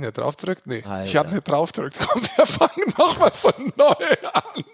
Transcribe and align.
ich 0.00 0.06
nicht 0.06 0.18
drauf 0.18 0.36
gedrückt? 0.36 0.66
Nee, 0.66 0.82
Alter. 0.86 1.04
ich 1.04 1.16
habe 1.16 1.30
nicht 1.32 1.48
drauf 1.48 1.72
gedrückt. 1.72 1.98
Komm, 1.98 2.22
wir 2.36 2.46
fangen 2.46 2.94
nochmal 2.98 3.30
von 3.32 3.72
neu 3.76 3.94
an. 4.32 4.64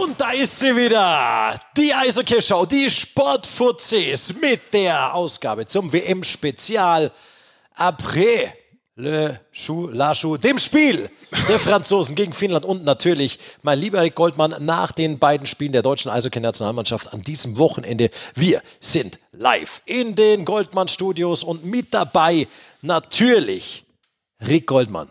Und 0.00 0.20
da 0.20 0.30
ist 0.30 0.58
sie 0.58 0.74
wieder, 0.76 1.58
die 1.76 1.92
Eishockey-Show, 1.92 2.66
die 2.66 2.88
Sportfuzis 2.90 4.34
mit 4.40 4.72
der 4.72 5.14
Ausgabe 5.14 5.66
zum 5.66 5.92
WM-Spezial 5.92 7.10
Après 7.76 8.52
le 8.98 9.38
Chou, 9.52 9.88
la 9.88 10.12
Chou, 10.12 10.36
dem 10.36 10.58
Spiel 10.58 11.08
der 11.48 11.60
Franzosen 11.60 12.16
gegen 12.16 12.32
Finnland 12.32 12.64
und 12.64 12.84
natürlich 12.84 13.38
mein 13.62 13.78
lieber 13.78 14.02
Rick 14.02 14.16
Goldmann 14.16 14.56
nach 14.58 14.90
den 14.90 15.20
beiden 15.20 15.46
Spielen 15.46 15.72
der 15.72 15.82
deutschen 15.82 16.10
Eishockey-Nationalmannschaft 16.10 17.12
an 17.12 17.22
diesem 17.22 17.58
Wochenende. 17.58 18.10
Wir 18.34 18.60
sind 18.80 19.20
live 19.30 19.82
in 19.86 20.16
den 20.16 20.44
Goldmann-Studios 20.44 21.44
und 21.44 21.64
mit 21.64 21.94
dabei 21.94 22.48
natürlich 22.82 23.84
Rick 24.44 24.66
Goldmann. 24.66 25.10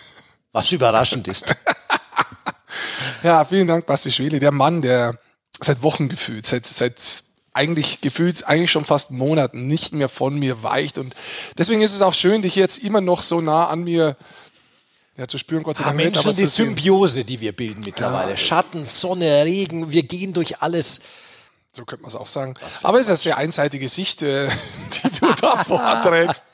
Was 0.52 0.70
überraschend 0.70 1.26
ist. 1.26 1.56
Ja, 3.22 3.44
vielen 3.46 3.66
Dank, 3.66 3.86
Basti 3.86 4.10
Schwele, 4.10 4.40
der 4.40 4.52
Mann, 4.52 4.82
der 4.82 5.18
seit 5.58 5.82
Wochen 5.82 6.10
gefühlt, 6.10 6.44
seit, 6.44 6.66
seit 6.66 7.24
eigentlich 7.54 8.00
gefühlt, 8.00 8.46
eigentlich 8.46 8.70
schon 8.70 8.84
fast 8.84 9.10
Monaten 9.10 9.66
nicht 9.66 9.92
mehr 9.92 10.08
von 10.08 10.38
mir 10.38 10.62
weicht. 10.62 10.98
Und 10.98 11.14
deswegen 11.58 11.82
ist 11.82 11.94
es 11.94 12.02
auch 12.02 12.14
schön, 12.14 12.42
dich 12.42 12.56
jetzt 12.56 12.78
immer 12.78 13.00
noch 13.00 13.22
so 13.22 13.40
nah 13.40 13.68
an 13.68 13.84
mir 13.84 14.16
ja, 15.16 15.28
zu 15.28 15.36
spüren, 15.36 15.62
Gott 15.62 15.76
sei 15.76 15.84
Ah, 15.84 15.88
Dank 15.88 15.96
nicht, 15.98 16.04
Menschen, 16.06 16.20
aber 16.20 16.32
die. 16.32 16.46
Symbiose, 16.46 17.24
die 17.24 17.40
wir 17.40 17.52
bilden 17.52 17.82
mittlerweile. 17.84 18.30
Ja. 18.30 18.36
Schatten, 18.36 18.84
Sonne, 18.84 19.44
Regen, 19.44 19.90
wir 19.90 20.02
gehen 20.04 20.32
durch 20.32 20.62
alles. 20.62 21.00
So 21.72 21.84
könnte 21.84 22.02
man 22.02 22.08
es 22.08 22.16
auch 22.16 22.28
sagen. 22.28 22.54
Aber 22.82 22.98
es 22.98 23.04
ist 23.04 23.08
eine 23.08 23.16
sehr 23.18 23.36
einseitige 23.36 23.88
Sicht, 23.88 24.22
äh, 24.22 24.48
die 25.04 25.20
du 25.20 25.32
da 25.34 25.64
vorträgst. 25.64 26.44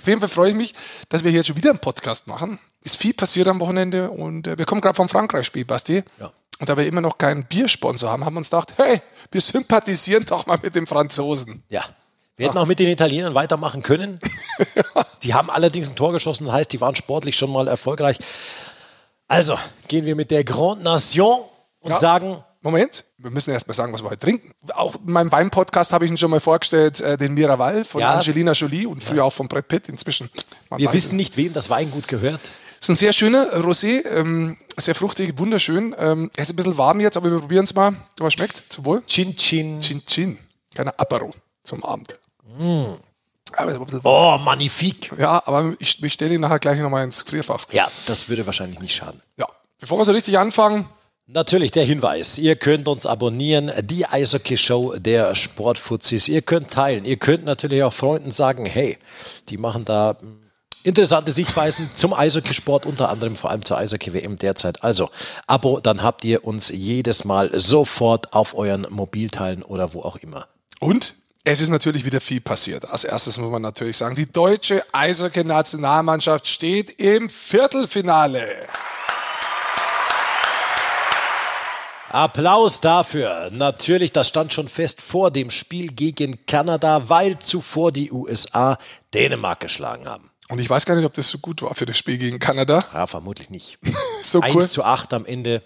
Auf 0.00 0.06
jeden 0.06 0.20
Fall 0.20 0.30
freue 0.30 0.50
ich 0.50 0.56
mich, 0.56 0.74
dass 1.10 1.22
wir 1.22 1.30
hier 1.30 1.40
jetzt 1.40 1.48
schon 1.48 1.56
wieder 1.56 1.70
einen 1.70 1.78
Podcast 1.78 2.26
machen. 2.26 2.58
Ist 2.82 2.96
viel 2.96 3.12
passiert 3.12 3.48
am 3.48 3.60
Wochenende 3.60 4.10
und 4.10 4.46
äh, 4.46 4.56
wir 4.56 4.64
kommen 4.64 4.80
gerade 4.80 4.96
vom 4.96 5.08
Frankreich-Spiel, 5.08 5.66
Basti. 5.66 6.02
Ja. 6.18 6.32
Und 6.58 6.68
da 6.70 6.76
wir 6.78 6.86
immer 6.86 7.02
noch 7.02 7.18
keinen 7.18 7.44
Biersponsor 7.44 8.10
haben, 8.10 8.24
haben 8.24 8.34
wir 8.34 8.38
uns 8.38 8.48
gedacht, 8.48 8.72
hey, 8.78 9.02
wir 9.30 9.40
sympathisieren 9.40 10.24
doch 10.26 10.46
mal 10.46 10.58
mit 10.62 10.74
den 10.74 10.86
Franzosen. 10.86 11.62
Ja. 11.68 11.84
Wir 12.36 12.48
hätten 12.48 12.58
auch 12.58 12.66
mit 12.66 12.78
den 12.78 12.88
Italienern 12.88 13.34
weitermachen 13.34 13.82
können. 13.82 14.20
Die 15.22 15.32
haben 15.34 15.50
allerdings 15.50 15.88
ein 15.88 15.96
Tor 15.96 16.12
geschossen, 16.12 16.44
das 16.46 16.54
heißt, 16.54 16.72
die 16.72 16.80
waren 16.82 16.94
sportlich 16.94 17.36
schon 17.36 17.50
mal 17.50 17.66
erfolgreich. 17.66 18.18
Also 19.26 19.58
gehen 19.88 20.04
wir 20.04 20.14
mit 20.16 20.30
der 20.30 20.44
Grande 20.44 20.84
Nation 20.84 21.40
und 21.80 21.92
Ja. 21.92 21.96
sagen, 21.96 22.44
Moment, 22.60 23.04
wir 23.18 23.30
müssen 23.30 23.52
erst 23.52 23.68
mal 23.68 23.74
sagen, 23.74 23.92
was 23.92 24.02
wir 24.02 24.10
heute 24.10 24.18
trinken. 24.20 24.52
Auch 24.74 24.96
in 24.96 25.12
meinem 25.12 25.30
Wein-Podcast 25.32 25.92
habe 25.92 26.04
ich 26.04 26.10
ihn 26.10 26.18
schon 26.18 26.30
mal 26.30 26.40
vorgestellt, 26.40 27.00
äh, 27.00 27.16
den 27.16 27.34
Miraval 27.34 27.84
von 27.84 28.00
Ja. 28.00 28.14
Angelina 28.14 28.52
Jolie 28.52 28.86
und 28.86 29.02
früher 29.02 29.24
auch 29.24 29.32
von 29.32 29.48
Brad 29.48 29.68
Pitt 29.68 29.88
inzwischen. 29.88 30.28
Man 30.68 30.80
wir 30.80 30.92
wissen 30.92 31.16
nicht, 31.16 31.36
wem 31.36 31.52
das 31.52 31.70
Weingut 31.70 32.06
gehört. 32.08 32.40
Ist 32.86 32.90
ein 32.90 32.94
sehr 32.94 33.12
schöner 33.12 33.52
Rosé, 33.52 34.06
ähm, 34.06 34.58
sehr 34.76 34.94
fruchtig, 34.94 35.36
wunderschön. 35.40 35.92
Ähm, 35.98 36.30
er 36.36 36.42
ist 36.42 36.50
ein 36.50 36.54
bisschen 36.54 36.78
warm 36.78 37.00
jetzt, 37.00 37.16
aber 37.16 37.32
wir 37.32 37.40
probieren 37.40 37.64
es 37.64 37.74
mal. 37.74 37.96
Aber 38.20 38.30
schmeckt, 38.30 38.62
zum 38.68 38.84
Wohl. 38.84 39.02
Chin 39.08 39.34
Chin. 39.34 39.80
Chin 39.80 40.06
Chin, 40.06 40.38
keiner 40.72 40.94
Apero 40.96 41.32
zum 41.64 41.82
Abend. 41.82 42.16
Warm. 42.44 42.96
Oh, 44.04 44.38
magnifique. 44.38 45.10
Ja, 45.18 45.42
aber 45.46 45.74
ich, 45.80 46.00
ich 46.00 46.12
stelle 46.12 46.36
ihn 46.36 46.40
nachher 46.40 46.60
gleich 46.60 46.78
nochmal 46.78 47.02
ins 47.02 47.24
Gefrierfach. 47.24 47.66
Ja, 47.72 47.90
das 48.06 48.28
würde 48.28 48.46
wahrscheinlich 48.46 48.78
nicht 48.78 48.94
schaden. 48.94 49.20
Ja. 49.36 49.48
Bevor 49.80 49.98
wir 49.98 50.04
so 50.04 50.12
richtig 50.12 50.38
anfangen, 50.38 50.88
Natürlich 51.28 51.72
der 51.72 51.84
Hinweis, 51.84 52.38
ihr 52.38 52.54
könnt 52.54 52.86
uns 52.86 53.04
abonnieren, 53.04 53.72
die 53.82 54.06
Eishockey-Show 54.06 54.98
der 54.98 55.34
Sportfuzis. 55.34 56.28
Ihr 56.28 56.40
könnt 56.40 56.70
teilen, 56.70 57.04
ihr 57.04 57.16
könnt 57.16 57.44
natürlich 57.44 57.82
auch 57.82 57.92
Freunden 57.92 58.30
sagen, 58.30 58.64
hey, 58.64 58.96
die 59.48 59.56
machen 59.56 59.84
da 59.84 60.16
mm, 60.20 60.45
interessante 60.86 61.32
Sichtweisen 61.32 61.90
zum 61.94 62.14
Eishockeysport, 62.14 62.86
unter 62.86 63.08
anderem 63.08 63.34
vor 63.34 63.50
allem 63.50 63.64
zur 63.64 63.76
Eishockey-WM 63.76 64.36
derzeit. 64.36 64.84
Also, 64.84 65.10
Abo, 65.46 65.80
dann 65.80 66.02
habt 66.02 66.24
ihr 66.24 66.44
uns 66.44 66.68
jedes 66.68 67.24
Mal 67.24 67.50
sofort 67.58 68.32
auf 68.32 68.56
euren 68.56 68.86
Mobilteilen 68.88 69.62
oder 69.62 69.94
wo 69.94 70.02
auch 70.02 70.16
immer. 70.16 70.46
Und 70.78 71.14
es 71.42 71.60
ist 71.60 71.70
natürlich 71.70 72.04
wieder 72.04 72.20
viel 72.20 72.40
passiert. 72.40 72.88
Als 72.88 73.04
erstes 73.04 73.36
muss 73.38 73.50
man 73.50 73.62
natürlich 73.62 73.96
sagen, 73.96 74.14
die 74.14 74.30
deutsche 74.30 74.82
Eishockey-Nationalmannschaft 74.92 76.46
steht 76.46 77.00
im 77.00 77.28
Viertelfinale. 77.30 78.46
Applaus 82.08 82.80
dafür. 82.80 83.50
Natürlich, 83.52 84.12
das 84.12 84.28
stand 84.28 84.52
schon 84.52 84.68
fest 84.68 85.02
vor 85.02 85.32
dem 85.32 85.50
Spiel 85.50 85.88
gegen 85.88 86.46
Kanada, 86.46 87.08
weil 87.08 87.40
zuvor 87.40 87.90
die 87.90 88.12
USA 88.12 88.78
Dänemark 89.12 89.60
geschlagen 89.60 90.08
haben. 90.08 90.30
Und 90.48 90.60
ich 90.60 90.70
weiß 90.70 90.86
gar 90.86 90.94
nicht, 90.94 91.04
ob 91.04 91.14
das 91.14 91.28
so 91.28 91.38
gut 91.38 91.62
war 91.62 91.74
für 91.74 91.86
das 91.86 91.98
Spiel 91.98 92.18
gegen 92.18 92.38
Kanada. 92.38 92.78
Ja, 92.94 93.06
vermutlich 93.06 93.50
nicht. 93.50 93.78
So 94.22 94.40
1 94.40 94.52
kurz, 94.52 94.70
zu 94.72 94.82
8 94.82 95.14
am 95.14 95.24
Ende. 95.24 95.62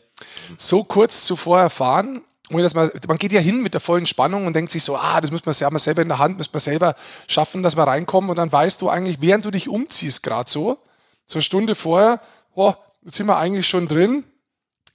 so 0.59 0.85
kurz 0.85 1.25
zuvor 1.25 1.61
erfahren. 1.61 2.23
ohne 2.51 2.63
dass 2.63 2.75
man, 2.75 2.91
man 3.09 3.17
geht 3.17 3.33
ja 3.33 3.41
hin 3.41 3.63
mit 3.63 3.73
der 3.73 3.81
vollen 3.81 4.05
Spannung 4.05 4.47
und 4.47 4.55
denkt 4.55 4.71
sich 4.71 4.85
so, 4.85 4.97
ah, 4.97 5.19
das 5.21 5.31
muss 5.31 5.47
man 5.47 5.55
selber, 5.55 5.79
selber 5.79 6.03
in 6.03 6.09
der 6.09 6.19
Hand, 6.19 6.37
muss 6.37 6.53
man 6.53 6.61
selber 6.61 6.95
schaffen, 7.27 7.63
dass 7.63 7.77
wir 7.77 7.85
reinkommen. 7.85 8.29
Und 8.29 8.37
dann 8.37 8.53
weißt 8.53 8.83
du 8.83 8.91
eigentlich, 8.91 9.19
während 9.21 9.47
du 9.47 9.51
dich 9.51 9.69
umziehst, 9.69 10.23
gerade 10.23 10.51
so, 10.51 10.79
so 11.27 11.37
eine 11.37 11.43
Stunde 11.43 11.75
vorher, 11.75 12.21
oh, 12.55 12.75
jetzt 13.03 13.17
sind 13.17 13.27
wir 13.27 13.39
eigentlich 13.39 13.67
schon 13.67 13.89
drin. 13.89 14.25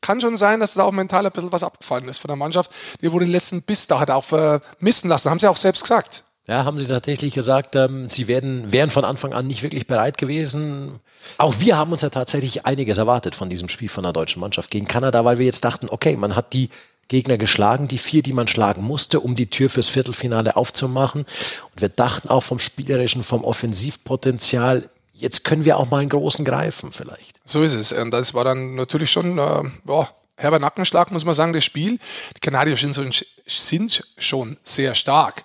Kann 0.02 0.22
schon 0.22 0.38
sein, 0.38 0.60
dass 0.60 0.76
da 0.76 0.84
auch 0.84 0.92
mental 0.92 1.26
ein 1.26 1.32
bisschen 1.32 1.52
was 1.52 1.64
abgefallen 1.64 2.08
ist 2.08 2.20
von 2.20 2.28
der 2.28 2.36
Mannschaft. 2.36 2.72
Die 3.02 3.12
wurde 3.12 3.26
den 3.26 3.32
letzten 3.32 3.64
Biss 3.64 3.88
da 3.88 4.00
hat 4.00 4.12
auch 4.12 4.26
vermissen 4.26 5.10
lassen, 5.10 5.32
haben 5.32 5.40
sie 5.40 5.50
auch 5.50 5.58
selbst 5.58 5.82
gesagt. 5.82 6.24
Ja, 6.48 6.64
haben 6.64 6.78
sie 6.78 6.86
tatsächlich 6.86 7.34
gesagt, 7.34 7.76
ähm, 7.76 8.08
sie 8.08 8.28
werden, 8.28 8.72
wären 8.72 8.92
von 8.92 9.04
Anfang 9.04 9.34
an 9.34 9.48
nicht 9.48 9.64
wirklich 9.64 9.88
bereit 9.88 10.20
gewesen. 10.20 11.00
Auch 11.40 11.56
wir 11.60 11.76
haben 11.76 11.92
uns 11.92 12.04
ja 12.04 12.10
tatsächlich 12.10 12.68
einiges 12.68 13.00
erwartet 13.00 13.34
von 13.34 13.50
diesem 13.50 13.68
Spiel 13.68 13.90
von 13.90 14.04
der 14.04 14.14
deutschen 14.14 14.42
Mannschaft 14.42 14.70
gegen 14.70 14.88
Kanada, 14.88 15.26
weil 15.26 15.40
wir 15.40 15.46
jetzt 15.48 15.66
dachten, 15.66 15.88
okay, 15.90 16.16
man 16.16 16.36
hat 16.36 16.54
die 16.54 16.70
Gegner 17.08 17.38
geschlagen, 17.38 17.88
die 17.88 17.98
vier, 17.98 18.22
die 18.22 18.34
man 18.34 18.48
schlagen 18.48 18.84
musste, 18.84 19.20
um 19.20 19.36
die 19.36 19.50
Tür 19.50 19.72
fürs 19.72 19.90
Viertelfinale 19.90 20.56
aufzumachen. 20.56 21.22
Und 21.22 21.82
wir 21.82 21.90
dachten 21.90 22.30
auch 22.30 22.44
vom 22.44 22.60
spielerischen, 22.60 23.24
vom 23.24 23.44
Offensivpotenzial, 23.44 24.90
jetzt 25.14 25.44
können 25.44 25.66
wir 25.66 25.78
auch 25.78 25.90
mal 25.90 26.00
einen 26.02 26.10
großen 26.10 26.46
greifen 26.46 26.92
vielleicht. 26.92 27.40
So 27.46 27.64
ist 27.64 27.74
es. 27.74 27.92
Und 27.92 28.12
das 28.12 28.36
war 28.36 28.44
dann 28.44 28.76
natürlich 28.76 29.12
schon, 29.12 29.40
äh, 29.40 29.64
ja, 29.88 30.10
herber 30.38 30.60
Nackenschlag, 30.60 31.12
muss 31.12 31.26
man 31.26 31.36
sagen, 31.36 31.54
das 31.54 31.64
Spiel. 31.64 32.00
Die 32.36 32.40
Kanadier 32.42 32.76
sind, 32.76 33.26
sind 33.48 34.04
schon 34.18 34.58
sehr 34.64 34.96
stark. 34.96 35.44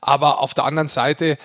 Aber 0.00 0.38
auf 0.40 0.54
der 0.54 0.64
anderen 0.64 0.88
Seite, 0.88 1.38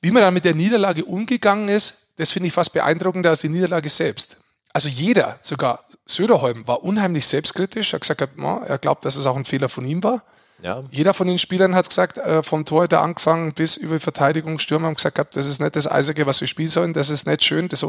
wie 0.00 0.10
man 0.10 0.22
dann 0.22 0.34
mit 0.34 0.44
der 0.44 0.54
Niederlage 0.54 1.04
umgegangen 1.04 1.68
ist, 1.68 2.08
das 2.16 2.30
finde 2.30 2.48
ich 2.48 2.52
fast 2.52 2.72
beeindruckender 2.72 3.30
als 3.30 3.40
die 3.40 3.48
Niederlage 3.48 3.88
selbst. 3.88 4.36
Also 4.72 4.88
jeder, 4.88 5.38
sogar 5.40 5.84
Söderholm, 6.06 6.66
war 6.66 6.82
unheimlich 6.82 7.26
selbstkritisch. 7.26 7.92
Er 7.92 7.94
hat 7.94 8.02
gesagt, 8.02 8.20
er 8.20 8.78
glaubt, 8.78 9.04
dass 9.04 9.16
es 9.16 9.26
auch 9.26 9.36
ein 9.36 9.44
Fehler 9.44 9.68
von 9.68 9.84
ihm 9.84 10.02
war. 10.02 10.22
Ja. 10.62 10.84
Jeder 10.90 11.14
von 11.14 11.26
den 11.26 11.38
Spielern 11.38 11.74
hat 11.74 11.88
gesagt, 11.88 12.18
äh, 12.18 12.42
vom 12.42 12.64
Torhüter 12.64 13.00
angefangen 13.00 13.52
bis 13.54 13.76
über 13.76 13.94
die 13.96 14.02
Verteidigung, 14.02 14.58
Stürmer 14.58 14.88
haben 14.88 14.94
gesagt, 14.94 15.16
gehabt, 15.16 15.36
das 15.36 15.46
ist 15.46 15.60
nicht 15.60 15.76
das 15.76 15.90
Eisige, 15.90 16.26
was 16.26 16.40
wir 16.40 16.48
spielen 16.48 16.68
sollen, 16.68 16.92
das 16.92 17.10
ist 17.10 17.26
nicht 17.26 17.44
schön, 17.44 17.68
das 17.68 17.84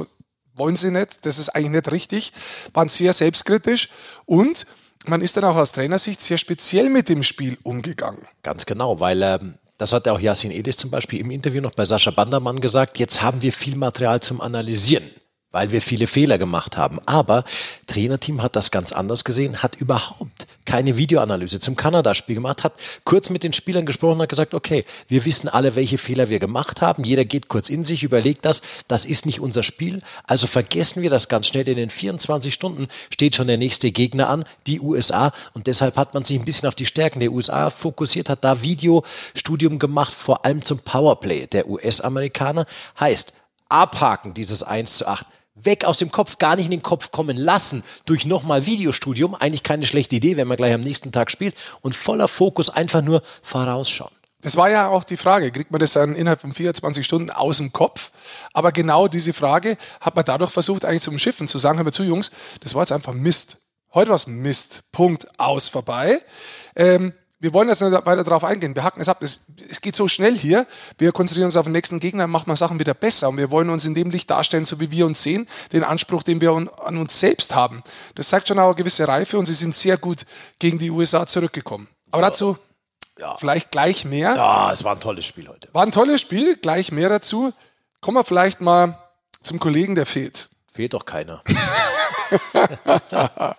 wollen 0.53 0.76
sie 0.76 0.92
nicht, 0.92 1.26
das 1.26 1.40
ist 1.40 1.50
eigentlich 1.50 1.72
nicht 1.72 1.92
richtig, 1.92 2.34
waren 2.74 2.90
sehr 2.90 3.14
selbstkritisch 3.14 3.90
und 4.26 4.66
man 5.06 5.22
ist 5.22 5.36
dann 5.36 5.44
auch 5.44 5.56
aus 5.56 5.72
Trainersicht 5.72 6.22
sehr 6.22 6.38
speziell 6.38 6.90
mit 6.90 7.09
dem 7.09 7.24
Spiel 7.24 7.58
umgegangen. 7.64 8.26
Ganz 8.44 8.66
genau, 8.66 9.00
weil 9.00 9.22
ähm, 9.24 9.56
das 9.81 9.94
hat 9.94 10.08
auch 10.08 10.19
Yasin 10.19 10.52
Edis 10.52 10.78
zum 10.78 10.92
Beispiel 10.92 11.19
im 11.19 11.31
Interview 11.31 11.59
noch 11.59 11.72
bei 11.74 11.86
Sascha 11.86 12.12
Bandermann 12.12 12.62
gesagt, 12.62 13.00
jetzt 13.00 13.24
haben 13.24 13.42
wir 13.42 13.52
viel 13.52 13.75
Material 13.75 14.19
zum 14.22 14.40
Analysieren, 14.40 15.09
weil 15.51 15.72
wir 15.72 15.81
viele 15.81 16.07
Fehler 16.07 16.38
gemacht 16.38 16.78
haben. 16.78 17.00
Aber 17.06 17.44
Trainerteam 17.88 18.41
hat 18.41 18.56
das 18.56 18.72
ganz 18.72 18.91
anders 18.91 19.23
gesehen, 19.23 19.62
hat 19.62 19.75
überhaupt 19.75 20.47
keine 20.66 20.97
Videoanalyse 20.97 21.59
zum 21.59 21.75
Kanada-Spiel 21.75 22.35
gemacht, 22.35 22.63
hat 22.63 22.73
kurz 23.03 23.29
mit 23.29 23.44
den 23.44 23.53
Spielern 23.53 23.85
gesprochen, 23.85 24.22
hat 24.22 24.29
gesagt, 24.29 24.53
okay, 24.53 24.85
wir 25.07 25.25
wissen 25.25 25.49
alle, 25.49 25.76
welche 25.76 25.97
Fehler 25.97 26.29
wir 26.29 26.40
gemacht 26.40 26.81
haben. 26.81 27.03
Jeder 27.03 27.26
geht 27.26 27.47
kurz 27.47 27.70
in 27.70 27.84
sich, 27.84 28.03
überlegt 28.03 28.46
das, 28.46 28.61
das 28.87 29.05
ist 29.05 29.26
nicht 29.26 29.40
unser 29.40 29.64
Spiel. 29.64 30.02
Also 30.26 30.47
vergessen 30.47 31.02
wir 31.02 31.09
das 31.09 31.28
ganz 31.28 31.47
schnell. 31.47 31.67
In 31.67 31.78
den 31.78 31.90
24 31.90 32.53
Stunden 32.53 32.87
steht 33.09 33.35
schon 33.35 33.47
der 33.47 33.58
nächste 33.58 33.91
Gegner 33.91 34.29
an, 34.29 34.46
die 34.67 34.79
USA. 34.79 35.31
Und 35.53 35.67
deshalb 35.67 35.96
hat 35.96 36.14
man 36.14 36.23
sich 36.23 36.40
ein 36.40 36.46
bisschen 36.46 36.67
auf 36.67 36.76
die 36.76 36.85
Stärken 36.85 37.20
der 37.20 37.31
USA 37.31 37.70
fokussiert, 37.70 38.29
hat 38.29 38.43
da 38.43 38.61
Videostudium 38.61 39.79
gemacht, 39.79 40.14
vor 40.14 40.46
allem 40.46 40.61
zum 40.61 40.79
Powerplay 40.79 41.47
der 41.47 41.67
US-Amerikaner. 41.67 42.66
Heißt, 42.99 43.34
abhaken 43.70 44.34
dieses 44.34 44.64
1 44.64 44.97
zu 44.97 45.08
8 45.08 45.26
weg 45.63 45.85
aus 45.85 45.97
dem 45.97 46.11
Kopf, 46.11 46.37
gar 46.37 46.55
nicht 46.55 46.66
in 46.66 46.72
den 46.72 46.84
Kopf 46.84 47.11
kommen 47.11 47.37
lassen 47.37 47.84
durch 48.05 48.25
nochmal 48.25 48.66
Videostudium. 48.66 49.35
Eigentlich 49.35 49.63
keine 49.63 49.85
schlechte 49.85 50.16
Idee, 50.16 50.37
wenn 50.37 50.47
man 50.47 50.58
gleich 50.58 50.73
am 50.73 50.81
nächsten 50.81 51.11
Tag 51.11 51.31
spielt. 51.31 51.55
Und 51.81 51.96
voller 51.96 52.28
Fokus 52.28 52.69
einfach 52.69 53.02
nur 53.02 53.22
vorausschauen. 53.41 54.11
Das 54.41 54.58
war 54.58 54.69
ja 54.69 54.87
auch 54.87 55.03
die 55.03 55.17
Frage, 55.17 55.52
kriegt 55.52 55.72
man 55.72 55.79
das 55.79 55.93
dann 55.93 56.16
innerhalb 56.16 56.41
von 56.41 56.52
24 56.52 57.05
Stunden 57.05 57.29
aus 57.29 57.58
dem 57.58 57.72
Kopf? 57.72 58.11
Aber 58.53 58.72
genau 58.72 59.08
diese 59.08 59.34
Frage 59.34 59.78
hat 59.99 60.16
man 60.16 60.25
dadurch 60.25 60.52
versucht, 60.52 60.84
eigentlich 60.84 61.03
zum 61.03 61.19
Schiffen 61.19 61.47
zu 61.47 61.59
sagen, 61.59 61.78
hör 61.78 61.85
mal 61.85 61.91
zu, 61.91 62.03
Jungs, 62.03 62.31
das 62.61 62.73
war 62.73 62.81
jetzt 62.81 62.91
einfach 62.91 63.14
Mist. 63.14 63.57
Heute 63.93 64.09
war 64.09 64.16
es 64.16 64.25
Mist. 64.25 64.84
Punkt, 64.91 65.28
aus, 65.40 65.67
vorbei. 65.67 66.22
Ähm, 66.75 67.14
wir 67.41 67.53
wollen 67.53 67.70
jetzt 67.70 67.82
nicht 67.82 67.91
weiter 68.05 68.23
darauf 68.23 68.43
eingehen. 68.43 68.76
Wir 68.76 68.84
hacken 68.84 69.02
es 69.02 69.09
ab. 69.09 69.23
Es, 69.23 69.41
es, 69.67 69.82
geht 69.82 69.96
so 69.96 70.08
schnell 70.08 70.38
hier. 70.38 70.67
Wir 70.99 71.11
konzentrieren 71.11 71.47
uns 71.47 71.58
auf 71.58 71.66
den 71.66 71.72
nächsten 71.72 71.99
Gegner, 71.99 72.28
machen 72.28 72.46
wir 72.47 72.55
Sachen 72.55 72.78
wieder 72.79 72.93
besser. 72.93 73.29
Und 73.29 73.38
wir 73.38 73.49
wollen 73.49 73.72
uns 73.72 73.84
in 73.84 73.96
dem 73.96 74.11
Licht 74.11 74.29
darstellen, 74.29 74.64
so 74.64 74.79
wie 74.79 74.91
wir 74.91 75.08
uns 75.08 75.23
sehen, 75.23 75.47
den 75.73 75.84
Anspruch, 75.84 76.22
den 76.22 76.40
wir 76.40 76.52
an 76.52 76.97
uns 76.97 77.20
selbst 77.20 77.55
haben. 77.55 77.82
Das 78.14 78.29
zeigt 78.29 78.47
schon 78.47 78.59
auch 78.59 78.67
eine 78.67 78.76
gewisse 78.76 79.08
Reife 79.08 79.40
und 79.40 79.47
sie 79.47 79.55
sind 79.55 79.76
sehr 79.76 79.97
gut 79.97 80.28
gegen 80.59 80.78
die 80.78 80.91
USA 80.91 81.26
zurückgekommen. 81.26 81.88
Aber 82.11 82.22
dazu 82.22 82.59
ja. 83.17 83.35
vielleicht 83.38 83.72
gleich 83.72 84.05
mehr. 84.05 84.35
Ja, 84.35 84.72
es 84.72 84.84
war 84.84 84.93
ein 84.93 84.99
tolles 84.99 85.26
Spiel 85.26 85.47
heute. 85.47 85.67
War 85.73 85.84
ein 85.84 85.91
tolles 85.91 86.22
Spiel, 86.22 86.58
gleich 86.58 86.91
mehr 86.91 87.09
dazu. 87.09 87.53
Kommen 88.02 88.17
wir 88.17 88.23
vielleicht 88.23 88.61
mal 88.61 88.99
zum 89.41 89.59
Kollegen, 89.59 89.96
der 89.96 90.05
fehlt. 90.05 90.49
Fehlt 90.72 90.93
doch 90.93 91.05
keiner. 91.05 91.41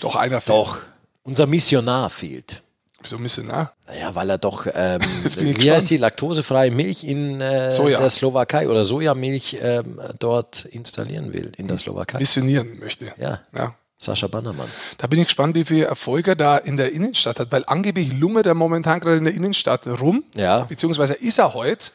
doch 0.00 0.14
einer 0.14 0.40
fehlt. 0.40 0.56
Doch, 0.56 0.78
unser 1.24 1.48
Missionar 1.48 2.08
fehlt. 2.08 2.62
Wieso 3.02 3.18
Missionar? 3.18 3.72
Naja, 3.86 4.14
weil 4.14 4.28
er 4.28 4.38
doch, 4.38 4.66
ähm, 4.72 5.00
wie 5.38 5.70
heißt 5.70 5.88
die, 5.90 5.96
laktosefreie 5.96 6.70
Milch 6.70 7.04
in 7.04 7.40
äh, 7.40 7.74
der 7.74 8.10
Slowakei 8.10 8.68
oder 8.68 8.84
Sojamilch 8.84 9.58
ähm, 9.60 10.00
dort 10.18 10.66
installieren 10.66 11.32
will, 11.32 11.52
in 11.56 11.66
der 11.66 11.78
Slowakei. 11.78 12.18
Missionieren 12.18 12.78
möchte. 12.78 13.12
Ja. 13.18 13.40
ja. 13.56 13.74
Sascha 13.98 14.28
Bannermann. 14.28 14.68
Da 14.96 15.06
bin 15.06 15.18
ich 15.18 15.26
gespannt, 15.26 15.54
wie 15.54 15.64
viele 15.64 15.84
Erfolge 15.84 16.30
er 16.30 16.36
da 16.36 16.56
in 16.56 16.78
der 16.78 16.92
Innenstadt 16.92 17.38
hat, 17.38 17.52
weil 17.52 17.64
angeblich 17.66 18.12
lungert 18.12 18.46
er 18.46 18.54
momentan 18.54 18.98
gerade 18.98 19.18
in 19.18 19.24
der 19.24 19.34
Innenstadt 19.34 19.86
rum. 19.86 20.24
Ja. 20.34 20.60
Beziehungsweise 20.60 21.14
ist 21.14 21.38
er 21.38 21.52
heute. 21.52 21.90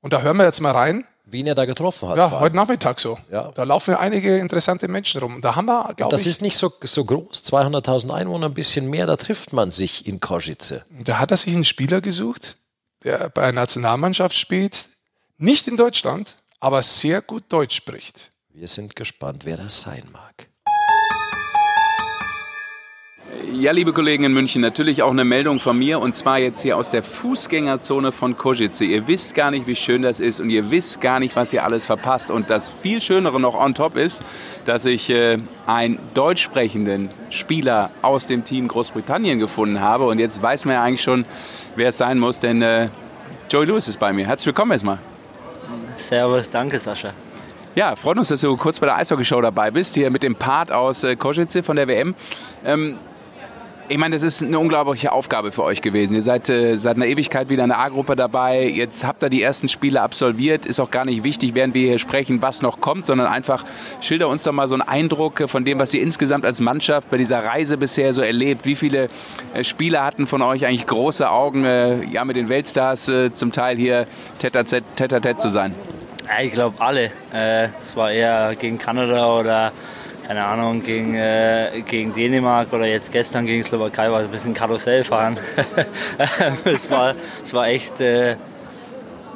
Und 0.00 0.12
da 0.12 0.22
hören 0.22 0.36
wir 0.38 0.44
jetzt 0.44 0.60
mal 0.60 0.72
rein. 0.72 1.06
Wen 1.30 1.46
er 1.46 1.54
da 1.54 1.64
getroffen 1.64 2.08
hat. 2.08 2.16
Ja, 2.16 2.40
heute 2.40 2.56
Nachmittag 2.56 2.98
so. 3.00 3.18
Ja. 3.30 3.50
Da 3.52 3.62
laufen 3.62 3.94
einige 3.94 4.38
interessante 4.38 4.88
Menschen 4.88 5.20
rum. 5.20 5.40
Da 5.40 5.54
haben 5.54 5.66
wir, 5.66 5.94
glaube 5.94 6.14
ich. 6.14 6.20
Das 6.20 6.26
ist 6.26 6.42
nicht 6.42 6.56
so, 6.56 6.72
so 6.82 7.04
groß, 7.04 7.44
200.000 7.44 8.10
Einwohner, 8.12 8.46
ein 8.46 8.54
bisschen 8.54 8.90
mehr, 8.90 9.06
da 9.06 9.16
trifft 9.16 9.52
man 9.52 9.70
sich 9.70 10.06
in 10.06 10.20
Košice. 10.20 10.84
Da 11.04 11.18
hat 11.18 11.30
er 11.30 11.36
sich 11.36 11.54
einen 11.54 11.64
Spieler 11.64 12.00
gesucht, 12.00 12.56
der 13.04 13.28
bei 13.28 13.42
der 13.42 13.52
Nationalmannschaft 13.52 14.36
spielt, 14.36 14.86
nicht 15.38 15.68
in 15.68 15.76
Deutschland, 15.76 16.36
aber 16.58 16.82
sehr 16.82 17.22
gut 17.22 17.44
Deutsch 17.48 17.76
spricht. 17.76 18.30
Wir 18.52 18.68
sind 18.68 18.96
gespannt, 18.96 19.44
wer 19.44 19.56
das 19.56 19.80
sein 19.80 20.04
mag. 20.12 20.48
Ja, 23.48 23.72
liebe 23.72 23.92
Kollegen 23.94 24.24
in 24.24 24.34
München, 24.34 24.60
natürlich 24.60 25.02
auch 25.02 25.10
eine 25.10 25.24
Meldung 25.24 25.60
von 25.60 25.78
mir 25.78 25.98
und 25.98 26.14
zwar 26.14 26.38
jetzt 26.38 26.60
hier 26.60 26.76
aus 26.76 26.90
der 26.90 27.02
Fußgängerzone 27.02 28.12
von 28.12 28.36
Kozice. 28.36 28.82
Ihr 28.82 29.06
wisst 29.08 29.34
gar 29.34 29.50
nicht, 29.50 29.66
wie 29.66 29.76
schön 29.76 30.02
das 30.02 30.20
ist 30.20 30.40
und 30.40 30.50
ihr 30.50 30.70
wisst 30.70 31.00
gar 31.00 31.20
nicht, 31.20 31.36
was 31.36 31.52
ihr 31.52 31.64
alles 31.64 31.86
verpasst. 31.86 32.30
Und 32.30 32.50
das 32.50 32.70
viel 32.70 33.00
Schönere 33.00 33.40
noch 33.40 33.54
on 33.54 33.74
top 33.74 33.96
ist, 33.96 34.22
dass 34.66 34.84
ich 34.84 35.08
äh, 35.08 35.38
einen 35.66 35.98
deutsch 36.12 36.42
sprechenden 36.42 37.08
Spieler 37.30 37.90
aus 38.02 38.26
dem 38.26 38.44
Team 38.44 38.68
Großbritannien 38.68 39.38
gefunden 39.38 39.80
habe. 39.80 40.06
Und 40.06 40.18
jetzt 40.18 40.42
weiß 40.42 40.66
man 40.66 40.74
ja 40.74 40.82
eigentlich 40.82 41.02
schon, 41.02 41.24
wer 41.76 41.88
es 41.88 41.98
sein 41.98 42.18
muss, 42.18 42.40
denn 42.40 42.60
äh, 42.60 42.88
Joey 43.48 43.66
Lewis 43.66 43.88
ist 43.88 43.98
bei 43.98 44.12
mir. 44.12 44.26
Herzlich 44.26 44.46
willkommen 44.46 44.72
erstmal. 44.72 44.98
Servus, 45.96 46.50
danke 46.50 46.78
Sascha. 46.78 47.12
Ja, 47.74 47.94
freut 47.96 48.18
uns, 48.18 48.28
dass 48.28 48.40
du 48.40 48.56
kurz 48.56 48.80
bei 48.80 48.86
der 48.86 48.96
Eishockey-Show 48.96 49.40
dabei 49.40 49.70
bist, 49.70 49.94
hier 49.94 50.10
mit 50.10 50.24
dem 50.24 50.34
Part 50.34 50.72
aus 50.72 51.04
äh, 51.04 51.16
Kozice 51.16 51.64
von 51.64 51.76
der 51.76 51.86
WM. 51.88 52.14
Ähm, 52.64 52.98
ich 53.90 53.98
meine, 53.98 54.14
das 54.14 54.22
ist 54.22 54.40
eine 54.40 54.56
unglaubliche 54.56 55.10
Aufgabe 55.10 55.50
für 55.50 55.64
euch 55.64 55.82
gewesen. 55.82 56.14
Ihr 56.14 56.22
seid 56.22 56.48
äh, 56.48 56.76
seit 56.76 56.94
einer 56.94 57.06
Ewigkeit 57.06 57.48
wieder 57.48 57.64
in 57.64 57.70
der 57.70 57.80
A-Gruppe 57.80 58.14
dabei. 58.14 58.68
Jetzt 58.68 59.04
habt 59.04 59.20
ihr 59.24 59.30
die 59.30 59.42
ersten 59.42 59.68
Spiele 59.68 60.00
absolviert. 60.00 60.64
Ist 60.64 60.78
auch 60.78 60.92
gar 60.92 61.04
nicht 61.04 61.24
wichtig, 61.24 61.56
während 61.56 61.74
wir 61.74 61.88
hier 61.88 61.98
sprechen, 61.98 62.40
was 62.40 62.62
noch 62.62 62.80
kommt, 62.80 63.06
sondern 63.06 63.26
einfach 63.26 63.64
schilder 64.00 64.28
uns 64.28 64.44
doch 64.44 64.52
mal 64.52 64.68
so 64.68 64.76
einen 64.76 64.82
Eindruck 64.82 65.42
von 65.48 65.64
dem, 65.64 65.80
was 65.80 65.92
ihr 65.92 66.02
insgesamt 66.02 66.44
als 66.44 66.60
Mannschaft 66.60 67.10
bei 67.10 67.16
dieser 67.16 67.44
Reise 67.44 67.76
bisher 67.78 68.12
so 68.12 68.22
erlebt. 68.22 68.64
Wie 68.64 68.76
viele 68.76 69.08
äh, 69.54 69.64
Spieler 69.64 70.04
hatten 70.04 70.28
von 70.28 70.40
euch 70.40 70.64
eigentlich 70.66 70.86
große 70.86 71.28
Augen, 71.28 71.64
äh, 71.64 72.04
ja, 72.04 72.24
mit 72.24 72.36
den 72.36 72.48
Weltstars 72.48 73.08
äh, 73.08 73.32
zum 73.32 73.50
Teil 73.50 73.76
hier 73.76 74.06
tete-a-tete 74.38 75.34
zu 75.34 75.48
sein? 75.48 75.74
Ich 76.40 76.52
glaube 76.52 76.80
alle. 76.80 77.10
Äh, 77.34 77.70
es 77.80 77.96
war 77.96 78.12
eher 78.12 78.54
gegen 78.54 78.78
Kanada 78.78 79.36
oder 79.36 79.72
keine 80.30 80.44
Ahnung, 80.44 80.80
gegen, 80.84 81.16
äh, 81.16 81.82
gegen 81.84 82.14
Dänemark 82.14 82.72
oder 82.72 82.86
jetzt 82.86 83.10
gestern 83.10 83.46
gegen 83.46 83.64
Slowakei 83.64 84.12
war 84.12 84.20
es 84.20 84.26
ein 84.26 84.30
bisschen 84.30 84.54
Karussell 84.54 85.02
fahren. 85.02 85.36
es, 86.64 86.88
war, 86.88 87.16
es 87.42 87.52
war 87.52 87.66
echt 87.66 88.00
äh, 88.00 88.36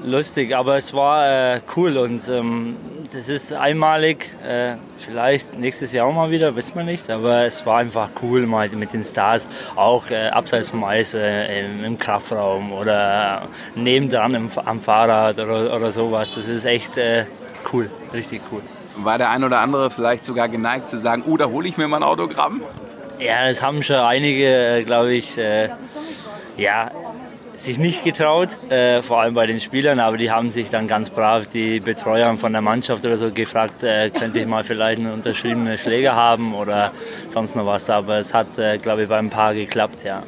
lustig, 0.04 0.54
aber 0.54 0.76
es 0.76 0.94
war 0.94 1.56
äh, 1.56 1.60
cool 1.74 1.96
und 1.96 2.28
ähm, 2.28 2.76
das 3.12 3.28
ist 3.28 3.52
einmalig. 3.52 4.30
Äh, 4.40 4.76
vielleicht 4.98 5.58
nächstes 5.58 5.90
Jahr 5.90 6.06
auch 6.06 6.14
mal 6.14 6.30
wieder, 6.30 6.54
wissen 6.54 6.76
wir 6.76 6.84
nicht, 6.84 7.10
aber 7.10 7.44
es 7.44 7.66
war 7.66 7.78
einfach 7.78 8.10
cool 8.22 8.46
mal 8.46 8.68
mit 8.68 8.92
den 8.92 9.02
Stars, 9.02 9.48
auch 9.74 10.08
äh, 10.10 10.28
abseits 10.28 10.68
vom 10.68 10.84
Eis 10.84 11.12
äh, 11.12 11.64
im, 11.64 11.82
im, 11.82 11.98
Kraftraum 11.98 12.72
oder 12.72 13.48
nebendran 13.74 14.32
im, 14.34 14.48
am 14.64 14.78
Fahrrad 14.78 15.40
oder, 15.40 15.74
oder 15.74 15.90
sowas. 15.90 16.32
Das 16.36 16.46
ist 16.46 16.64
echt 16.64 16.92
cool, 17.72 17.90
richtig 18.12 18.42
cool 18.52 18.62
war 18.96 19.18
der 19.18 19.30
ein 19.30 19.44
oder 19.44 19.60
andere 19.60 19.90
vielleicht 19.90 20.24
sogar 20.24 20.48
geneigt 20.48 20.90
zu 20.90 20.98
sagen, 20.98 21.24
oh, 21.26 21.36
da 21.36 21.46
hole 21.46 21.68
ich 21.68 21.76
mir 21.76 21.88
mal 21.88 21.98
ein 21.98 22.02
Autogramm? 22.02 22.62
Ja, 23.18 23.46
das 23.48 23.62
haben 23.62 23.82
schon 23.82 23.96
einige, 23.96 24.78
äh, 24.78 24.82
glaube 24.84 25.14
ich, 25.14 25.38
äh, 25.38 25.70
ja, 26.56 26.90
sich 27.56 27.78
nicht 27.78 28.04
getraut, 28.04 28.50
äh, 28.70 29.02
vor 29.02 29.20
allem 29.20 29.34
bei 29.34 29.46
den 29.46 29.60
Spielern, 29.60 30.00
aber 30.00 30.16
die 30.16 30.30
haben 30.30 30.50
sich 30.50 30.70
dann 30.70 30.86
ganz 30.88 31.10
brav 31.10 31.46
die 31.46 31.80
Betreuer 31.80 32.36
von 32.36 32.52
der 32.52 32.60
Mannschaft 32.62 33.04
oder 33.04 33.16
so 33.16 33.30
gefragt, 33.30 33.82
äh, 33.82 34.10
könnte 34.10 34.38
ich 34.38 34.46
mal 34.46 34.64
vielleicht 34.64 35.00
einen 35.00 35.12
unterschriebenen 35.12 35.78
Schläger 35.78 36.14
haben 36.14 36.54
oder 36.54 36.92
sonst 37.28 37.56
noch 37.56 37.66
was. 37.66 37.88
Aber 37.90 38.18
es 38.18 38.34
hat, 38.34 38.58
äh, 38.58 38.78
glaube 38.78 39.04
ich, 39.04 39.08
bei 39.08 39.18
ein 39.18 39.30
paar 39.30 39.54
geklappt, 39.54 40.04
ja. 40.04 40.22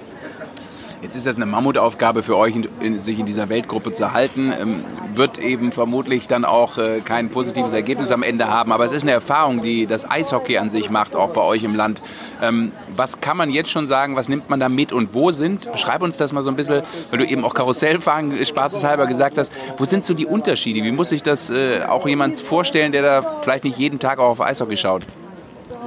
Jetzt 1.03 1.15
ist 1.15 1.27
das 1.27 1.37
eine 1.37 1.45
Mammutaufgabe 1.45 2.23
für 2.23 2.37
euch, 2.37 2.55
in, 2.81 3.03
sich 3.03 3.19
in 3.19 3.27
dieser 3.27 3.49
Weltgruppe 3.51 3.93
zu 3.93 4.13
halten. 4.13 4.53
Ähm, 4.59 4.85
wird 5.15 5.39
eben 5.39 5.71
vermutlich 5.73 6.27
dann 6.27 6.45
auch 6.45 6.79
äh, 6.79 7.01
kein 7.01 7.29
positives 7.29 7.73
Ergebnis 7.73 8.11
am 8.13 8.23
Ende 8.23 8.49
haben. 8.49 8.73
Aber 8.73 8.85
es 8.85 8.93
ist 8.93 9.03
eine 9.03 9.13
Erfahrung, 9.13 9.63
die 9.63 9.87
das 9.87 10.11
Eishockey 10.11 10.57
an 10.57 10.71
sich 10.71 10.89
macht, 10.89 11.15
auch 11.15 11.31
bei 11.31 11.43
euch 11.43 11.65
im 11.65 11.75
Land. 11.75 12.01
Ähm, 12.43 12.73
was 12.95 13.21
kann 13.21 13.37
man 13.37 13.51
jetzt 13.51 13.71
schon 13.71 13.87
sagen? 13.87 14.17
Was 14.17 14.29
nimmt 14.29 14.49
man 14.49 14.59
da 14.59 14.69
mit 14.69 14.93
und 14.93 15.13
wo 15.13 15.33
sind? 15.33 15.71
Beschreib 15.71 16.03
uns 16.03 16.17
das 16.17 16.33
mal 16.33 16.43
so 16.43 16.51
ein 16.51 16.57
bisschen, 16.57 16.83
weil 17.11 17.19
du 17.19 17.27
eben 17.27 17.45
auch 17.45 17.55
Karussellfahren 17.55 18.45
spaßeshalber 18.45 19.07
gesagt 19.07 19.37
hast. 19.37 19.53
Wo 19.77 19.85
sind 19.85 20.05
so 20.05 20.15
die 20.15 20.27
Unterschiede? 20.27 20.83
Wie 20.83 20.93
muss 20.93 21.11
sich 21.11 21.23
das 21.23 21.51
äh, 21.51 21.83
auch 21.87 22.07
jemand 22.07 22.41
vorstellen, 22.41 22.93
der 22.93 23.03
da 23.03 23.41
vielleicht 23.43 23.65
nicht 23.65 23.79
jeden 23.79 23.99
Tag 23.99 24.19
auch 24.19 24.31
auf 24.31 24.41
Eishockey 24.41 24.77
schaut? 24.79 25.03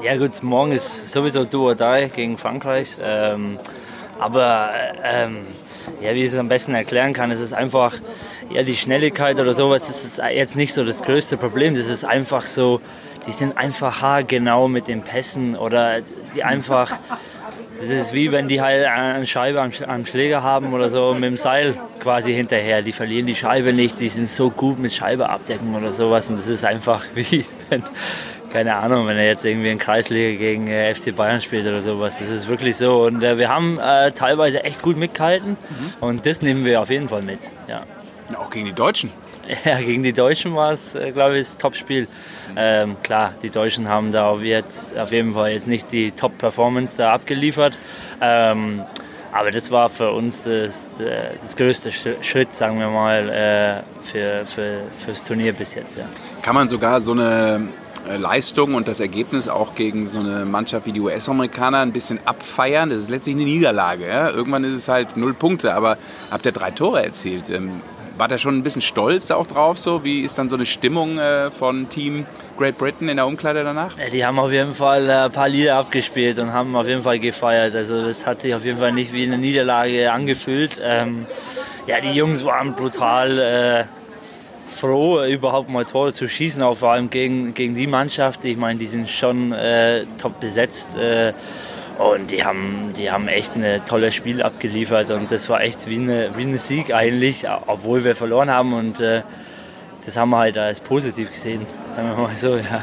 Ja 0.03 0.17
gut, 0.17 0.43
morgen 0.43 0.71
ist 0.71 1.11
sowieso 1.11 1.45
du 1.45 1.71
oder 1.71 2.07
gegen 2.07 2.37
Frankreich. 2.37 2.95
Ähm 3.01 3.57
aber 4.19 4.71
ähm, 5.03 5.47
ja, 6.01 6.13
wie 6.13 6.23
ich 6.23 6.31
es 6.31 6.37
am 6.37 6.49
besten 6.49 6.75
erklären 6.75 7.13
kann, 7.13 7.31
ist 7.31 7.39
es 7.39 7.53
einfach, 7.53 7.95
ja, 8.49 8.63
die 8.63 8.75
Schnelligkeit 8.75 9.39
oder 9.39 9.53
sowas, 9.53 9.89
ist 9.89 10.21
jetzt 10.31 10.55
nicht 10.55 10.73
so 10.73 10.83
das 10.83 11.01
größte 11.01 11.37
Problem. 11.37 11.75
Das 11.75 11.87
ist 11.87 12.03
einfach 12.03 12.45
so, 12.45 12.81
die 13.27 13.31
sind 13.31 13.57
einfach 13.57 14.01
haargenau 14.01 14.67
mit 14.67 14.87
den 14.87 15.01
Pässen 15.01 15.55
oder 15.55 16.01
die 16.35 16.43
einfach, 16.43 16.93
das 17.79 17.89
ist 17.89 18.13
wie 18.13 18.31
wenn 18.31 18.47
die 18.47 18.61
halt 18.61 18.85
eine 18.85 19.25
Scheibe 19.25 19.61
am, 19.61 19.71
am 19.87 20.05
Schläger 20.05 20.43
haben 20.43 20.73
oder 20.73 20.89
so 20.89 21.13
mit 21.13 21.23
dem 21.23 21.37
Seil 21.37 21.75
quasi 21.99 22.33
hinterher. 22.33 22.81
Die 22.81 22.91
verlieren 22.91 23.25
die 23.25 23.35
Scheibe 23.35 23.73
nicht, 23.73 23.99
die 23.99 24.09
sind 24.09 24.29
so 24.29 24.49
gut 24.49 24.79
mit 24.79 24.93
Scheibe 24.93 25.29
abdecken 25.29 25.75
oder 25.75 25.93
sowas 25.93 26.29
und 26.29 26.37
das 26.37 26.47
ist 26.47 26.65
einfach 26.65 27.03
wie 27.15 27.45
wenn 27.69 27.83
keine 28.51 28.75
Ahnung, 28.75 29.07
wenn 29.07 29.17
er 29.17 29.25
jetzt 29.25 29.45
irgendwie 29.45 29.69
in 29.69 29.79
Kreisliga 29.79 30.37
gegen 30.37 30.67
äh, 30.67 30.93
FC 30.93 31.15
Bayern 31.15 31.41
spielt 31.41 31.67
oder 31.67 31.81
sowas. 31.81 32.17
Das 32.19 32.29
ist 32.29 32.47
wirklich 32.47 32.77
so. 32.77 33.05
Und 33.05 33.23
äh, 33.23 33.37
wir 33.37 33.49
haben 33.49 33.79
äh, 33.79 34.11
teilweise 34.11 34.63
echt 34.63 34.81
gut 34.81 34.97
mitgehalten 34.97 35.51
mhm. 35.51 35.93
und 35.99 36.25
das 36.25 36.41
nehmen 36.41 36.65
wir 36.65 36.81
auf 36.81 36.89
jeden 36.89 37.07
Fall 37.07 37.21
mit. 37.21 37.39
Ja. 37.67 37.83
Auch 38.37 38.49
gegen 38.49 38.65
die 38.65 38.73
Deutschen. 38.73 39.11
Ja, 39.65 39.79
gegen 39.79 40.03
die 40.03 40.13
Deutschen 40.13 40.55
war 40.55 40.73
es, 40.73 40.93
äh, 40.93 41.11
glaube 41.11 41.39
ich, 41.39 41.47
das 41.47 41.57
Top-Spiel. 41.57 42.07
Ähm, 42.55 42.97
klar, 43.01 43.33
die 43.41 43.49
Deutschen 43.49 43.89
haben 43.89 44.11
da 44.11 44.35
jetzt 44.35 44.95
auf 44.95 45.11
jeden 45.11 45.33
Fall 45.33 45.53
jetzt 45.53 45.65
nicht 45.65 45.91
die 45.91 46.11
Top-Performance 46.11 46.95
da 46.95 47.13
abgeliefert. 47.13 47.79
Ähm, 48.21 48.83
aber 49.31 49.49
das 49.49 49.71
war 49.71 49.89
für 49.89 50.11
uns 50.11 50.43
das, 50.43 50.87
das 51.41 51.55
größte 51.55 51.91
Schritt, 51.91 52.55
sagen 52.55 52.79
wir 52.79 52.89
mal, 52.89 53.29
äh, 53.29 54.05
für, 54.05 54.45
für, 54.45 54.81
fürs 55.03 55.23
Turnier 55.23 55.53
bis 55.53 55.75
jetzt. 55.75 55.97
Ja. 55.97 56.05
Kann 56.41 56.55
man 56.55 56.69
sogar 56.69 57.01
so 57.01 57.11
eine 57.11 57.61
äh, 57.88 57.88
Leistung 58.17 58.75
und 58.75 58.87
das 58.87 58.99
Ergebnis 58.99 59.47
auch 59.47 59.75
gegen 59.75 60.07
so 60.07 60.19
eine 60.19 60.45
Mannschaft 60.45 60.85
wie 60.85 60.91
die 60.91 61.01
US-Amerikaner 61.01 61.79
ein 61.79 61.91
bisschen 61.91 62.19
abfeiern. 62.25 62.89
Das 62.89 62.99
ist 62.99 63.09
letztlich 63.09 63.35
eine 63.35 63.45
Niederlage. 63.45 64.07
Ja? 64.07 64.29
Irgendwann 64.29 64.63
ist 64.63 64.73
es 64.73 64.87
halt 64.87 65.17
null 65.17 65.33
Punkte, 65.33 65.73
aber 65.73 65.97
habt 66.31 66.45
ihr 66.45 66.51
drei 66.51 66.71
Tore 66.71 67.03
erzielt. 67.03 67.49
Ähm, 67.49 67.81
war 68.19 68.27
da 68.27 68.37
schon 68.37 68.57
ein 68.57 68.63
bisschen 68.63 68.81
stolz 68.81 69.31
auch 69.31 69.47
drauf? 69.47 69.79
So? 69.79 70.03
Wie 70.03 70.21
ist 70.21 70.37
dann 70.37 70.49
so 70.49 70.57
eine 70.57 70.65
Stimmung 70.65 71.17
äh, 71.17 71.51
von 71.51 71.87
Team 71.87 72.25
Great 72.57 72.77
Britain 72.77 73.07
in 73.07 73.15
der 73.15 73.25
Umkleide 73.25 73.63
danach? 73.63 73.95
Die 74.11 74.25
haben 74.25 74.37
auf 74.39 74.51
jeden 74.51 74.73
Fall 74.73 75.09
äh, 75.09 75.13
ein 75.13 75.31
paar 75.31 75.47
Lieder 75.47 75.77
abgespielt 75.77 76.37
und 76.37 76.51
haben 76.51 76.75
auf 76.75 76.85
jeden 76.85 77.01
Fall 77.01 77.19
gefeiert. 77.19 77.73
Also 77.75 78.03
das 78.03 78.25
hat 78.25 78.39
sich 78.39 78.53
auf 78.53 78.65
jeden 78.65 78.77
Fall 78.77 78.91
nicht 78.91 79.13
wie 79.13 79.23
eine 79.23 79.37
Niederlage 79.37 80.11
angefühlt. 80.11 80.79
Ähm, 80.83 81.25
ja, 81.87 82.01
die 82.01 82.11
Jungs 82.11 82.43
waren 82.43 82.75
brutal 82.75 83.39
äh, 83.39 83.98
froh, 84.69 85.23
überhaupt 85.25 85.69
mal 85.69 85.85
Tore 85.85 86.13
zu 86.13 86.27
schießen, 86.27 86.61
auch 86.63 86.75
vor 86.75 86.91
allem 86.91 87.09
gegen, 87.09 87.53
gegen 87.53 87.75
die 87.75 87.87
Mannschaft. 87.87 88.45
Ich 88.45 88.57
meine, 88.57 88.79
die 88.79 88.87
sind 88.87 89.09
schon 89.09 89.51
äh, 89.51 90.05
top 90.17 90.39
besetzt. 90.39 90.95
Äh, 90.97 91.33
Und 91.99 92.31
die 92.31 92.45
haben, 92.45 92.93
die 92.97 93.11
haben 93.11 93.27
echt 93.27 93.57
ein 93.57 93.81
tolles 93.85 94.15
Spiel 94.15 94.41
abgeliefert 94.41 95.11
und 95.11 95.29
das 95.33 95.49
war 95.49 95.59
echt 95.59 95.85
wie, 95.89 95.97
eine, 95.97 96.29
wie 96.37 96.43
ein 96.43 96.57
Sieg 96.57 96.93
eigentlich, 96.93 97.45
obwohl 97.67 98.05
wir 98.05 98.15
verloren 98.15 98.49
haben 98.49 98.71
und 98.71 99.01
äh, 99.01 99.21
das 100.05 100.15
haben 100.15 100.29
wir 100.29 100.37
halt 100.37 100.57
als 100.57 100.79
positiv 100.79 101.29
gesehen, 101.29 101.65
sagen 101.97 102.07
wir 102.07 102.15
mal 102.15 102.35
so, 102.37 102.55
ja. 102.55 102.81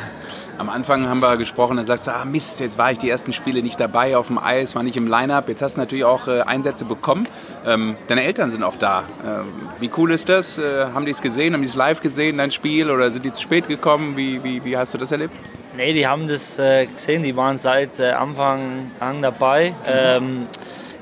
Am 0.59 0.71
Anfang 0.71 1.07
haben 1.07 1.21
wir 1.21 1.37
gesprochen, 1.37 1.77
dann 1.77 1.85
sagst 1.85 2.07
du, 2.07 2.15
ah 2.15 2.25
Mist, 2.25 2.61
jetzt 2.61 2.79
war 2.79 2.91
ich 2.91 2.99
die 2.99 3.11
ersten 3.11 3.35
Spiele 3.35 3.63
nicht 3.63 3.79
dabei 3.79 4.17
auf 4.17 4.29
dem 4.29 4.39
Eis, 4.39 4.75
war 4.75 4.83
nicht 4.83 4.97
im 4.97 5.07
Line-Up. 5.07 5.51
Jetzt 5.51 5.61
hast 5.61 5.75
du 5.77 5.81
natürlich 5.81 6.05
auch 6.05 6.29
äh, 6.29 6.41
Einsätze 6.41 6.87
bekommen. 6.87 7.29
Ähm, 7.67 7.95
deine 8.09 8.25
Eltern 8.25 8.49
sind 8.49 8.63
auch 8.63 8.77
da. 8.77 9.05
Ähm, 9.23 9.47
wie 9.81 9.91
cool 9.99 10.13
ist 10.13 10.31
das? 10.31 10.57
Äh, 10.57 10.87
haben 10.95 11.05
die 11.05 11.11
es 11.11 11.21
gesehen? 11.21 11.53
Haben 11.53 11.61
die 11.61 11.69
es 11.69 11.75
live 11.75 12.01
gesehen, 12.01 12.39
dein 12.39 12.51
Spiel? 12.53 12.91
Oder 12.91 13.11
sind 13.11 13.27
die 13.27 13.33
zu 13.33 13.43
spät 13.43 13.69
gekommen? 13.69 14.17
Wie, 14.17 14.43
wie, 14.43 14.65
wie 14.65 14.77
hast 14.79 14.95
du 14.95 14.99
das 14.99 15.13
erlebt? 15.13 15.35
Nee, 15.77 15.93
die 15.93 16.07
haben 16.07 16.27
das 16.27 16.59
äh, 16.59 16.87
gesehen. 16.87 17.23
Die 17.23 17.37
waren 17.37 17.59
seit 17.59 18.01
äh, 18.01 18.13
Anfang 18.13 18.91
an 18.99 19.21
dabei. 19.21 19.75
Ähm, 19.87 20.47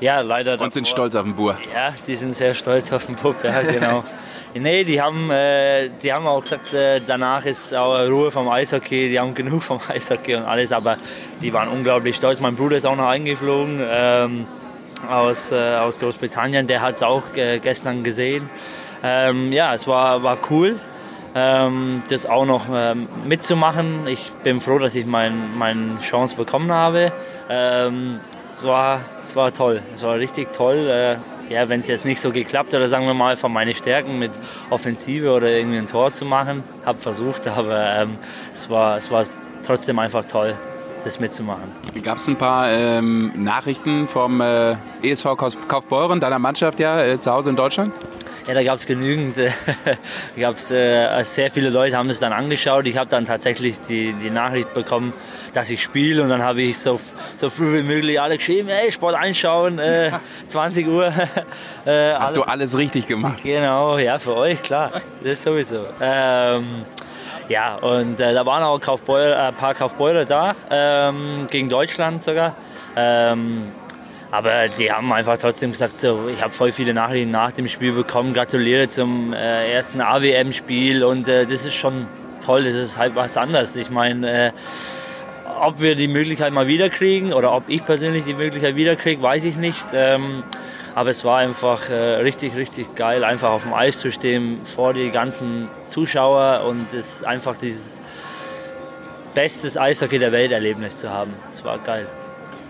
ja, 0.01 0.19
leider. 0.19 0.59
Und 0.59 0.73
sind 0.73 0.85
stolz 0.85 1.15
auf 1.15 1.23
den 1.23 1.35
Bur. 1.35 1.55
Ja, 1.73 1.93
die 2.05 2.15
sind 2.17 2.35
sehr 2.35 2.53
stolz 2.53 2.91
auf 2.91 3.05
den 3.05 3.15
Bub, 3.15 3.41
ja, 3.41 3.61
genau. 3.61 4.03
Nee, 4.57 4.85
die 4.85 5.01
haben, 5.01 5.29
äh, 5.31 5.89
die 6.01 6.13
haben 6.13 6.25
auch 6.25 6.41
gesagt, 6.41 6.73
äh, 6.73 7.01
danach 7.05 7.43
ist 7.43 7.73
auch 7.73 7.99
Ruhe 8.07 8.31
vom 8.31 8.47
Eishockey, 8.47 9.09
die 9.09 9.19
haben 9.19 9.35
genug 9.35 9.63
vom 9.63 9.81
Eishockey 9.89 10.35
und 10.35 10.43
alles, 10.43 10.71
aber 10.71 10.95
die 11.41 11.51
waren 11.51 11.67
unglaublich 11.67 12.15
stolz. 12.15 12.39
Mein 12.39 12.55
Bruder 12.55 12.77
ist 12.77 12.85
auch 12.85 12.95
noch 12.95 13.09
eingeflogen 13.09 13.81
ähm, 13.85 14.47
aus, 15.09 15.51
äh, 15.51 15.75
aus 15.75 15.99
Großbritannien, 15.99 16.67
der 16.67 16.81
hat 16.81 16.95
es 16.95 17.03
auch 17.03 17.23
äh, 17.35 17.59
gestern 17.59 18.01
gesehen. 18.01 18.49
Ähm, 19.03 19.51
ja, 19.51 19.73
es 19.73 19.87
war, 19.87 20.23
war 20.23 20.37
cool, 20.49 20.79
ähm, 21.35 22.01
das 22.09 22.25
auch 22.25 22.45
noch 22.45 22.67
ähm, 22.73 23.09
mitzumachen. 23.27 24.07
Ich 24.07 24.31
bin 24.45 24.61
froh, 24.61 24.79
dass 24.79 24.95
ich 24.95 25.05
mein, 25.05 25.57
meine 25.57 25.99
Chance 25.99 26.37
bekommen 26.37 26.71
habe. 26.71 27.11
Ähm, 27.49 28.21
es, 28.49 28.63
war, 28.65 29.01
es 29.19 29.35
war 29.35 29.51
toll, 29.51 29.81
es 29.93 30.01
war 30.01 30.15
richtig 30.15 30.53
toll 30.53 30.87
äh, 30.87 31.17
ja, 31.49 31.69
wenn 31.69 31.79
es 31.79 31.87
jetzt 31.87 32.05
nicht 32.05 32.19
so 32.19 32.31
geklappt 32.31 32.73
oder 32.73 32.89
sagen 32.89 33.05
wir 33.05 33.13
mal 33.13 33.37
von 33.37 33.51
meinen 33.51 33.73
Stärken 33.73 34.19
mit 34.19 34.31
Offensive 34.69 35.31
oder 35.31 35.49
irgendwie 35.49 35.77
ein 35.77 35.87
Tor 35.87 36.13
zu 36.13 36.25
machen, 36.25 36.63
habe 36.85 36.99
versucht, 36.99 37.47
aber 37.47 38.01
ähm, 38.01 38.17
es, 38.53 38.69
war, 38.69 38.97
es 38.97 39.11
war 39.11 39.25
trotzdem 39.65 39.99
einfach 39.99 40.25
toll, 40.25 40.55
das 41.03 41.19
mitzumachen. 41.19 41.71
Gab 42.03 42.17
es 42.17 42.27
ein 42.27 42.35
paar 42.35 42.69
ähm, 42.69 43.31
Nachrichten 43.35 44.07
vom 44.07 44.41
äh, 44.41 44.75
ESV 45.03 45.35
Kaufbeuren, 45.67 46.19
deiner 46.19 46.39
Mannschaft 46.39 46.79
ja, 46.79 47.03
äh, 47.03 47.19
zu 47.19 47.31
Hause 47.31 47.51
in 47.51 47.55
Deutschland? 47.55 47.93
Ja, 48.47 48.53
da 48.53 48.63
gab 48.63 48.77
es 48.77 48.85
genügend. 48.85 49.37
gab's, 50.37 50.69
äh, 50.69 51.23
sehr 51.23 51.49
viele 51.49 51.69
Leute 51.69 51.97
haben 51.97 52.09
das 52.09 52.19
dann 52.19 52.31
angeschaut. 52.31 52.85
Ich 52.85 52.95
habe 52.95 53.09
dann 53.09 53.25
tatsächlich 53.25 53.79
die, 53.81 54.13
die 54.13 54.29
Nachricht 54.29 54.73
bekommen, 54.75 55.13
dass 55.53 55.71
ich 55.71 55.81
spiele 55.81 56.21
und 56.21 56.29
dann 56.29 56.43
habe 56.43 56.61
ich 56.61 56.77
so, 56.77 56.99
so 57.37 57.49
früh 57.49 57.79
wie 57.79 57.81
möglich 57.81 58.21
alle 58.21 58.37
geschrieben, 58.37 58.69
hey, 58.69 58.91
Sport 58.91 59.15
einschauen, 59.15 59.79
äh, 59.79 60.11
20 60.47 60.87
Uhr. 60.87 61.07
äh, 61.85 62.13
Hast 62.13 62.27
alle, 62.27 62.33
du 62.35 62.41
alles 62.43 62.77
richtig 62.77 63.07
gemacht? 63.07 63.41
Genau, 63.41 63.97
ja, 63.97 64.19
für 64.19 64.35
euch, 64.35 64.61
klar. 64.61 65.01
Das 65.23 65.41
sowieso. 65.41 65.85
Ähm, 65.99 66.85
ja, 67.49 67.75
und 67.75 68.19
äh, 68.19 68.33
da 68.33 68.45
waren 68.45 68.63
auch 68.63 68.79
Kaufbeurer, 68.79 69.47
ein 69.47 69.55
paar 69.55 69.73
Kaufbeurer 69.73 70.25
da, 70.25 70.53
ähm, 70.69 71.47
gegen 71.49 71.69
Deutschland 71.69 72.21
sogar. 72.21 72.55
Ähm, 72.95 73.71
aber 74.31 74.67
die 74.67 74.91
haben 74.91 75.11
einfach 75.13 75.37
trotzdem 75.37 75.71
gesagt, 75.71 75.99
so, 76.01 76.27
ich 76.27 76.41
habe 76.41 76.53
voll 76.53 76.71
viele 76.71 76.93
Nachrichten 76.93 77.31
nach 77.31 77.51
dem 77.51 77.67
Spiel 77.67 77.93
bekommen, 77.93 78.33
gratuliere 78.33 78.89
zum 78.89 79.33
äh, 79.33 79.71
ersten 79.71 80.01
AWM-Spiel 80.01 81.03
und 81.03 81.27
äh, 81.27 81.45
das 81.45 81.65
ist 81.65 81.75
schon 81.75 82.07
toll, 82.43 82.63
das 82.63 82.73
ist 82.73 82.97
halt 82.97 83.15
was 83.15 83.37
anderes. 83.37 83.75
Ich 83.75 83.89
meine, 83.89 84.47
äh, 84.47 84.51
ob 85.61 85.79
wir 85.79 85.95
die 85.95 86.07
Möglichkeit 86.07 86.51
mal 86.51 86.67
wieder 86.67 86.89
kriegen 86.89 87.33
oder 87.33 87.53
ob 87.53 87.63
ich 87.67 87.85
persönlich 87.85 88.25
die 88.25 88.33
Möglichkeit 88.33 88.75
wieder 88.75 88.95
kriege, 88.95 89.21
weiß 89.21 89.45
ich 89.45 89.55
nicht. 89.55 89.85
Ähm, 89.93 90.43
aber 90.95 91.09
es 91.09 91.25
war 91.25 91.39
einfach 91.39 91.89
äh, 91.89 91.93
richtig, 91.93 92.55
richtig 92.55 92.95
geil, 92.95 93.23
einfach 93.25 93.51
auf 93.51 93.63
dem 93.63 93.73
Eis 93.73 93.99
zu 93.99 94.11
stehen 94.11 94.61
vor 94.63 94.93
die 94.93 95.11
ganzen 95.11 95.67
Zuschauer 95.85 96.63
und 96.65 96.93
es 96.93 97.21
einfach 97.23 97.57
dieses 97.57 98.01
bestes 99.33 99.77
Eishockey 99.77 100.19
der 100.19 100.31
Welt 100.31 100.51
Erlebnis 100.51 100.97
zu 100.97 101.09
haben. 101.09 101.33
Es 101.49 101.63
war 101.65 101.79
geil. 101.79 102.07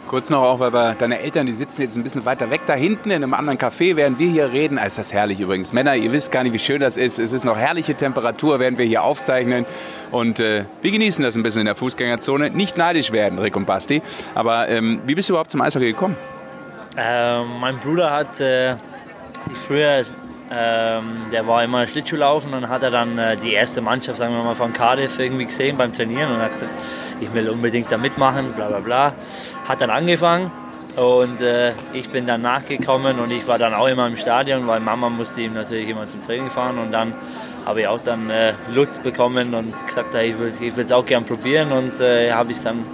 Kurz 0.07 0.29
noch 0.29 0.43
auch, 0.43 0.59
weil 0.59 0.71
wir, 0.71 0.93
deine 0.93 1.19
Eltern, 1.19 1.47
die 1.47 1.53
sitzen 1.53 1.81
jetzt 1.81 1.97
ein 1.97 2.03
bisschen 2.03 2.25
weiter 2.25 2.51
weg 2.51 2.61
da 2.67 2.73
hinten 2.73 3.09
in 3.09 3.23
einem 3.23 3.33
anderen 3.33 3.57
Café, 3.57 3.95
während 3.95 4.19
wir 4.19 4.29
hier 4.29 4.51
reden. 4.51 4.77
Ah, 4.77 4.85
ist 4.85 4.99
das 4.99 5.11
herrlich 5.11 5.39
übrigens. 5.39 5.73
Männer, 5.73 5.95
ihr 5.95 6.11
wisst 6.11 6.31
gar 6.31 6.43
nicht, 6.43 6.53
wie 6.53 6.59
schön 6.59 6.79
das 6.79 6.95
ist. 6.95 7.17
Es 7.17 7.31
ist 7.31 7.43
noch 7.43 7.57
herrliche 7.57 7.95
Temperatur, 7.95 8.59
während 8.59 8.77
wir 8.77 8.85
hier 8.85 9.03
aufzeichnen. 9.03 9.65
Und 10.11 10.39
äh, 10.39 10.65
wir 10.81 10.91
genießen 10.91 11.23
das 11.23 11.35
ein 11.35 11.43
bisschen 11.43 11.61
in 11.61 11.65
der 11.65 11.75
Fußgängerzone. 11.75 12.51
Nicht 12.51 12.77
neidisch 12.77 13.11
werden, 13.11 13.39
Rick 13.39 13.55
und 13.55 13.65
Basti. 13.65 14.03
Aber 14.35 14.69
ähm, 14.69 15.01
wie 15.05 15.15
bist 15.15 15.29
du 15.29 15.33
überhaupt 15.33 15.49
zum 15.49 15.61
Eishockey 15.61 15.87
gekommen? 15.87 16.15
Ähm, 16.97 17.59
mein 17.59 17.79
Bruder 17.79 18.11
hat 18.11 18.39
äh, 18.39 18.75
sich 19.47 19.57
früher 19.57 20.05
ähm, 20.51 21.25
der 21.31 21.47
war 21.47 21.63
immer 21.63 21.87
Schlittschuhlaufen 21.87 22.53
und 22.53 22.69
hat 22.69 22.83
er 22.83 22.91
dann 22.91 23.17
äh, 23.17 23.35
die 23.35 23.53
erste 23.53 23.81
Mannschaft, 23.81 24.19
sagen 24.19 24.35
wir 24.35 24.43
mal, 24.43 24.53
von 24.53 24.73
Cardiff 24.73 25.17
irgendwie 25.17 25.45
gesehen 25.45 25.75
beim 25.75 25.91
Trainieren 25.91 26.31
und 26.31 26.39
hat 26.39 26.51
gesagt, 26.53 26.71
ich 27.19 27.33
will 27.33 27.49
unbedingt 27.49 27.91
da 27.91 27.97
mitmachen, 27.97 28.53
bla 28.53 28.67
bla 28.67 28.79
bla. 28.79 29.13
Hat 29.67 29.81
dann 29.81 29.89
angefangen 29.89 30.51
und 30.95 31.41
äh, 31.41 31.73
ich 31.93 32.09
bin 32.09 32.27
dann 32.27 32.41
nachgekommen 32.41 33.19
und 33.19 33.31
ich 33.31 33.47
war 33.47 33.57
dann 33.57 33.73
auch 33.73 33.87
immer 33.87 34.07
im 34.07 34.17
Stadion, 34.17 34.67
weil 34.67 34.79
Mama 34.79 35.09
musste 35.09 35.41
ihm 35.41 35.53
natürlich 35.53 35.89
immer 35.89 36.07
zum 36.07 36.21
Training 36.21 36.49
fahren 36.49 36.77
und 36.77 36.91
dann 36.91 37.13
habe 37.65 37.81
ich 37.81 37.87
auch 37.87 37.99
dann 38.03 38.29
äh, 38.29 38.53
Lust 38.73 39.01
bekommen 39.03 39.53
und 39.53 39.73
gesagt, 39.87 40.13
ich 40.15 40.37
würde 40.37 40.81
es 40.81 40.91
auch 40.91 41.05
gern 41.05 41.25
probieren 41.25 41.71
und 41.71 41.99
äh, 41.99 42.31
habe 42.31 42.51
ich 42.51 42.61
dann 42.61 42.85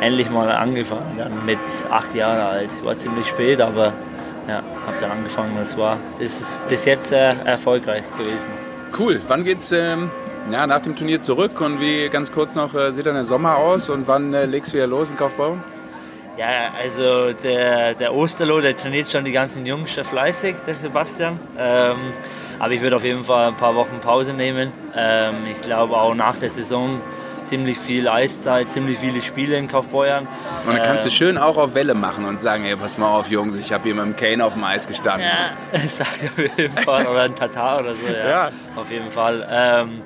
endlich 0.00 0.30
mal 0.30 0.50
angefangen, 0.50 1.18
dann 1.18 1.44
mit 1.44 1.58
acht 1.90 2.14
Jahren 2.14 2.40
alt. 2.40 2.70
War 2.84 2.96
ziemlich 2.96 3.26
spät, 3.26 3.60
aber 3.60 3.92
ja, 4.48 4.62
habe 4.86 4.96
dann 5.00 5.10
angefangen. 5.10 5.56
Das 5.58 5.76
war, 5.76 5.98
ist 6.18 6.58
bis 6.68 6.84
jetzt 6.84 7.08
sehr 7.08 7.34
erfolgreich 7.44 8.04
gewesen. 8.16 8.46
Cool. 8.96 9.20
Wann 9.26 9.44
geht's 9.44 9.72
ähm, 9.72 10.10
ja, 10.50 10.66
nach 10.66 10.82
dem 10.82 10.96
Turnier 10.96 11.20
zurück 11.20 11.60
und 11.60 11.80
wie 11.80 12.08
ganz 12.08 12.32
kurz 12.32 12.54
noch 12.54 12.74
äh, 12.74 12.92
sieht 12.92 13.06
dann 13.06 13.14
der 13.14 13.24
Sommer 13.24 13.56
aus 13.56 13.88
und 13.88 14.06
wann 14.06 14.34
äh, 14.34 14.46
legst 14.46 14.72
du 14.72 14.76
wieder 14.76 14.86
los 14.86 15.10
in 15.10 15.16
Kaufbau? 15.16 15.56
Ja, 16.36 16.72
also 16.76 17.32
der, 17.32 17.94
der 17.94 18.12
Osterloh, 18.12 18.60
der 18.60 18.76
trainiert 18.76 19.10
schon 19.10 19.24
die 19.24 19.32
ganzen 19.32 19.64
Jungs 19.66 19.92
schon 19.92 20.04
fleißig, 20.04 20.56
der 20.66 20.74
Sebastian. 20.74 21.38
Ähm, 21.56 21.96
aber 22.58 22.72
ich 22.72 22.80
würde 22.80 22.96
auf 22.96 23.04
jeden 23.04 23.24
Fall 23.24 23.48
ein 23.48 23.56
paar 23.56 23.74
Wochen 23.74 24.00
Pause 24.00 24.32
nehmen. 24.32 24.72
Ähm, 24.96 25.34
ich 25.50 25.60
glaube 25.60 25.96
auch 25.96 26.14
nach 26.14 26.36
der 26.36 26.50
Saison 26.50 27.00
ziemlich 27.44 27.78
viel 27.78 28.08
Eiszeit, 28.08 28.70
ziemlich 28.70 28.98
viele 28.98 29.22
Spiele 29.22 29.56
in 29.56 29.68
Kaufbeuern. 29.68 30.26
Und 30.66 30.74
dann 30.74 30.82
kannst 30.82 31.04
du 31.04 31.08
ähm, 31.08 31.14
schön 31.14 31.38
auch 31.38 31.56
auf 31.56 31.74
Welle 31.74 31.94
machen 31.94 32.24
und 32.24 32.40
sagen, 32.40 32.64
ey, 32.64 32.74
pass 32.74 32.98
mal 32.98 33.08
auf, 33.08 33.30
Jungs, 33.30 33.56
ich 33.56 33.72
habe 33.72 33.84
hier 33.84 33.94
mit 33.94 34.04
dem 34.04 34.16
Kane 34.16 34.44
auf 34.44 34.54
dem 34.54 34.64
Eis 34.64 34.88
gestanden. 34.88 35.28
Ja, 35.28 35.78
sage 35.88 36.10
ich 36.22 36.30
auf 36.30 36.58
jeden 36.58 36.78
Fall. 36.78 37.06
Oder 37.06 37.22
ein 37.22 37.36
Tatar 37.36 37.80
oder 37.80 37.94
so, 37.94 38.06
ja. 38.06 38.28
ja. 38.28 38.50
Auf 38.74 38.90
jeden 38.90 39.10
Fall. 39.10 39.46
Ähm, 39.50 40.02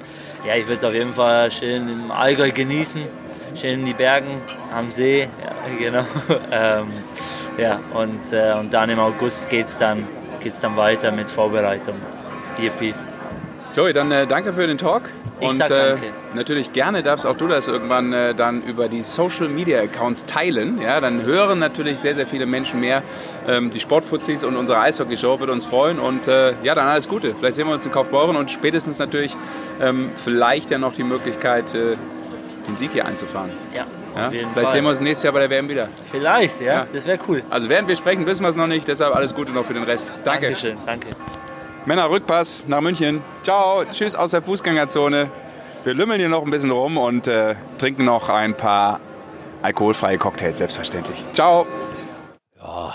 ja, 0.47 0.57
ich 0.57 0.67
würde 0.67 0.79
es 0.79 0.85
auf 0.85 0.95
jeden 0.95 1.13
Fall 1.13 1.51
schön 1.51 1.89
im 1.89 2.11
Allgäu 2.11 2.51
genießen. 2.51 3.03
Schön 3.55 3.81
in 3.81 3.87
die 3.87 3.95
Bergen, 3.95 4.43
am 4.75 4.91
See, 4.91 5.23
ja, 5.23 5.77
genau. 5.77 6.05
ähm, 6.53 6.93
ja, 7.57 7.81
und, 7.95 8.33
äh, 8.33 8.55
und 8.59 8.73
dann 8.73 8.91
im 8.91 9.01
August 9.01 9.49
geht 9.51 9.67
es 9.67 9.77
dann, 9.79 10.07
geht's 10.41 10.61
dann 10.61 10.77
weiter 10.77 11.11
mit 11.11 11.31
Vorbereitung. 11.31 11.97
Yippie. 12.61 12.95
Joey, 13.75 13.93
dann 13.93 14.13
äh, 14.13 14.27
danke 14.27 14.53
für 14.53 14.67
den 14.67 14.79
Talk. 14.79 15.11
Ich 15.41 15.49
und 15.49 15.61
äh, 15.71 15.97
natürlich 16.35 16.73
gerne 16.73 17.03
darfst 17.03 17.27
auch 17.27 17.37
du 17.37 17.47
das 17.47 17.69
irgendwann 17.69 18.13
äh, 18.13 18.35
dann 18.35 18.63
über 18.63 18.89
die 18.89 19.03
Social 19.03 19.49
Media 19.49 19.81
Accounts 19.81 20.27
teilen. 20.27 20.81
Ja, 20.81 21.01
dann 21.01 21.23
hören 21.23 21.59
natürlich 21.59 21.99
sehr, 21.99 22.15
sehr 22.15 22.27
viele 22.27 22.47
Menschen 22.47 22.81
mehr. 22.81 23.03
Ähm, 23.47 23.71
die 23.71 23.81
Sportfuzis 23.81 24.45
und 24.45 24.57
unsere 24.57 24.81
Eishockey-Show 24.81 25.41
wird 25.41 25.51
uns 25.51 25.65
freuen. 25.65 25.99
Und 25.99 26.29
äh, 26.29 26.55
ja, 26.63 26.75
dann 26.75 26.89
alles 26.89 27.09
Gute. 27.09 27.35
Vielleicht 27.35 27.57
sehen 27.57 27.67
wir 27.67 27.75
uns 27.75 27.87
in 27.87 27.93
Kaufbeuren 27.93 28.37
und 28.37 28.51
spätestens 28.51 28.99
natürlich 28.99 29.37
ähm, 29.81 30.11
vielleicht 30.17 30.71
ja 30.71 30.79
noch 30.79 30.95
die 30.95 31.05
Möglichkeit, 31.05 31.75
äh, 31.75 31.97
den 32.67 32.77
Sieg 32.77 32.93
hier 32.93 33.07
einzufahren. 33.07 33.51
Ja, 33.75 33.87
ja? 34.17 34.31
Vielleicht 34.31 34.55
Fall. 34.55 34.71
sehen 34.73 34.85
wir 34.85 34.91
uns 34.91 35.01
nächstes 35.01 35.25
Jahr 35.25 35.33
bei 35.33 35.41
der 35.41 35.51
WM 35.51 35.69
wieder. 35.69 35.89
Vielleicht, 36.11 36.61
ja, 36.61 36.67
ja. 36.67 36.87
das 36.93 37.07
wäre 37.07 37.19
cool. 37.29 37.43
Also 37.51 37.69
während 37.69 37.89
wir 37.89 37.97
sprechen, 37.97 38.27
wissen 38.27 38.43
wir 38.43 38.49
es 38.49 38.57
noch 38.57 38.67
nicht. 38.67 38.89
Deshalb 38.89 39.15
alles 39.15 39.35
Gute 39.35 39.53
noch 39.53 39.65
für 39.65 39.75
den 39.75 39.85
Rest. 39.85 40.13
Danke. 40.25 40.47
Dankeschön, 40.47 40.79
danke. 40.85 41.09
Männer, 41.87 42.11
Rückpass 42.11 42.67
nach 42.69 42.81
München. 42.81 43.23
Ciao, 43.43 43.85
tschüss 43.91 44.15
aus 44.15 44.33
der 44.33 44.43
Fußgängerzone. 44.43 45.31
Wir 45.85 45.95
lümmeln 45.95 46.21
hier 46.21 46.29
noch 46.29 46.45
ein 46.45 46.51
bisschen 46.51 46.71
rum 46.71 46.99
und 46.99 47.27
äh, 47.29 47.55
trinken 47.79 48.05
noch 48.05 48.29
ein 48.29 48.57
paar 48.57 49.01
alkoholfreie 49.63 50.19
Cocktails, 50.19 50.59
selbstverständlich. 50.59 51.25
Ciao. 51.33 51.67
Ja, 52.61 52.95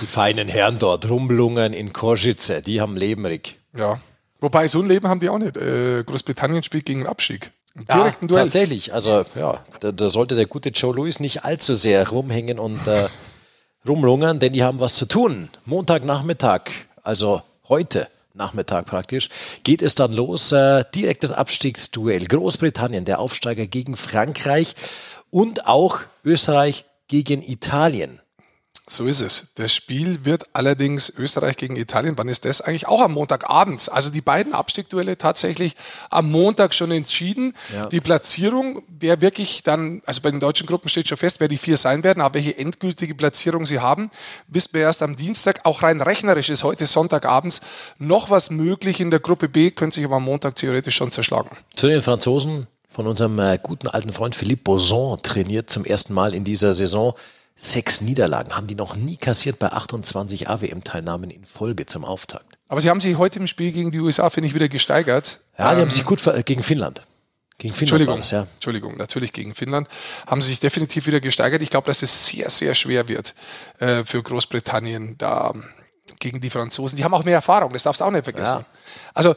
die 0.00 0.06
feinen 0.06 0.48
Herren 0.48 0.78
dort, 0.78 1.08
Rumblungen 1.08 1.72
in 1.72 1.92
Korsitze, 1.92 2.60
die 2.62 2.80
haben 2.80 2.96
Leben, 2.96 3.24
Rick. 3.24 3.58
Ja. 3.76 4.00
Wobei, 4.40 4.68
so 4.68 4.80
ein 4.80 4.88
Leben 4.88 5.08
haben 5.08 5.20
die 5.20 5.28
auch 5.28 5.38
nicht. 5.38 5.56
Äh, 5.56 6.02
Großbritannien 6.04 6.62
spielt 6.62 6.86
gegen 6.86 7.00
den 7.00 7.08
Abstieg. 7.08 7.52
Direkt 7.74 8.22
ja, 8.22 8.28
Duell. 8.28 8.42
Tatsächlich. 8.44 8.92
Also, 8.92 9.24
ja, 9.34 9.62
da, 9.80 9.92
da, 9.92 10.10
sollte 10.10 10.34
der 10.34 10.46
gute 10.46 10.70
Joe 10.70 10.94
Louis 10.94 11.20
nicht 11.20 11.44
allzu 11.44 11.74
sehr 11.74 12.08
rumhängen 12.08 12.58
und 12.58 12.86
äh, 12.86 13.08
rumlungern, 13.86 14.40
denn 14.40 14.52
die 14.52 14.64
haben 14.64 14.80
was 14.80 14.96
zu 14.96 15.06
tun. 15.06 15.48
Montagnachmittag, 15.66 16.62
also 17.02 17.42
heute 17.70 18.08
Nachmittag 18.34 18.86
praktisch, 18.86 19.28
geht 19.64 19.80
es 19.80 19.94
dann 19.94 20.12
los. 20.12 20.52
Äh, 20.52 20.84
direktes 20.94 21.32
Abstiegsduell. 21.32 22.26
Großbritannien, 22.26 23.04
der 23.04 23.18
Aufsteiger 23.18 23.66
gegen 23.66 23.96
Frankreich 23.96 24.76
und 25.30 25.66
auch 25.66 26.00
Österreich 26.24 26.84
gegen 27.08 27.42
Italien. 27.42 28.20
So 28.90 29.06
ist 29.06 29.20
es. 29.20 29.54
Das 29.54 29.72
Spiel 29.72 30.24
wird 30.24 30.44
allerdings 30.52 31.10
Österreich 31.16 31.56
gegen 31.56 31.76
Italien. 31.76 32.18
Wann 32.18 32.28
ist 32.28 32.44
das 32.44 32.60
eigentlich? 32.60 32.88
Auch 32.88 33.00
am 33.00 33.12
Montagabends. 33.12 33.88
Also 33.88 34.10
die 34.10 34.20
beiden 34.20 34.52
Abstiegduelle 34.52 35.16
tatsächlich 35.16 35.76
am 36.10 36.28
Montag 36.28 36.74
schon 36.74 36.90
entschieden. 36.90 37.54
Ja. 37.72 37.86
Die 37.86 38.00
Platzierung, 38.00 38.82
wer 38.88 39.20
wirklich 39.20 39.62
dann, 39.62 40.02
also 40.06 40.20
bei 40.22 40.32
den 40.32 40.40
deutschen 40.40 40.66
Gruppen 40.66 40.88
steht 40.88 41.06
schon 41.06 41.18
fest, 41.18 41.38
wer 41.38 41.46
die 41.46 41.56
vier 41.56 41.76
sein 41.76 42.02
werden, 42.02 42.20
aber 42.20 42.34
welche 42.34 42.58
endgültige 42.58 43.14
Platzierung 43.14 43.64
sie 43.64 43.78
haben, 43.78 44.10
wissen 44.48 44.70
wir 44.72 44.80
erst 44.80 45.02
am 45.02 45.14
Dienstag. 45.14 45.60
Auch 45.62 45.84
rein 45.84 46.00
rechnerisch 46.00 46.50
ist 46.50 46.64
heute 46.64 46.84
Sonntagabends 46.86 47.60
noch 47.98 48.28
was 48.28 48.50
möglich 48.50 48.98
in 48.98 49.12
der 49.12 49.20
Gruppe 49.20 49.48
B, 49.48 49.70
könnte 49.70 49.94
sich 49.94 50.04
aber 50.04 50.16
am 50.16 50.24
Montag 50.24 50.56
theoretisch 50.56 50.96
schon 50.96 51.12
zerschlagen. 51.12 51.50
Zu 51.76 51.86
den 51.86 52.02
Franzosen 52.02 52.66
von 52.88 53.06
unserem 53.06 53.38
äh, 53.38 53.56
guten 53.62 53.86
alten 53.86 54.12
Freund 54.12 54.34
Philippe 54.34 54.64
Boson 54.64 55.16
trainiert 55.22 55.70
zum 55.70 55.84
ersten 55.84 56.12
Mal 56.12 56.34
in 56.34 56.42
dieser 56.42 56.72
Saison. 56.72 57.14
Sechs 57.62 58.00
Niederlagen 58.00 58.56
haben 58.56 58.66
die 58.66 58.74
noch 58.74 58.96
nie 58.96 59.18
kassiert 59.18 59.58
bei 59.58 59.70
28 59.70 60.48
AWM-Teilnahmen 60.48 61.30
in 61.30 61.44
Folge 61.44 61.84
zum 61.84 62.06
Auftakt. 62.06 62.58
Aber 62.68 62.80
sie 62.80 62.88
haben 62.88 63.02
sich 63.02 63.18
heute 63.18 63.38
im 63.38 63.46
Spiel 63.46 63.70
gegen 63.70 63.90
die 63.90 64.00
USA, 64.00 64.30
finde 64.30 64.48
ich, 64.48 64.54
wieder 64.54 64.70
gesteigert. 64.70 65.40
Ja, 65.58 65.68
die 65.68 65.74
Ähm, 65.76 65.80
haben 65.82 65.90
sich 65.90 66.06
gut 66.06 66.22
ver 66.22 66.34
äh, 66.34 66.42
gegen 66.42 66.62
Finnland. 66.62 67.02
Gegen 67.58 67.74
Finnland 67.74 68.00
Entschuldigung, 68.00 68.16
das, 68.16 68.30
ja. 68.30 68.46
Entschuldigung, 68.54 68.96
natürlich 68.96 69.34
gegen 69.34 69.54
Finnland, 69.54 69.88
haben 70.26 70.40
sie 70.40 70.48
sich 70.48 70.60
definitiv 70.60 71.06
wieder 71.06 71.20
gesteigert. 71.20 71.60
Ich 71.60 71.68
glaube, 71.68 71.86
dass 71.86 72.00
es 72.00 72.28
sehr, 72.28 72.48
sehr 72.48 72.74
schwer 72.74 73.08
wird 73.08 73.34
äh, 73.78 74.04
für 74.04 74.22
Großbritannien 74.22 75.18
da 75.18 75.52
gegen 76.18 76.40
die 76.40 76.50
Franzosen. 76.50 76.96
Die 76.96 77.04
haben 77.04 77.14
auch 77.14 77.24
mehr 77.24 77.34
Erfahrung, 77.34 77.72
das 77.72 77.84
darfst 77.84 78.00
du 78.00 78.04
auch 78.04 78.10
nicht 78.10 78.24
vergessen. 78.24 78.60
Ja. 78.60 78.64
Also 79.14 79.34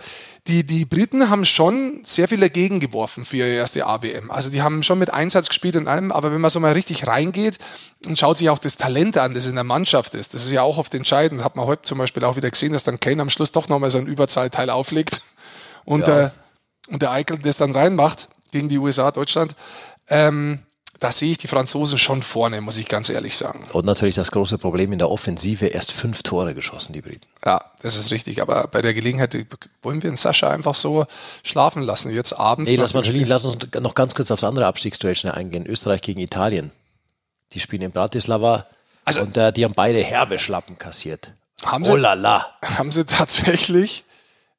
die, 0.47 0.65
die 0.65 0.85
Briten 0.85 1.29
haben 1.29 1.45
schon 1.45 2.01
sehr 2.03 2.27
viel 2.27 2.39
dagegen 2.39 2.79
geworfen 2.79 3.23
für 3.25 3.37
ihre 3.37 3.49
erste 3.49 3.85
AWM. 3.85 4.29
Also 4.31 4.49
die 4.49 4.61
haben 4.61 4.83
schon 4.83 4.99
mit 4.99 5.11
Einsatz 5.11 5.47
gespielt 5.47 5.75
und 5.75 5.87
allem, 5.87 6.11
aber 6.11 6.33
wenn 6.33 6.41
man 6.41 6.49
so 6.49 6.59
mal 6.59 6.73
richtig 6.73 7.07
reingeht 7.07 7.59
und 8.05 8.19
schaut 8.19 8.37
sich 8.37 8.49
auch 8.49 8.59
das 8.59 8.75
Talent 8.77 9.17
an, 9.17 9.33
das 9.33 9.45
in 9.47 9.55
der 9.55 9.63
Mannschaft 9.63 10.15
ist, 10.15 10.33
das 10.33 10.45
ist 10.45 10.51
ja 10.51 10.61
auch 10.61 10.77
oft 10.77 10.93
entscheidend. 10.95 11.43
Hat 11.43 11.55
man 11.55 11.65
heute 11.65 11.83
zum 11.83 11.97
Beispiel 11.97 12.23
auch 12.23 12.35
wieder 12.35 12.49
gesehen, 12.51 12.73
dass 12.73 12.83
dann 12.83 12.99
Kane 12.99 13.21
am 13.21 13.29
Schluss 13.29 13.51
doch 13.51 13.69
nochmal 13.69 13.89
so 13.89 13.99
ein 13.99 14.07
Überzahlteil 14.07 14.69
auflegt 14.69 15.21
und, 15.85 16.07
Ja. 16.07 16.25
äh, 16.25 16.29
und 16.87 17.01
der 17.01 17.11
Eichel 17.11 17.37
das 17.39 17.57
dann 17.57 17.75
reinmacht 17.75 18.27
gegen 18.51 18.69
die 18.69 18.77
USA, 18.77 19.11
Deutschland. 19.11 19.55
Ähm, 20.09 20.59
da 21.03 21.11
sehe 21.11 21.31
ich 21.31 21.37
die 21.37 21.47
Franzosen 21.47 21.97
schon 21.97 22.23
vorne, 22.23 22.61
muss 22.61 22.77
ich 22.77 22.87
ganz 22.87 23.09
ehrlich 23.09 23.35
sagen. 23.35 23.67
Und 23.73 23.85
natürlich 23.85 24.15
das 24.15 24.31
große 24.31 24.57
Problem 24.57 24.93
in 24.93 24.99
der 24.99 25.09
Offensive, 25.09 25.67
erst 25.67 25.91
fünf 25.91 26.23
Tore 26.23 26.53
geschossen, 26.55 26.93
die 26.93 27.01
Briten. 27.01 27.27
Ja, 27.45 27.61
das 27.81 27.97
ist 27.97 28.11
richtig. 28.11 28.41
Aber 28.41 28.67
bei 28.67 28.81
der 28.81 28.93
Gelegenheit 28.93 29.35
wollen 29.81 30.01
wir 30.01 30.09
den 30.09 30.15
Sascha 30.15 30.49
einfach 30.49 30.75
so 30.75 31.05
schlafen 31.43 31.81
lassen. 31.81 32.13
Jetzt 32.13 32.31
abends. 32.33 32.71
Nee, 32.71 32.77
lass, 32.77 32.93
mal, 32.93 33.03
lass 33.05 33.43
uns 33.43 33.57
noch 33.81 33.95
ganz 33.95 34.15
kurz 34.15 34.31
aufs 34.31 34.45
andere 34.45 34.65
Abstiegsduell 34.65 35.13
schnell 35.15 35.33
eingehen. 35.33 35.65
Österreich 35.65 36.01
gegen 36.01 36.21
Italien. 36.21 36.71
Die 37.51 37.59
spielen 37.59 37.81
in 37.81 37.91
Bratislava 37.91 38.65
Also- 39.03 39.21
und 39.21 39.35
äh, 39.35 39.51
die 39.51 39.65
haben 39.65 39.73
beide 39.73 40.01
herbe 40.01 40.39
Schlappen 40.39 40.79
kassiert. 40.79 41.31
Haben 41.65 41.83
sie- 41.83 41.91
oh 41.91 41.97
la 41.97 42.13
la. 42.13 42.55
haben 42.77 42.93
sie 42.93 43.05
tatsächlich. 43.05 44.05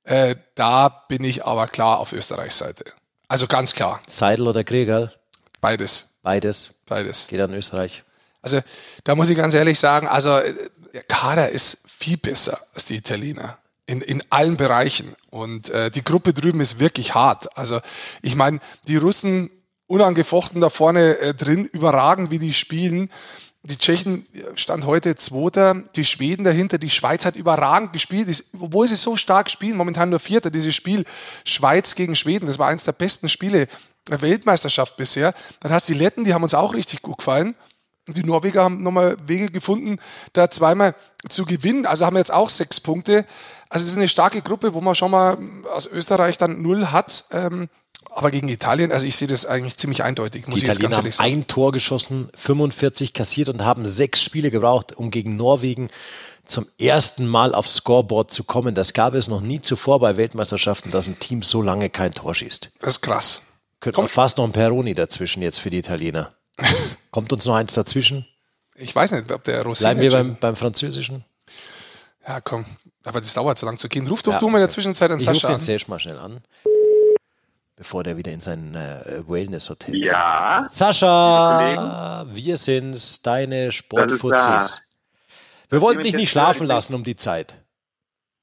Äh, 0.04 0.36
da 0.54 0.90
bin 1.08 1.24
ich 1.24 1.46
aber 1.46 1.68
klar 1.68 1.98
auf 2.00 2.12
Österreichs 2.12 2.58
Seite. 2.58 2.84
Also 3.28 3.46
ganz 3.46 3.72
klar. 3.74 4.00
Seidel 4.06 4.46
oder 4.46 4.62
Krieger, 4.62 5.10
Beides. 5.62 6.13
Beides 6.25 6.75
Beides. 6.87 7.28
geht 7.28 7.40
an 7.40 7.54
Österreich. 7.54 8.02
Also 8.43 8.61
da 9.04 9.14
muss 9.14 9.31
ich 9.31 9.37
ganz 9.37 9.54
ehrlich 9.54 9.78
sagen, 9.78 10.09
also 10.09 10.40
der 10.93 11.02
Kader 11.04 11.50
ist 11.50 11.78
viel 11.87 12.16
besser 12.16 12.59
als 12.75 12.87
die 12.87 12.97
Italiener. 12.97 13.59
In, 13.87 14.00
in 14.00 14.23
allen 14.31 14.57
Bereichen. 14.57 15.14
Und 15.28 15.69
äh, 15.69 15.90
die 15.90 16.02
Gruppe 16.02 16.33
drüben 16.33 16.61
ist 16.61 16.81
wirklich 16.81 17.14
hart. 17.14 17.57
Also 17.59 17.81
ich 18.23 18.35
meine, 18.35 18.61
die 18.88 18.97
Russen 18.97 19.50
unangefochten 19.87 20.62
da 20.62 20.71
vorne 20.71 21.19
äh, 21.19 21.35
drin, 21.35 21.66
überragend, 21.66 22.31
wie 22.31 22.38
die 22.38 22.54
spielen. 22.54 23.11
Die 23.62 23.76
Tschechen 23.76 24.26
äh, 24.33 24.57
stand 24.57 24.87
heute 24.87 25.16
Zweiter, 25.16 25.75
die 25.97 26.07
Schweden 26.07 26.45
dahinter, 26.45 26.78
die 26.78 26.88
Schweiz 26.88 27.26
hat 27.26 27.37
überragend 27.37 27.93
gespielt, 27.93 28.28
ist, 28.28 28.54
obwohl 28.59 28.88
sie 28.88 28.95
so 28.95 29.16
stark 29.16 29.50
spielen, 29.50 29.76
momentan 29.76 30.09
nur 30.09 30.21
Vierter, 30.21 30.50
dieses 30.50 30.75
Spiel 30.75 31.04
Schweiz 31.45 31.95
gegen 31.95 32.16
Schweden, 32.16 32.47
das 32.47 32.59
war 32.59 32.69
eines 32.69 32.85
der 32.85 32.93
besten 32.93 33.29
Spiele 33.29 33.68
Weltmeisterschaft 34.09 34.97
bisher. 34.97 35.35
Dann 35.61 35.73
hast 35.73 35.88
du 35.88 35.93
die 35.93 35.99
Letten, 35.99 36.25
die 36.25 36.35
haben 36.35 36.43
uns 36.43 36.55
auch 36.55 36.75
richtig 36.75 37.03
gut 37.03 37.19
gefallen. 37.19 37.55
Und 38.07 38.17
die 38.19 38.25
Norweger 38.25 38.62
haben 38.62 38.83
nochmal 38.83 39.17
Wege 39.27 39.51
gefunden, 39.51 39.99
da 40.35 40.51
zweimal 40.51 40.95
zu 41.29 41.47
gewinnen. 41.47 41.87
Also 41.87 42.05
haben 42.05 42.14
wir 42.14 42.19
jetzt 42.21 42.33
auch 42.33 42.51
sechs 42.51 42.79
Punkte. 42.79 43.25
Also 43.71 43.85
es 43.87 43.93
ist 43.93 43.97
eine 43.97 44.09
starke 44.09 44.43
Gruppe, 44.43 44.75
wo 44.75 44.83
man 44.83 44.95
schon 44.95 45.11
mal 45.11 45.38
aus 45.73 45.87
Österreich 45.87 46.37
dann 46.37 46.61
null 46.61 46.88
hat. 46.88 47.25
Ähm, 47.31 47.69
aber 48.11 48.31
gegen 48.31 48.49
Italien, 48.49 48.93
also 48.93 49.07
ich 49.07 49.17
sehe 49.17 49.27
das 49.27 49.47
eigentlich 49.47 49.77
ziemlich 49.77 50.05
eindeutig, 50.05 50.47
muss 50.47 50.57
Die 50.57 50.62
ich 50.62 50.69
jetzt 50.69 50.81
ganz 50.81 50.97
haben 50.99 51.11
sagen. 51.11 51.33
ein 51.33 51.47
Tor 51.47 51.73
geschossen, 51.73 52.29
45 52.37 53.14
kassiert 53.14 53.49
und 53.49 53.64
haben 53.64 53.87
sechs 53.87 54.23
Spiele 54.23 54.51
gebraucht, 54.51 54.93
um 54.95 55.11
gegen 55.11 55.37
Norwegen 55.37 55.88
zum 56.45 56.67
ersten 56.79 57.27
Mal 57.27 57.55
aufs 57.55 57.77
Scoreboard 57.77 58.31
zu 58.31 58.45
kommen. 58.45 58.75
Das 58.75 58.93
gab 58.93 59.14
es 59.14 59.29
noch 59.29 59.40
nie 59.40 59.62
zuvor 59.62 59.99
bei 59.99 60.17
Weltmeisterschaften, 60.19 60.90
dass 60.90 61.09
ein 61.09 61.19
Team 61.19 61.43
so 61.43 61.62
lange 61.62 61.88
kein 61.90 62.12
Tor 62.12 62.35
schießt. 62.35 62.71
Das 62.81 62.95
ist 62.95 63.01
krass. 63.01 63.40
Könnte 63.85 64.01
man 64.01 64.09
fast 64.09 64.38
noch 64.38 64.44
ein 64.44 64.53
Peroni 64.53 64.94
dazwischen 64.94 65.42
jetzt 65.42 65.59
für 65.61 65.70
die 65.70 65.79
Italiener. 65.79 66.33
Kommt 67.11 67.33
uns 67.33 67.44
noch 67.47 67.55
eins 67.55 67.75
dazwischen? 67.75 68.27
Ich 68.77 68.94
weiß 68.94 69.12
nicht, 69.12 69.31
ob 69.31 69.44
der 69.44 69.62
Rossi. 69.62 69.85
Bleiben 69.85 70.01
wir 70.01 70.11
beim, 70.11 70.37
beim 70.37 70.57
Französischen? 70.57 71.25
Ja, 72.27 72.40
komm. 72.40 72.64
Aber 73.05 73.20
das 73.20 73.35
dauert 73.35 73.59
so 73.59 73.66
lang 73.66 73.77
zu 73.79 73.88
gehen. 73.88 74.07
Ruf 74.09 74.23
doch 74.23 74.33
Ja, 74.33 74.38
du 74.38 74.49
mal 74.49 74.57
in 74.59 74.62
der. 74.62 74.68
Zwischenzeit 74.70 75.11
Ich 75.11 75.16
rufe 75.29 75.35
Sascha 75.35 75.49
den 75.49 75.55
an. 75.57 75.61
Serge 75.61 75.85
mal 75.88 75.99
schnell 75.99 76.18
an, 76.18 76.40
bevor 77.77 78.03
der 78.03 78.16
wieder 78.16 78.33
in 78.33 78.40
sein 78.40 78.75
äh, 78.75 79.23
Wellness-Hotel 79.29 79.94
Ja, 79.97 80.57
kommt. 80.61 80.73
Sascha, 80.73 82.25
wir 82.33 82.57
sind's, 82.57 83.20
deine 83.23 83.70
Sportfuzis. 83.70 84.81
Wir 85.68 85.81
wollten 85.83 86.03
dich 86.03 86.14
nicht 86.14 86.31
schlafen 86.31 86.66
lassen 86.66 86.94
um 86.94 87.05
die 87.05 87.16
Zeit. 87.16 87.55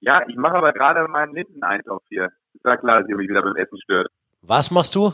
ja, 0.02 0.22
ich 0.28 0.36
mache 0.36 0.56
aber 0.56 0.72
gerade 0.74 1.08
meinen 1.08 1.34
Linseneintopf 1.34 2.04
hier. 2.10 2.26
Ist 2.54 2.64
ja 2.66 2.78
klar, 2.78 3.00
dass 3.02 3.10
ihr 3.10 3.16
mich 3.18 3.28
wieder 3.30 3.42
beim 3.42 3.56
Essen 3.56 3.80
stört. 3.82 4.08
Was 4.44 4.70
machst 4.72 4.96
du? 4.96 5.14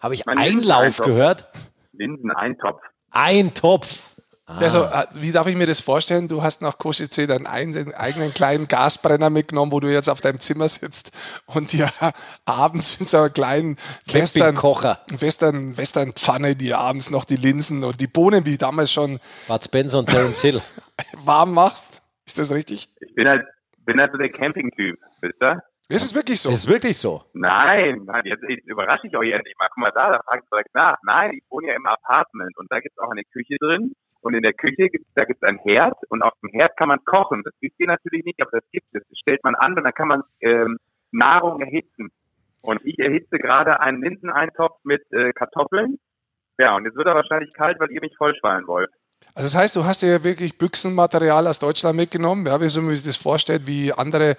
Habe 0.00 0.14
ich 0.14 0.24
Mein 0.26 0.38
Einlauf 0.38 0.98
gehört? 0.98 1.48
Linseneintopf. 1.92 2.80
Ein 3.10 3.54
Topf. 3.54 3.98
Also, 4.46 4.88
wie 5.14 5.30
darf 5.30 5.46
ich 5.46 5.56
mir 5.56 5.66
das 5.66 5.80
vorstellen? 5.80 6.26
Du 6.26 6.42
hast 6.42 6.62
nach 6.62 6.78
Košice 6.78 7.26
deinen 7.26 7.46
einen- 7.46 7.92
eigenen 7.94 8.32
kleinen 8.32 8.66
Gasbrenner 8.66 9.28
mitgenommen, 9.28 9.72
wo 9.72 9.80
du 9.80 9.92
jetzt 9.92 10.08
auf 10.08 10.22
deinem 10.22 10.40
Zimmer 10.40 10.68
sitzt 10.68 11.10
und 11.44 11.72
dir 11.72 11.90
abends 12.46 12.98
in 12.98 13.06
so 13.06 13.18
einer 13.18 13.28
kleinen 13.28 13.76
Western, 14.06 14.54
Campingkocher. 14.54 15.00
Western, 15.18 15.76
Western 15.76 16.12
Pfanne, 16.14 16.56
die 16.56 16.72
abends 16.72 17.10
noch 17.10 17.26
die 17.26 17.36
Linsen 17.36 17.84
und 17.84 18.00
die 18.00 18.06
Bohnen, 18.06 18.46
wie 18.46 18.56
damals 18.56 18.90
schon 18.90 19.18
Bud 19.48 19.64
Spencer 19.64 19.98
und 19.98 20.08
Terence 20.08 20.40
Hill. 20.40 20.62
warm 21.24 21.52
machst. 21.52 22.00
Ist 22.24 22.38
das 22.38 22.50
richtig? 22.50 22.88
Ich 23.00 23.14
bin 23.14 23.28
halt, 23.28 23.44
bin 23.84 24.00
halt 24.00 24.12
so 24.12 24.18
der 24.18 24.30
Camping-Typ, 24.32 24.98
wisst 25.20 25.42
ihr? 25.42 25.62
Ist 25.90 26.04
es 26.04 26.14
wirklich 26.14 26.38
so? 26.42 26.50
Ist 26.50 26.68
wirklich 26.68 26.98
so. 26.98 27.22
Nein, 27.32 28.02
nein, 28.04 28.22
jetzt, 28.26 28.44
jetzt 28.46 28.68
überrasche 28.68 29.06
ich 29.06 29.16
euch 29.16 29.32
endlich 29.32 29.54
mal. 29.58 29.68
Guck 29.68 29.78
mal 29.78 29.90
da, 29.90 30.10
da 30.10 30.22
fragt 30.22 30.44
ihr 30.44 30.48
direkt 30.50 30.74
nach. 30.74 30.98
Nein, 31.02 31.32
ich 31.32 31.42
wohne 31.48 31.68
ja 31.68 31.74
im 31.76 31.86
Apartment 31.86 32.58
und 32.58 32.70
da 32.70 32.80
gibt's 32.80 32.98
auch 32.98 33.10
eine 33.10 33.24
Küche 33.24 33.56
drin. 33.58 33.94
Und 34.20 34.34
in 34.34 34.42
der 34.42 34.52
Küche 34.52 34.90
gibt's, 34.90 35.08
da 35.14 35.24
gibt's 35.24 35.42
ein 35.42 35.58
Herd 35.58 35.96
und 36.10 36.22
auf 36.22 36.34
dem 36.42 36.50
Herd 36.50 36.76
kann 36.76 36.88
man 36.88 37.02
kochen. 37.06 37.42
Das 37.42 37.54
wisst 37.60 37.80
ihr 37.80 37.86
natürlich 37.86 38.22
nicht, 38.26 38.40
aber 38.42 38.50
das 38.52 38.70
gibt 38.70 38.88
es. 38.92 39.02
Das 39.08 39.18
stellt 39.18 39.42
man 39.44 39.54
an 39.54 39.78
und 39.78 39.84
dann 39.84 39.94
kann 39.94 40.08
man 40.08 40.22
ähm, 40.40 40.76
Nahrung 41.10 41.62
erhitzen. 41.62 42.10
Und 42.60 42.84
ich 42.84 42.98
erhitze 42.98 43.38
gerade 43.38 43.80
einen 43.80 44.02
Linseneintopf 44.02 44.76
mit 44.84 45.10
äh, 45.12 45.32
Kartoffeln. 45.32 45.98
Ja, 46.58 46.76
und 46.76 46.84
jetzt 46.84 46.96
wird 46.96 47.06
er 47.06 47.14
wahrscheinlich 47.14 47.54
kalt, 47.54 47.80
weil 47.80 47.92
ihr 47.92 48.02
mich 48.02 48.14
vollschwallen 48.18 48.66
wollt. 48.66 48.90
Also 49.38 49.54
das 49.54 49.62
heißt, 49.62 49.76
du 49.76 49.84
hast 49.84 50.02
dir 50.02 50.08
ja 50.08 50.24
wirklich 50.24 50.58
Büchsenmaterial 50.58 51.46
aus 51.46 51.60
Deutschland 51.60 51.94
mitgenommen, 51.94 52.44
ja, 52.44 52.60
wie 52.60 52.68
so 52.68 52.82
man 52.82 52.96
sich 52.96 53.06
das 53.06 53.16
vorstellt, 53.16 53.68
wie 53.68 53.92
andere 53.92 54.34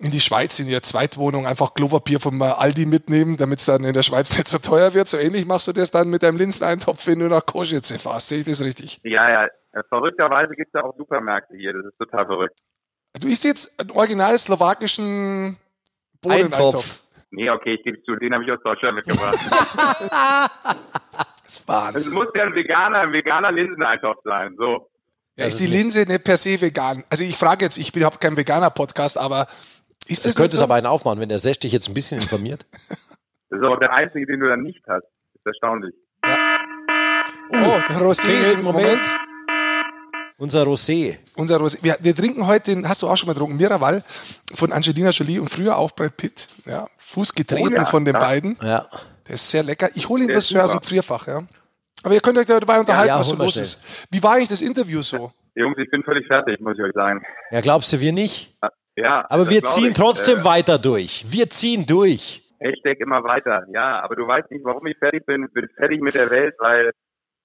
in 0.00 0.10
die 0.10 0.18
Schweiz 0.18 0.58
in 0.58 0.66
ihrer 0.66 0.82
Zweitwohnung 0.82 1.46
einfach 1.46 1.72
Klopapier 1.72 2.18
vom 2.18 2.42
Aldi 2.42 2.86
mitnehmen, 2.86 3.36
damit 3.36 3.60
es 3.60 3.66
dann 3.66 3.84
in 3.84 3.94
der 3.94 4.02
Schweiz 4.02 4.32
nicht 4.36 4.48
so 4.48 4.58
teuer 4.58 4.92
wird. 4.92 5.06
So 5.06 5.18
ähnlich 5.18 5.46
machst 5.46 5.68
du 5.68 5.72
das 5.72 5.92
dann 5.92 6.10
mit 6.10 6.24
deinem 6.24 6.36
Linseneintopf, 6.36 7.06
wenn 7.06 7.20
du 7.20 7.28
nach 7.28 7.46
Košice 7.46 7.92
fährst. 8.02 8.28
Sehe 8.28 8.40
ich 8.40 8.44
das 8.44 8.60
richtig? 8.60 8.98
Ja, 9.04 9.30
ja, 9.30 9.48
verrückterweise 9.88 10.56
gibt's 10.56 10.72
ja 10.74 10.82
auch 10.82 10.96
Supermärkte 10.96 11.56
hier. 11.56 11.72
Das 11.72 11.84
ist 11.84 11.96
total 11.96 12.26
verrückt. 12.26 12.58
Du 13.20 13.28
isst 13.28 13.44
jetzt 13.44 13.80
einen 13.80 13.92
original 13.92 14.36
slowakischen 14.36 15.58
Bohneneintopf. 16.22 16.74
Eintopf. 16.74 17.02
Nee, 17.30 17.50
okay, 17.50 17.74
ich 17.74 17.84
gebe 17.84 18.02
zu, 18.02 18.16
den 18.16 18.34
habe 18.34 18.42
ich 18.42 18.50
aus 18.50 18.62
Deutschland 18.64 18.96
mitgebracht. 18.96 19.38
Das 21.44 21.54
ist 21.54 21.60
Es 21.60 21.68
Wahnsinn. 21.68 22.14
muss 22.14 22.28
ja 22.34 22.44
ein 22.44 22.54
veganer, 22.54 23.00
ein 23.00 23.12
veganer 23.12 23.52
Linseneintopf 23.52 24.18
sein. 24.24 24.54
So. 24.56 24.90
Ja, 25.36 25.46
ist 25.46 25.60
die 25.60 25.66
Linse 25.66 26.00
nicht 26.06 26.24
per 26.24 26.36
se 26.36 26.60
vegan? 26.60 27.04
Also 27.10 27.24
ich 27.24 27.36
frage 27.36 27.64
jetzt, 27.64 27.76
ich 27.78 27.92
bin 27.92 28.02
überhaupt 28.02 28.20
kein 28.20 28.36
Veganer-Podcast, 28.36 29.18
aber 29.18 29.46
ist 30.06 30.24
Du 30.24 30.28
das 30.28 30.34
nicht 30.34 30.36
könntest 30.36 30.58
so? 30.58 30.64
aber 30.64 30.74
einen 30.74 30.86
aufmachen, 30.86 31.20
wenn 31.20 31.28
der 31.28 31.38
Sesh 31.38 31.58
dich 31.58 31.72
jetzt 31.72 31.88
ein 31.88 31.94
bisschen 31.94 32.20
informiert. 32.20 32.64
Das 33.50 33.60
ist 33.60 33.64
auch 33.64 33.78
der 33.78 33.92
einzige, 33.92 34.26
den 34.26 34.40
du 34.40 34.48
dann 34.48 34.62
nicht 34.62 34.82
hast. 34.88 35.02
Das 35.04 35.34
ist 35.34 35.46
erstaunlich. 35.46 35.94
Oh, 37.50 37.80
der 37.88 38.00
Rosé 38.00 38.52
im 38.52 38.62
Moment. 38.62 38.86
Moment. 38.86 39.16
Unser 40.36 40.64
Rosé. 40.64 41.18
Unser 41.36 41.58
Rosé. 41.60 41.78
Wir, 41.82 41.96
wir 42.00 42.14
trinken 42.16 42.46
heute 42.46 42.74
den, 42.74 42.88
hast 42.88 43.02
du 43.02 43.08
auch 43.08 43.16
schon 43.16 43.28
mal 43.28 43.34
getrunken, 43.34 43.56
Miraval 43.56 44.02
von 44.54 44.72
Angelina 44.72 45.10
Jolie 45.10 45.38
und 45.38 45.48
früher 45.48 45.76
auch 45.76 45.92
Brad 45.92 46.16
Pitt. 46.16 46.48
Ja, 46.66 46.88
Fuß 46.98 47.34
getreten 47.34 47.68
Oh 47.74 47.76
ja, 47.76 47.84
von 47.84 48.04
den 48.04 48.14
ja. 48.14 48.20
beiden. 48.20 48.58
Ja. 48.60 48.88
Der 49.26 49.34
ist 49.34 49.50
sehr 49.50 49.62
lecker. 49.62 49.88
Ich 49.94 50.08
hole 50.08 50.22
ihn 50.22 50.28
Der 50.28 50.36
das 50.36 50.48
schon 50.50 50.60
aus 50.60 50.72
dem. 50.72 50.80
Frierfach, 50.82 51.26
ja. 51.26 51.42
Aber 52.02 52.14
ihr 52.14 52.20
könnt 52.20 52.36
euch 52.38 52.46
dabei 52.46 52.80
unterhalten, 52.80 53.08
ja, 53.08 53.18
was 53.18 53.28
so 53.28 53.36
los 53.36 53.52
schnell. 53.52 53.64
ist. 53.64 53.82
Wie 54.10 54.22
war 54.22 54.32
eigentlich 54.34 54.48
das 54.48 54.60
Interview 54.60 55.00
so? 55.02 55.32
Jungs, 55.54 55.78
ich 55.78 55.90
bin 55.90 56.02
völlig 56.02 56.26
fertig, 56.26 56.60
muss 56.60 56.76
ich 56.76 56.84
euch 56.84 56.92
sagen. 56.94 57.22
Ja, 57.50 57.60
glaubst 57.60 57.92
du, 57.92 58.00
wir 58.00 58.12
nicht? 58.12 58.56
Ja, 58.96 59.24
Aber 59.30 59.48
wir 59.48 59.64
ziehen 59.64 59.90
ich. 59.90 59.96
trotzdem 59.96 60.40
Äh, 60.40 60.44
weiter 60.44 60.78
durch. 60.78 61.24
Wir 61.28 61.48
ziehen 61.50 61.86
durch. 61.86 62.42
Hashtag 62.60 62.98
immer 63.00 63.22
weiter. 63.24 63.64
Ja, 63.72 64.00
aber 64.02 64.16
du 64.16 64.26
weißt 64.26 64.50
nicht, 64.50 64.64
warum 64.64 64.86
ich 64.86 64.96
fertig 64.98 65.24
bin. 65.26 65.44
Ich 65.46 65.52
bin 65.52 65.68
fertig 65.76 66.00
mit 66.02 66.14
der 66.14 66.30
Welt, 66.30 66.54
weil 66.58 66.92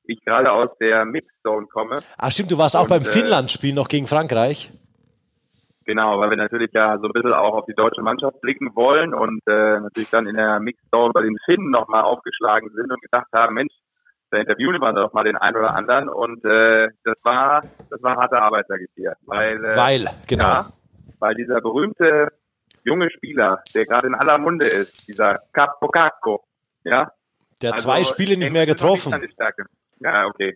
ich 0.06 0.20
gerade 0.26 0.52
aus 0.52 0.70
der 0.80 1.06
Mixzone 1.06 1.68
komme. 1.68 2.02
Ah, 2.18 2.32
stimmt, 2.32 2.52
du 2.52 2.58
warst 2.58 2.76
auch 2.76 2.84
Und, 2.84 2.90
beim 2.90 3.02
äh, 3.02 3.06
Finnland-Spiel 3.06 3.74
noch 3.74 3.88
gegen 3.88 4.08
Frankreich. 4.08 4.72
Genau, 5.90 6.20
weil 6.20 6.30
wir 6.30 6.38
natürlich 6.38 6.70
ja 6.72 7.00
so 7.00 7.08
ein 7.08 7.14
bisschen 7.14 7.34
auch 7.34 7.56
auf 7.56 7.66
die 7.66 7.74
deutsche 7.74 8.04
Mannschaft 8.04 8.40
blicken 8.42 8.76
wollen 8.76 9.16
und 9.16 9.42
äh, 9.48 9.80
natürlich 9.80 10.12
dann 10.12 10.28
in 10.28 10.36
der 10.36 10.60
Mixzone 10.60 11.12
bei 11.14 11.24
den 11.24 11.36
Finnen 11.46 11.72
nochmal 11.72 12.04
aufgeschlagen 12.04 12.70
sind 12.76 12.92
und 12.92 13.02
gedacht 13.02 13.26
haben, 13.34 13.56
Mensch, 13.56 13.74
da 14.30 14.38
interviewen 14.38 14.80
wir 14.80 14.94
doch 14.94 15.14
mal 15.14 15.24
den 15.24 15.36
einen 15.36 15.58
oder 15.58 15.74
anderen 15.74 16.08
und 16.08 16.46
äh, 16.46 16.90
das 17.04 17.16
war 17.24 17.64
das 17.90 18.04
war 18.04 18.18
harte 18.18 18.40
Arbeit, 18.40 18.68
sage 18.68 18.84
ich 18.84 18.94
dir. 18.94 19.16
Weil, 19.26 19.66
äh, 19.66 19.76
Weil, 19.76 20.10
genau. 20.28 20.44
Ja, 20.44 20.66
weil 21.18 21.34
dieser 21.34 21.60
berühmte 21.60 22.34
junge 22.84 23.10
Spieler, 23.10 23.64
der 23.74 23.86
gerade 23.86 24.06
in 24.10 24.14
aller 24.14 24.38
Munde 24.38 24.68
ist, 24.68 25.08
dieser 25.08 25.40
Capocacco, 25.54 26.44
ja. 26.84 27.12
Der 27.64 27.74
also, 27.74 27.86
zwei 27.86 28.04
Spiele 28.04 28.38
nicht 28.38 28.54
mehr 28.54 28.68
getroffen. 28.68 29.12
Stärke. 29.34 29.66
Ja, 30.02 30.28
okay. 30.28 30.56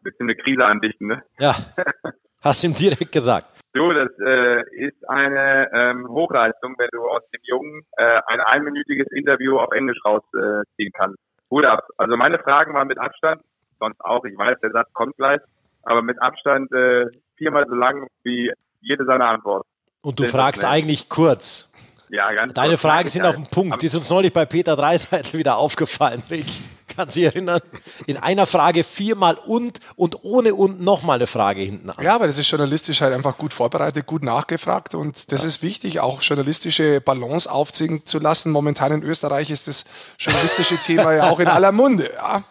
Bisschen 0.00 0.28
eine 0.28 0.34
Krise 0.34 0.64
andichten, 0.64 1.06
ne? 1.06 1.22
Ja, 1.38 1.54
hast 2.42 2.64
ihm 2.64 2.74
direkt 2.74 3.12
gesagt. 3.12 3.46
Du, 3.74 3.90
das 3.92 4.10
äh, 4.18 4.60
ist 4.76 5.08
eine 5.08 5.70
ähm, 5.72 6.06
Hochleistung, 6.08 6.74
wenn 6.76 6.90
du 6.92 7.08
aus 7.08 7.22
dem 7.32 7.40
Jungen 7.44 7.80
äh, 7.96 8.20
ein 8.26 8.40
einminütiges 8.40 9.06
Interview 9.12 9.58
auf 9.58 9.72
Englisch 9.72 9.98
rausziehen 10.04 10.62
äh, 10.78 10.90
kannst. 10.92 11.16
Hut 11.50 11.64
ab. 11.64 11.86
Also 11.96 12.16
meine 12.16 12.38
Fragen 12.38 12.74
waren 12.74 12.88
mit 12.88 12.98
Abstand, 12.98 13.40
sonst 13.78 14.00
auch, 14.00 14.24
ich 14.24 14.36
weiß, 14.36 14.58
der 14.62 14.72
Satz 14.72 14.92
kommt 14.92 15.16
gleich, 15.16 15.40
aber 15.84 16.02
mit 16.02 16.20
Abstand 16.20 16.70
äh, 16.72 17.06
viermal 17.36 17.66
so 17.66 17.74
lang 17.74 18.06
wie 18.24 18.52
jede 18.80 19.04
seiner 19.06 19.28
Antworten. 19.28 19.68
Und 20.02 20.18
du 20.18 20.24
Sehr 20.24 20.32
fragst 20.32 20.64
eigentlich 20.64 21.08
kurz. 21.08 21.72
Ja, 22.10 22.30
ganz 22.34 22.52
Deine 22.52 22.70
kurz, 22.70 22.82
Fragen 22.82 23.08
sind 23.08 23.24
auf 23.24 23.36
den 23.36 23.46
Punkt. 23.46 23.80
Die 23.80 23.86
ist 23.86 23.94
uns 23.94 24.10
neulich 24.10 24.34
bei 24.34 24.44
Peter 24.44 24.76
Dreiseitel 24.76 25.38
wieder 25.38 25.56
aufgefallen. 25.56 26.22
Ich 26.28 26.60
kann 26.94 27.10
sich 27.10 27.24
erinnern. 27.24 27.60
In 28.06 28.16
einer 28.16 28.46
Frage 28.46 28.84
viermal 28.84 29.36
und 29.36 29.80
und 29.96 30.18
ohne 30.22 30.54
und 30.54 30.80
nochmal 30.80 31.16
eine 31.16 31.26
Frage 31.26 31.60
hinten 31.60 31.90
an. 31.90 32.04
Ja, 32.04 32.14
aber 32.14 32.26
das 32.26 32.38
ist 32.38 32.50
journalistisch 32.50 33.00
halt 33.00 33.14
einfach 33.14 33.38
gut 33.38 33.52
vorbereitet, 33.52 34.06
gut 34.06 34.22
nachgefragt 34.22 34.94
und 34.94 35.32
das 35.32 35.44
ist 35.44 35.62
wichtig, 35.62 36.00
auch 36.00 36.22
journalistische 36.22 37.00
Balance 37.00 37.50
aufziehen 37.50 38.04
zu 38.06 38.18
lassen. 38.18 38.52
Momentan 38.52 38.92
in 38.92 39.02
Österreich 39.02 39.50
ist 39.50 39.68
das 39.68 39.84
journalistische 40.18 40.76
Thema 40.76 41.14
ja 41.14 41.30
auch 41.30 41.40
in 41.40 41.48
aller 41.48 41.72
Munde. 41.72 42.10
Ja. 42.14 42.44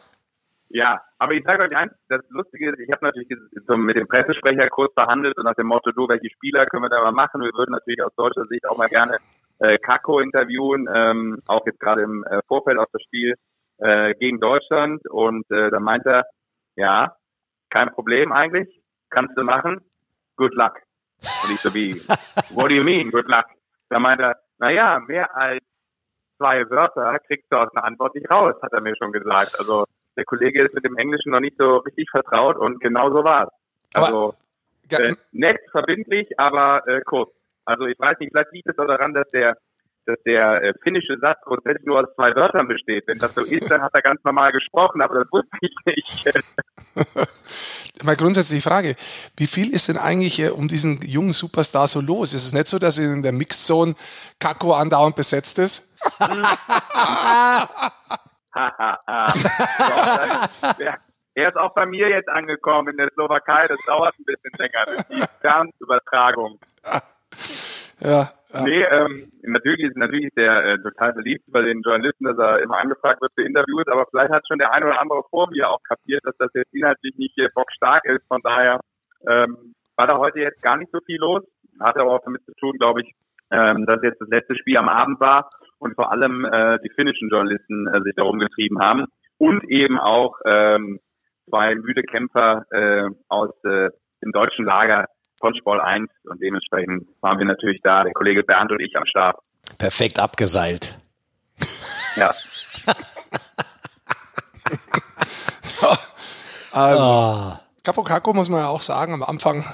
Ja, 0.73 1.01
aber 1.17 1.33
ich 1.33 1.43
sage 1.43 1.63
euch 1.63 1.75
eins, 1.75 1.91
das 2.07 2.21
Lustige 2.29 2.71
ist, 2.71 2.79
ich 2.79 2.89
habe 2.91 3.03
natürlich 3.03 3.27
mit 3.67 3.95
dem 3.97 4.07
Pressesprecher 4.07 4.69
kurz 4.69 4.93
verhandelt 4.93 5.37
und 5.37 5.43
nach 5.43 5.55
dem 5.55 5.67
Motto, 5.67 5.91
du, 5.91 6.07
welche 6.07 6.29
Spieler 6.29 6.65
können 6.65 6.83
wir 6.83 6.89
da 6.89 7.01
mal 7.01 7.11
machen? 7.11 7.41
Wir 7.41 7.51
würden 7.53 7.71
natürlich 7.71 8.01
aus 8.01 8.15
deutscher 8.15 8.45
Sicht 8.45 8.65
auch 8.69 8.77
mal 8.77 8.87
gerne 8.87 9.17
äh, 9.59 9.77
Kako 9.79 10.19
interviewen, 10.19 10.87
ähm, 10.93 11.41
auch 11.47 11.65
jetzt 11.65 11.79
gerade 11.79 12.03
im 12.03 12.23
äh, 12.23 12.39
Vorfeld 12.47 12.79
auf 12.79 12.87
das 12.93 13.01
Spiel 13.03 13.35
äh, 13.81 14.13
gegen 14.15 14.39
Deutschland 14.39 15.05
und 15.09 15.49
äh, 15.51 15.69
da 15.69 15.79
meint 15.79 16.05
er, 16.05 16.25
ja, 16.75 17.15
kein 17.69 17.91
Problem 17.91 18.31
eigentlich, 18.31 18.81
kannst 19.09 19.37
du 19.37 19.43
machen, 19.43 19.81
good 20.37 20.53
luck. 20.53 20.79
Und 21.43 21.51
ich 21.51 21.59
so 21.59 21.73
wie, 21.73 21.95
what 22.51 22.69
do 22.69 22.75
you 22.75 22.83
mean, 22.83 23.11
good 23.11 23.27
luck? 23.27 23.45
Da 23.89 23.99
meint 23.99 24.21
er, 24.21 24.37
naja, 24.59 24.99
mehr 25.07 25.35
als 25.35 25.63
zwei 26.37 26.69
Wörter 26.69 27.19
kriegst 27.27 27.51
du 27.51 27.57
aus 27.57 27.69
einer 27.73 27.83
Antwort 27.83 28.15
nicht 28.15 28.29
raus, 28.29 28.55
hat 28.61 28.73
er 28.73 28.81
mir 28.81 28.95
schon 28.95 29.11
gesagt. 29.11 29.59
Also 29.59 29.85
der 30.15 30.25
Kollege 30.25 30.63
ist 30.63 30.73
mit 30.73 30.85
dem 30.85 30.97
Englischen 30.97 31.31
noch 31.31 31.39
nicht 31.39 31.57
so 31.57 31.77
richtig 31.77 32.09
vertraut 32.09 32.57
und 32.57 32.79
genau 32.79 33.09
so 33.11 33.23
war 33.23 33.43
es. 33.43 33.49
Also 33.93 34.35
Ja, 34.89 34.99
äh, 34.99 35.15
nett, 35.31 35.59
verbindlich, 35.71 36.39
aber 36.39 36.87
äh, 36.87 37.01
kurz. 37.01 37.31
Also 37.65 37.85
ich 37.85 37.97
weiß 37.99 38.19
nicht, 38.19 38.31
vielleicht 38.31 38.51
liegt 38.51 38.67
es 38.67 38.75
daran, 38.75 39.13
dass 39.13 39.29
der 39.29 39.57
dass 40.05 40.17
der 40.25 40.63
äh, 40.63 40.73
finnische 40.83 41.17
Satz 41.19 41.39
grundsätzlich 41.43 41.85
nur 41.85 41.99
aus 41.99 42.13
zwei 42.15 42.35
Wörtern 42.35 42.67
besteht. 42.67 43.07
Wenn 43.07 43.19
das 43.19 43.33
so 43.33 43.43
ist, 43.43 43.69
dann 43.69 43.81
hat 43.81 43.93
er 43.93 44.01
ganz 44.01 44.23
normal 44.23 44.51
gesprochen, 44.51 45.01
aber 45.01 45.23
das 45.23 45.31
wusste 45.31 45.57
ich 45.61 45.75
nicht. 45.85 46.43
Mal 48.03 48.15
grundsätzlich 48.15 48.63
die 48.63 48.67
Frage, 48.67 48.95
wie 49.37 49.47
viel 49.47 49.71
ist 49.73 49.87
denn 49.89 49.97
eigentlich 49.97 50.39
äh, 50.39 50.49
um 50.49 50.67
diesen 50.67 51.01
jungen 51.01 51.33
Superstar 51.33 51.87
so 51.87 52.01
los? 52.01 52.33
Ist 52.33 52.45
es 52.45 52.53
nicht 52.53 52.67
so, 52.67 52.79
dass 52.79 52.97
in 52.97 53.21
der 53.21 53.31
Mixzone 53.31 53.95
Kako 54.39 54.73
andauernd 54.73 55.15
besetzt 55.15 55.59
ist? 55.59 55.97
Er 61.33 61.47
ist 61.47 61.55
auch 61.55 61.73
bei 61.73 61.85
mir 61.85 62.09
jetzt 62.09 62.27
angekommen 62.27 62.89
in 62.89 62.97
der 62.97 63.09
Slowakei. 63.13 63.65
Das 63.67 63.79
dauert 63.87 64.13
ein 64.19 64.25
bisschen 64.25 64.51
länger. 64.57 64.83
Das 64.85 64.95
ist 64.95 65.09
die 65.09 65.23
Fernübertragung. 65.39 66.59
Ja, 68.01 68.31
ja. 68.53 68.63
Nee, 68.63 68.83
ähm, 68.83 69.31
natürlich 69.43 69.89
ist 69.89 69.95
natürlich 69.95 70.25
ist 70.25 70.37
der 70.37 70.65
äh, 70.65 70.77
total 70.79 71.13
beliebt 71.13 71.43
bei 71.47 71.61
den 71.61 71.81
Journalisten, 71.81 72.25
dass 72.25 72.37
er 72.37 72.59
immer 72.59 72.77
angefragt 72.77 73.21
wird 73.21 73.31
für 73.33 73.45
Interviews, 73.45 73.87
aber 73.87 74.05
vielleicht 74.09 74.31
hat 74.31 74.47
schon 74.47 74.57
der 74.57 74.73
ein 74.73 74.83
oder 74.83 74.99
andere 74.99 75.23
vor 75.29 75.49
mir 75.51 75.69
auch 75.69 75.81
kapiert, 75.83 76.21
dass 76.25 76.35
das 76.37 76.49
jetzt 76.53 76.73
inhaltlich 76.73 77.15
nicht 77.17 77.37
äh, 77.37 77.47
bockstark 77.53 78.03
ist. 78.05 78.27
Von 78.27 78.41
daher 78.43 78.79
ähm, 79.27 79.73
war 79.95 80.07
da 80.07 80.17
heute 80.17 80.39
jetzt 80.39 80.61
gar 80.61 80.77
nicht 80.77 80.91
so 80.91 80.99
viel 81.05 81.19
los. 81.19 81.43
Hat 81.79 81.97
aber 81.97 82.13
auch 82.13 82.23
damit 82.25 82.43
zu 82.43 82.53
tun, 82.59 82.77
glaube 82.77 83.01
ich, 83.01 83.13
ähm, 83.51 83.85
dass 83.85 84.01
jetzt 84.03 84.19
das 84.19 84.29
letzte 84.29 84.55
Spiel 84.57 84.77
am 84.77 84.89
Abend 84.89 85.19
war 85.19 85.49
und 85.79 85.95
vor 85.95 86.11
allem 86.11 86.45
äh, 86.45 86.79
die 86.83 86.89
finnischen 86.89 87.29
Journalisten 87.29 87.87
äh, 87.87 88.01
sich 88.01 88.15
darum 88.15 88.39
getrieben 88.39 88.79
haben 88.81 89.05
und 89.37 89.63
eben 89.69 89.99
auch 89.99 90.37
ähm, 90.45 90.99
zwei 91.49 91.75
müde 91.75 92.03
Kämpfer 92.03 92.65
äh, 92.71 93.09
aus 93.27 93.51
äh, 93.63 93.89
dem 94.23 94.31
deutschen 94.31 94.65
Lager 94.65 95.05
von 95.41 95.53
Sport 95.55 95.81
1 95.81 96.09
und 96.29 96.41
dementsprechend 96.41 97.05
waren 97.19 97.37
wir 97.39 97.45
natürlich 97.45 97.81
da, 97.83 98.03
der 98.03 98.13
Kollege 98.13 98.43
Bernd 98.43 98.71
und 98.71 98.79
ich 98.79 98.95
am 98.95 99.05
Start. 99.05 99.37
Perfekt 99.77 100.17
abgeseilt. 100.19 100.97
Ja, 102.15 102.33
Also, 106.71 107.03
Ah, 107.03 107.61
Capo 107.83 108.03
Caco 108.03 108.33
muss 108.33 108.47
man 108.47 108.61
ja 108.61 108.67
auch 108.67 108.81
sagen, 108.81 109.13
am 109.13 109.23
Anfang 109.23 109.65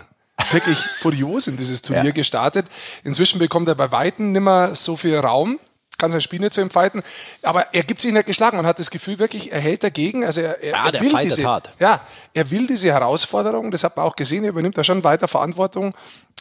wirklich 0.51 0.77
furios 1.01 1.47
in 1.47 1.57
dieses 1.57 1.81
Turnier 1.83 2.05
Ja. 2.05 2.11
gestartet. 2.11 2.65
Inzwischen 3.03 3.37
bekommt 3.39 3.67
er 3.67 3.75
bei 3.75 3.91
Weitem 3.91 4.31
nimmer 4.31 4.73
so 4.75 4.95
viel 4.95 5.17
Raum, 5.17 5.59
kann 5.97 6.11
sein 6.11 6.21
Spiel 6.21 6.39
nicht 6.39 6.53
so 6.53 6.61
entfalten, 6.61 7.01
aber 7.41 7.73
er 7.73 7.83
gibt 7.83 8.01
sich 8.01 8.13
nicht 8.13 8.25
geschlagen 8.25 8.59
und 8.59 8.67
hat 8.67 8.79
das 8.79 8.91
Gefühl 8.91 9.19
wirklich, 9.19 9.51
er 9.51 9.59
hält 9.59 9.83
dagegen. 9.83 10.23
Also 10.25 10.41
er, 10.41 10.61
er, 10.61 10.71
Ja, 10.71 10.85
er 10.85 10.91
der 10.91 11.01
will 11.01 11.17
diese, 11.21 11.43
hart. 11.43 11.71
Ja, 11.79 12.01
er 12.33 12.51
will 12.51 12.67
diese 12.67 12.91
Herausforderung, 12.91 13.71
das 13.71 13.83
hat 13.83 13.97
man 13.97 14.05
auch 14.05 14.15
gesehen, 14.15 14.43
er 14.43 14.51
übernimmt 14.51 14.77
da 14.77 14.83
schon 14.83 15.03
weiter 15.03 15.27
Verantwortung, 15.27 15.95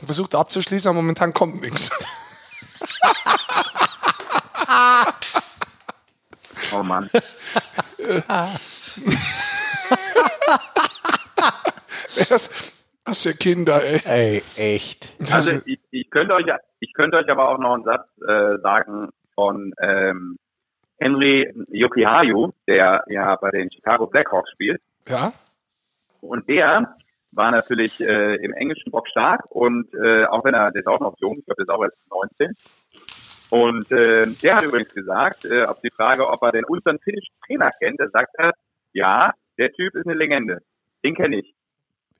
versucht 0.05 0.35
abzuschließen, 0.35 0.89
aber 0.89 0.97
momentan 0.97 1.33
kommt 1.33 1.63
nichts. 1.63 1.91
oh 6.73 6.83
Mann. 6.83 7.09
Das, 12.29 12.51
das 13.05 13.23
sind 13.23 13.39
Kinder, 13.41 13.83
ey. 13.85 14.01
ey, 14.05 14.43
echt. 14.57 15.15
Das, 15.21 15.33
Also 15.33 15.61
ich, 15.67 15.81
ich 15.91 16.11
könnte 16.11 16.35
euch, 16.35 16.47
ich 16.81 16.93
könnte 16.95 17.17
euch 17.17 17.31
aber 17.31 17.49
auch 17.49 17.59
noch 17.59 17.75
einen 17.75 17.85
Satz 17.85 18.07
äh, 18.27 18.59
sagen 18.63 19.11
von 19.37 19.73
ähm, 19.81 20.37
Henry 20.99 21.53
Yokihayu, 21.69 22.51
der 22.67 23.05
ja 23.09 23.37
bei 23.37 23.51
den 23.51 23.71
Chicago 23.71 24.07
Blackhawks 24.07 24.51
spielt. 24.51 24.81
ja, 25.09 25.33
Und 26.21 26.49
der 26.49 26.97
war 27.33 27.51
natürlich 27.51 28.01
äh, 28.01 28.37
im 28.37 28.53
englischen 28.55 28.91
Bock 28.91 29.07
stark 29.09 29.45
und 29.51 29.93
äh, 29.95 30.25
auch 30.25 30.43
wenn 30.45 30.55
er, 30.55 30.73
der 30.73 30.81
ist 30.81 30.89
auch 30.89 31.01
noch 31.01 31.15
jung, 31.19 31.39
ich 31.39 31.45
glaube, 31.45 31.65
der 31.65 31.65
ist 31.65 31.71
auch 31.71 31.85
erst 31.85 32.01
19. 32.11 32.53
Und 33.51 33.93
äh, 33.93 34.27
der 34.43 34.57
hat 34.57 34.65
übrigens 34.65 34.93
gesagt, 34.93 35.45
äh, 35.45 35.65
auf 35.65 35.81
die 35.81 35.91
Frage, 35.91 36.29
ob 36.29 36.43
er 36.43 36.53
den 36.53 36.65
unseren 36.65 36.99
finnischen 36.99 37.35
Trainer 37.47 37.71
kennt, 37.79 38.01
da 38.01 38.09
sagt 38.09 38.35
er, 38.39 38.53
ja, 38.93 39.33
der 39.59 39.71
Typ 39.73 39.95
ist 39.95 40.07
eine 40.07 40.17
Legende. 40.17 40.63
Den 41.05 41.15
kenne 41.15 41.41
ich. 41.41 41.55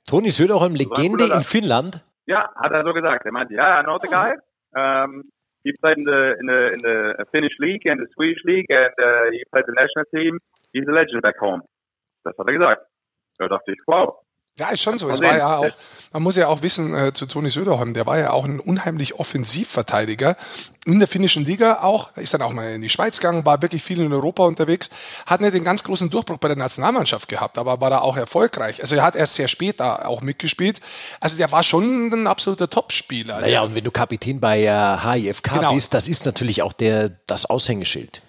Toni 0.07 0.31
Söderholm, 0.31 0.75
Legende 0.75 1.25
in. 1.25 1.41
Finnland. 1.41 2.05
Ja, 2.27 2.51
hat 2.55 2.73
er 2.73 2.85
so 2.85 2.93
gesagt. 2.93 3.25
Er 3.25 3.33
meinte, 3.33 3.55
ja, 3.55 3.81
I 3.81 3.85
know 3.85 3.99
the 4.01 4.09
guy. 4.09 4.35
Um, 4.73 5.25
he 5.67 5.73
played 5.83 5.99
in 5.99 6.05
the, 6.05 6.23
in 6.41 6.47
the, 6.47 6.61
in 6.75 6.81
the 6.87 7.27
Finnish 7.35 7.57
league 7.59 7.85
and 7.91 7.99
the 7.99 8.07
Swedish 8.15 8.43
league 8.45 8.71
and 8.71 8.95
uh, 9.03 9.27
he 9.35 9.43
played 9.51 9.67
the 9.67 9.75
national 9.75 10.07
team. 10.15 10.39
He's 10.73 10.87
a 10.87 10.95
legend 10.95 11.23
back 11.23 11.39
home. 11.43 11.63
Das 12.23 12.39
hat 12.39 12.47
er 12.47 12.53
gesagt. 12.53 12.83
Da 13.39 13.49
dachte 13.49 13.73
ich, 13.73 13.83
wow. 13.87 14.26
Ja, 14.59 14.69
ist 14.71 14.81
schon 14.81 14.97
so. 14.97 15.09
Es 15.11 15.21
Mal 15.21 15.29
war 15.29 15.37
ja 15.37 15.57
auch, 15.59 15.67
man 16.13 16.23
muss 16.23 16.37
ja 16.37 16.49
auch 16.49 16.63
wissen, 16.63 16.95
äh, 16.95 17.13
zu 17.13 17.27
Toni 17.27 17.51
Söderholm, 17.51 17.93
der 17.93 18.07
war 18.07 18.19
ja 18.19 18.31
auch 18.31 18.47
ein 18.47 18.59
unheimlich 18.59 19.19
Offensivverteidiger 19.19 20.37
in 20.87 20.99
der 20.99 21.09
finnischen 21.09 21.45
Liga 21.45 21.81
auch, 21.83 22.17
ist 22.17 22.33
dann 22.33 22.41
auch 22.43 22.53
mal 22.53 22.73
in 22.73 22.81
die 22.81 22.89
Schweiz 22.89 23.19
gegangen, 23.21 23.45
war 23.45 23.61
wirklich 23.61 23.83
viel 23.83 24.01
in 24.01 24.13
Europa 24.13 24.45
unterwegs, 24.45 24.89
hat 25.27 25.41
nicht 25.43 25.53
den 25.53 25.65
ganz 25.65 25.83
großen 25.85 26.09
Durchbruch 26.09 26.39
bei 26.39 26.49
der 26.49 26.57
Nationalmannschaft 26.57 27.29
gehabt, 27.29 27.59
aber 27.59 27.81
war 27.81 27.91
da 27.91 27.99
auch 27.99 28.17
erfolgreich. 28.17 28.81
Also 28.81 28.95
er 28.97 29.03
hat 29.03 29.15
erst 29.17 29.35
sehr 29.35 29.49
spät 29.49 29.81
da 29.81 30.07
auch 30.07 30.23
mitgespielt. 30.23 30.81
Also 31.21 31.37
der 31.37 31.51
war 31.53 31.63
schon 31.63 32.09
ein 32.13 32.27
absoluter 32.27 32.71
Topspieler. 32.71 33.41
Naja, 33.41 33.63
und 33.63 33.75
wenn 33.75 33.85
du 33.85 33.91
Kapitän 33.91 34.41
bei 34.41 34.63
äh, 34.63 34.99
HIFK 35.21 35.53
Genau. 35.55 35.75
bist, 35.75 35.93
das 35.93 36.09
ist 36.09 36.25
natürlich 36.25 36.63
auch 36.63 36.73
der, 36.73 37.11
das 37.27 37.45
Aushängeschild. 37.47 38.23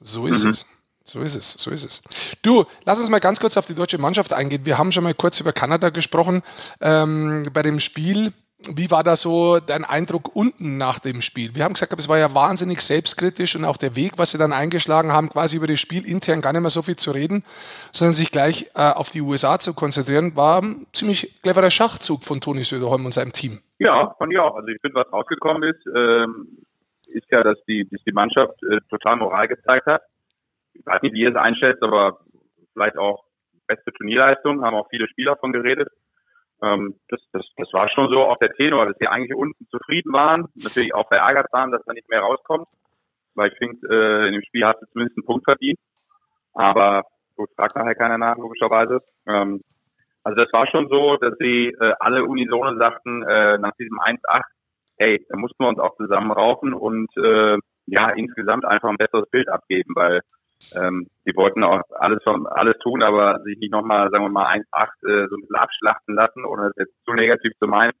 So 0.00 0.26
ist 0.26 0.44
Mhm. 0.44 0.50
es. 0.50 0.66
So 1.10 1.22
ist 1.22 1.34
es, 1.34 1.54
so 1.54 1.72
ist 1.72 1.84
es. 1.84 2.02
Du, 2.40 2.64
lass 2.84 3.00
uns 3.00 3.10
mal 3.10 3.18
ganz 3.18 3.40
kurz 3.40 3.56
auf 3.56 3.66
die 3.66 3.74
deutsche 3.74 3.98
Mannschaft 3.98 4.32
eingehen. 4.32 4.64
Wir 4.64 4.78
haben 4.78 4.92
schon 4.92 5.02
mal 5.02 5.12
kurz 5.12 5.40
über 5.40 5.52
Kanada 5.52 5.90
gesprochen 5.90 6.42
ähm, 6.80 7.42
bei 7.52 7.62
dem 7.62 7.80
Spiel. 7.80 8.32
Wie 8.72 8.92
war 8.92 9.02
da 9.02 9.16
so 9.16 9.58
dein 9.58 9.84
Eindruck 9.84 10.36
unten 10.36 10.78
nach 10.78 11.00
dem 11.00 11.20
Spiel? 11.20 11.56
Wir 11.56 11.64
haben 11.64 11.72
gesagt, 11.72 11.92
es 11.98 12.08
war 12.08 12.18
ja 12.18 12.32
wahnsinnig 12.32 12.80
selbstkritisch 12.80 13.56
und 13.56 13.64
auch 13.64 13.76
der 13.76 13.96
Weg, 13.96 14.18
was 14.18 14.30
sie 14.30 14.38
dann 14.38 14.52
eingeschlagen 14.52 15.10
haben, 15.10 15.30
quasi 15.30 15.56
über 15.56 15.66
das 15.66 15.80
Spiel 15.80 16.06
intern 16.06 16.42
gar 16.42 16.52
nicht 16.52 16.60
mehr 16.60 16.70
so 16.70 16.82
viel 16.82 16.94
zu 16.94 17.10
reden, 17.10 17.42
sondern 17.90 18.12
sich 18.12 18.30
gleich 18.30 18.70
äh, 18.76 18.92
auf 18.92 19.08
die 19.08 19.22
USA 19.22 19.58
zu 19.58 19.74
konzentrieren, 19.74 20.36
war 20.36 20.62
ein 20.62 20.86
ziemlich 20.92 21.42
cleverer 21.42 21.72
Schachzug 21.72 22.22
von 22.22 22.40
Toni 22.40 22.62
Söderholm 22.62 23.04
und 23.04 23.14
seinem 23.14 23.32
Team. 23.32 23.58
Ja, 23.80 24.14
ich 24.30 24.38
auch. 24.38 24.54
Also 24.54 24.68
ich 24.68 24.80
finde, 24.80 24.94
was 24.94 25.12
rausgekommen 25.12 25.64
ist, 25.64 25.84
ähm, 25.88 26.58
ist 27.08 27.26
ja, 27.32 27.42
dass 27.42 27.58
die, 27.66 27.88
dass 27.90 28.00
die 28.06 28.12
Mannschaft 28.12 28.62
äh, 28.62 28.78
total 28.88 29.16
Moral 29.16 29.48
gezeigt 29.48 29.86
hat 29.86 30.02
ich 30.74 30.84
weiß 30.84 31.02
nicht, 31.02 31.14
wie 31.14 31.22
ihr 31.22 31.30
es 31.30 31.36
einschätzt, 31.36 31.82
aber 31.82 32.20
vielleicht 32.72 32.96
auch 32.96 33.24
beste 33.66 33.92
Turnierleistung, 33.92 34.64
haben 34.64 34.74
auch 34.76 34.88
viele 34.90 35.08
Spieler 35.08 35.36
von 35.36 35.52
geredet. 35.52 35.88
Ähm, 36.62 36.96
das, 37.08 37.20
das, 37.32 37.46
das 37.56 37.72
war 37.72 37.88
schon 37.88 38.10
so 38.10 38.20
auch 38.24 38.36
der 38.38 38.52
Tenor, 38.52 38.86
dass 38.86 38.96
sie 38.98 39.06
eigentlich 39.06 39.34
unten 39.34 39.66
zufrieden 39.68 40.12
waren, 40.12 40.46
natürlich 40.54 40.94
auch 40.94 41.08
verärgert 41.08 41.46
waren, 41.52 41.70
dass 41.70 41.82
da 41.86 41.92
nicht 41.92 42.08
mehr 42.08 42.20
rauskommt, 42.20 42.66
weil 43.34 43.50
ich 43.50 43.58
finde, 43.58 43.86
äh, 43.88 44.26
in 44.26 44.32
dem 44.34 44.42
Spiel 44.42 44.64
hast 44.64 44.82
du 44.82 44.86
zumindest 44.86 45.18
einen 45.18 45.26
Punkt 45.26 45.44
verdient. 45.44 45.78
Aber 46.52 47.04
gut, 47.36 47.48
fragt 47.56 47.76
nachher 47.76 47.94
keiner 47.94 48.18
nach, 48.18 48.36
logischerweise. 48.36 49.00
Ähm, 49.26 49.62
also 50.22 50.42
das 50.42 50.52
war 50.52 50.66
schon 50.66 50.88
so, 50.88 51.16
dass 51.16 51.34
sie 51.38 51.68
äh, 51.68 51.94
alle 52.00 52.24
unisono 52.24 52.76
sagten, 52.76 53.22
äh, 53.22 53.56
nach 53.58 53.72
diesem 53.78 53.98
1-8, 53.98 54.42
hey, 54.98 55.24
da 55.28 55.36
mussten 55.36 55.62
wir 55.64 55.68
uns 55.68 55.78
auch 55.78 55.96
zusammenraufen 55.96 56.74
und 56.74 57.08
äh, 57.16 57.56
ja, 57.86 58.10
insgesamt 58.10 58.66
einfach 58.66 58.90
ein 58.90 58.98
besseres 58.98 59.28
Bild 59.30 59.48
abgeben, 59.48 59.94
weil 59.94 60.20
ähm, 60.74 61.08
die 61.26 61.34
wollten 61.34 61.64
auch 61.64 61.82
alles 61.90 62.20
alles 62.26 62.78
tun, 62.78 63.02
aber 63.02 63.40
sich 63.42 63.58
nicht 63.58 63.72
nochmal, 63.72 64.10
sagen 64.10 64.24
wir 64.24 64.30
mal, 64.30 64.46
1,8 64.46 64.88
äh, 65.08 65.28
so 65.28 65.36
ein 65.36 65.40
bisschen 65.40 65.56
abschlachten 65.56 66.14
lassen, 66.14 66.44
ohne 66.44 66.68
das 66.68 66.76
jetzt 66.76 67.04
zu 67.04 67.12
negativ 67.12 67.52
zu 67.58 67.66
meinen, 67.66 67.92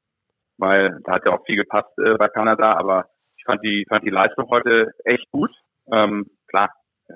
weil 0.58 0.98
da 1.04 1.14
hat 1.14 1.24
ja 1.24 1.32
auch 1.32 1.44
viel 1.46 1.56
gepasst 1.56 1.90
äh, 1.98 2.16
bei 2.16 2.28
Kanada, 2.28 2.74
aber 2.74 3.06
ich 3.36 3.44
fand 3.44 3.62
die, 3.64 3.86
fand 3.88 4.04
die 4.04 4.10
Leistung 4.10 4.48
heute 4.50 4.92
echt 5.04 5.30
gut. 5.30 5.50
Ähm, 5.92 6.26
klar, 6.48 6.70
äh, 7.08 7.12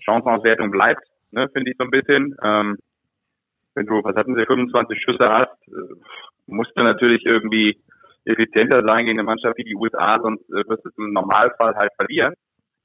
Chancenauswertung 0.00 0.70
bleibt, 0.70 1.06
ne, 1.30 1.48
finde 1.52 1.70
ich 1.70 1.76
so 1.76 1.84
ein 1.84 1.90
bisschen. 1.90 2.34
Ähm, 2.42 2.78
wenn 3.74 3.86
du, 3.86 4.02
was 4.02 4.16
hatten 4.16 4.34
sie, 4.34 4.46
25 4.46 4.98
Schüsse 5.02 5.28
hast, 5.28 5.68
äh, 5.68 5.94
musst 6.46 6.72
du 6.76 6.82
natürlich 6.82 7.24
irgendwie 7.26 7.78
effizienter 8.24 8.82
sein 8.82 9.06
gegen 9.06 9.18
eine 9.18 9.26
Mannschaft 9.26 9.58
wie 9.58 9.64
die 9.64 9.76
USA, 9.76 10.18
sonst 10.20 10.48
äh, 10.50 10.68
wirst 10.68 10.84
du 10.84 10.88
es 10.88 10.98
im 10.98 11.12
Normalfall 11.12 11.76
halt 11.76 11.92
verlieren. 11.96 12.34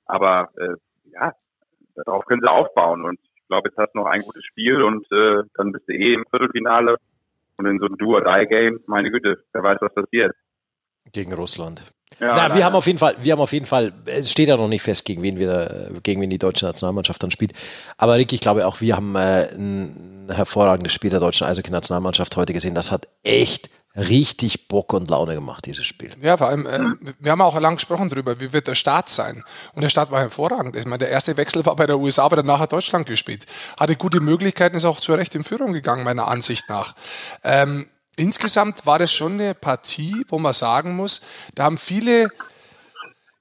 Aber 0.05 0.49
äh, 0.57 0.75
ja, 1.13 1.33
darauf 1.95 2.25
können 2.25 2.41
sie 2.41 2.49
aufbauen. 2.49 3.05
Und 3.05 3.19
ich 3.35 3.47
glaube, 3.47 3.69
jetzt 3.69 3.77
hast 3.77 3.93
du 3.93 3.99
noch 3.99 4.07
ein 4.07 4.21
gutes 4.21 4.43
Spiel 4.45 4.81
und 4.81 5.05
äh, 5.11 5.43
dann 5.55 5.71
bist 5.71 5.87
du 5.87 5.93
eh 5.93 6.13
im 6.13 6.25
Viertelfinale. 6.29 6.97
Und 7.57 7.65
in 7.67 7.79
so 7.79 7.85
einem 7.85 7.97
Do-or-Die-Game, 7.97 8.79
meine 8.87 9.11
Güte, 9.11 9.43
wer 9.53 9.63
weiß, 9.63 9.77
was 9.81 9.93
passiert. 9.93 10.35
Gegen 11.11 11.33
Russland. 11.33 11.83
Ja, 12.19 12.33
Na, 12.35 12.55
wir 12.55 12.65
haben 12.65 12.75
auf 12.75 12.87
jeden 12.87 12.99
Fall, 12.99 13.15
wir 13.19 13.31
haben 13.31 13.39
auf 13.39 13.53
jeden 13.53 13.65
Fall, 13.65 13.93
es 14.05 14.31
steht 14.31 14.47
ja 14.47 14.57
noch 14.57 14.67
nicht 14.67 14.81
fest, 14.81 15.05
gegen 15.05 15.21
wen 15.21 15.39
wir, 15.39 15.91
gegen 16.03 16.21
wen 16.21 16.29
die 16.29 16.37
deutsche 16.37 16.65
Nationalmannschaft 16.65 17.23
dann 17.23 17.31
spielt. 17.31 17.53
Aber 17.97 18.17
Rick, 18.17 18.33
ich 18.33 18.41
glaube 18.41 18.67
auch, 18.67 18.81
wir 18.81 18.95
haben 18.95 19.15
äh, 19.15 19.47
ein 19.53 20.27
hervorragendes 20.29 20.91
Spiel 20.91 21.09
der 21.09 21.19
deutschen 21.19 21.47
Eishockey-Nationalmannschaft 21.47 22.35
heute 22.35 22.53
gesehen. 22.53 22.75
Das 22.75 22.91
hat 22.91 23.07
echt 23.23 23.69
richtig 23.95 24.67
Bock 24.67 24.93
und 24.93 25.09
Laune 25.09 25.35
gemacht, 25.35 25.65
dieses 25.65 25.85
Spiel. 25.85 26.11
Ja, 26.21 26.37
vor 26.37 26.47
allem, 26.47 26.65
äh, 26.65 27.13
wir 27.19 27.31
haben 27.31 27.41
auch 27.41 27.59
lang 27.59 27.75
gesprochen 27.75 28.09
darüber, 28.09 28.39
wie 28.39 28.53
wird 28.53 28.67
der 28.67 28.75
Start 28.75 29.09
sein. 29.09 29.43
Und 29.73 29.81
der 29.81 29.89
Start 29.89 30.11
war 30.11 30.21
hervorragend. 30.21 30.75
Ich 30.75 30.85
meine, 30.85 30.99
der 30.99 31.09
erste 31.09 31.35
Wechsel 31.37 31.65
war 31.65 31.75
bei 31.75 31.87
der 31.87 31.99
USA, 31.99 32.23
aber 32.23 32.37
danach 32.37 32.59
hat 32.59 32.71
Deutschland 32.71 33.05
gespielt. 33.05 33.45
Hatte 33.77 33.95
gute 33.95 34.21
Möglichkeiten, 34.21 34.77
ist 34.77 34.85
auch 34.85 34.99
zu 34.99 35.13
Recht 35.13 35.35
in 35.35 35.43
Führung 35.43 35.73
gegangen, 35.73 36.03
meiner 36.03 36.27
Ansicht 36.27 36.69
nach. 36.69 36.95
Ähm, 37.43 37.87
insgesamt 38.15 38.85
war 38.85 38.99
das 38.99 39.11
schon 39.11 39.33
eine 39.33 39.53
Partie, 39.55 40.25
wo 40.29 40.39
man 40.39 40.53
sagen 40.53 40.95
muss, 40.95 41.21
da 41.55 41.63
haben 41.63 41.77
viele, 41.77 42.29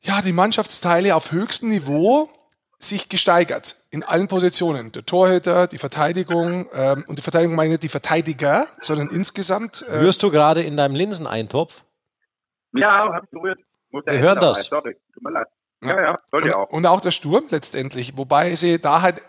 ja, 0.03 0.21
die 0.21 0.33
Mannschaftsteile 0.33 1.15
auf 1.15 1.31
höchstem 1.31 1.69
Niveau 1.69 2.29
sich 2.81 3.09
gesteigert 3.09 3.77
in 3.91 4.03
allen 4.03 4.27
Positionen. 4.27 4.91
Der 4.93 5.05
Torhüter, 5.05 5.67
die 5.67 5.79
Verteidigung 5.79 6.67
ähm, 6.73 7.05
und 7.07 7.19
die 7.19 7.23
Verteidigung 7.23 7.55
meine 7.55 7.71
nicht 7.71 7.83
die 7.83 7.89
Verteidiger, 7.89 8.67
sondern 8.81 9.09
insgesamt. 9.09 9.83
Äh, 9.83 9.99
Rührst 9.99 10.23
du 10.23 10.31
gerade 10.31 10.63
in 10.63 10.77
deinem 10.77 10.95
Linseneintopf? 10.95 11.83
Ja, 12.73 13.13
hab 13.13 13.25
ich 13.25 13.31
berührt. 13.31 13.61
Wir 13.91 14.19
hören 14.19 14.41
das. 14.41 14.65
Sorry, 14.65 14.97
tut 15.13 15.23
mir 15.23 15.33
leid. 15.33 15.47
Ja, 15.83 16.01
ja, 16.01 16.17
soll 16.31 16.45
und, 16.45 16.55
auch. 16.55 16.71
Und 16.71 16.87
auch 16.87 17.01
der 17.01 17.11
Sturm 17.11 17.45
letztendlich, 17.51 18.17
wobei 18.17 18.55
sie 18.55 18.81
da 18.81 19.03
halt, 19.03 19.23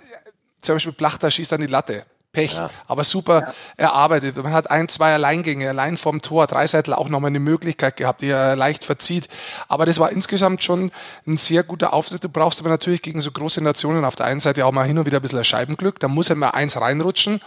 zum 0.62 0.76
Beispiel 0.76 0.94
Plachter 0.94 1.32
schießt 1.32 1.54
an 1.54 1.62
die 1.62 1.68
Latte. 1.68 2.06
Pech, 2.32 2.54
ja. 2.54 2.70
aber 2.88 3.04
super 3.04 3.42
ja. 3.42 3.54
erarbeitet. 3.86 4.38
Man 4.38 4.54
hat 4.54 4.72
ein, 4.72 4.88
zwei 4.88 5.14
Alleingänge, 5.14 5.68
allein 5.68 5.98
vom 5.98 6.22
Tor, 6.22 6.48
Dreiseitel 6.48 6.94
auch 6.94 7.10
nochmal 7.10 7.30
eine 7.30 7.40
Möglichkeit 7.40 7.98
gehabt, 7.98 8.22
die 8.22 8.30
er 8.30 8.56
leicht 8.56 8.86
verzieht. 8.86 9.28
Aber 9.68 9.86
das 9.86 10.00
war 10.00 10.12
insgesamt 10.12 10.64
schon 10.64 10.92
ein 11.28 11.36
sehr 11.36 11.64
guter 11.64 11.92
Auftritt. 11.92 12.24
Du 12.24 12.30
brauchst 12.30 12.60
aber 12.62 12.70
natürlich 12.70 13.02
gegen 13.02 13.20
so 13.20 13.32
große 13.32 13.62
Nationen 13.62 14.06
auf 14.06 14.16
der 14.16 14.28
einen 14.28 14.40
Seite 14.40 14.66
auch 14.66 14.72
mal 14.72 14.88
hin 14.88 14.98
und 14.98 15.06
wieder 15.06 15.20
ein 15.20 15.22
bisschen 15.22 15.44
Scheibenglück. 15.44 16.00
Da 16.00 16.08
muss 16.08 16.30
er 16.30 16.36
mal 16.36 16.52
eins 16.52 16.80
reinrutschen. 16.80 17.42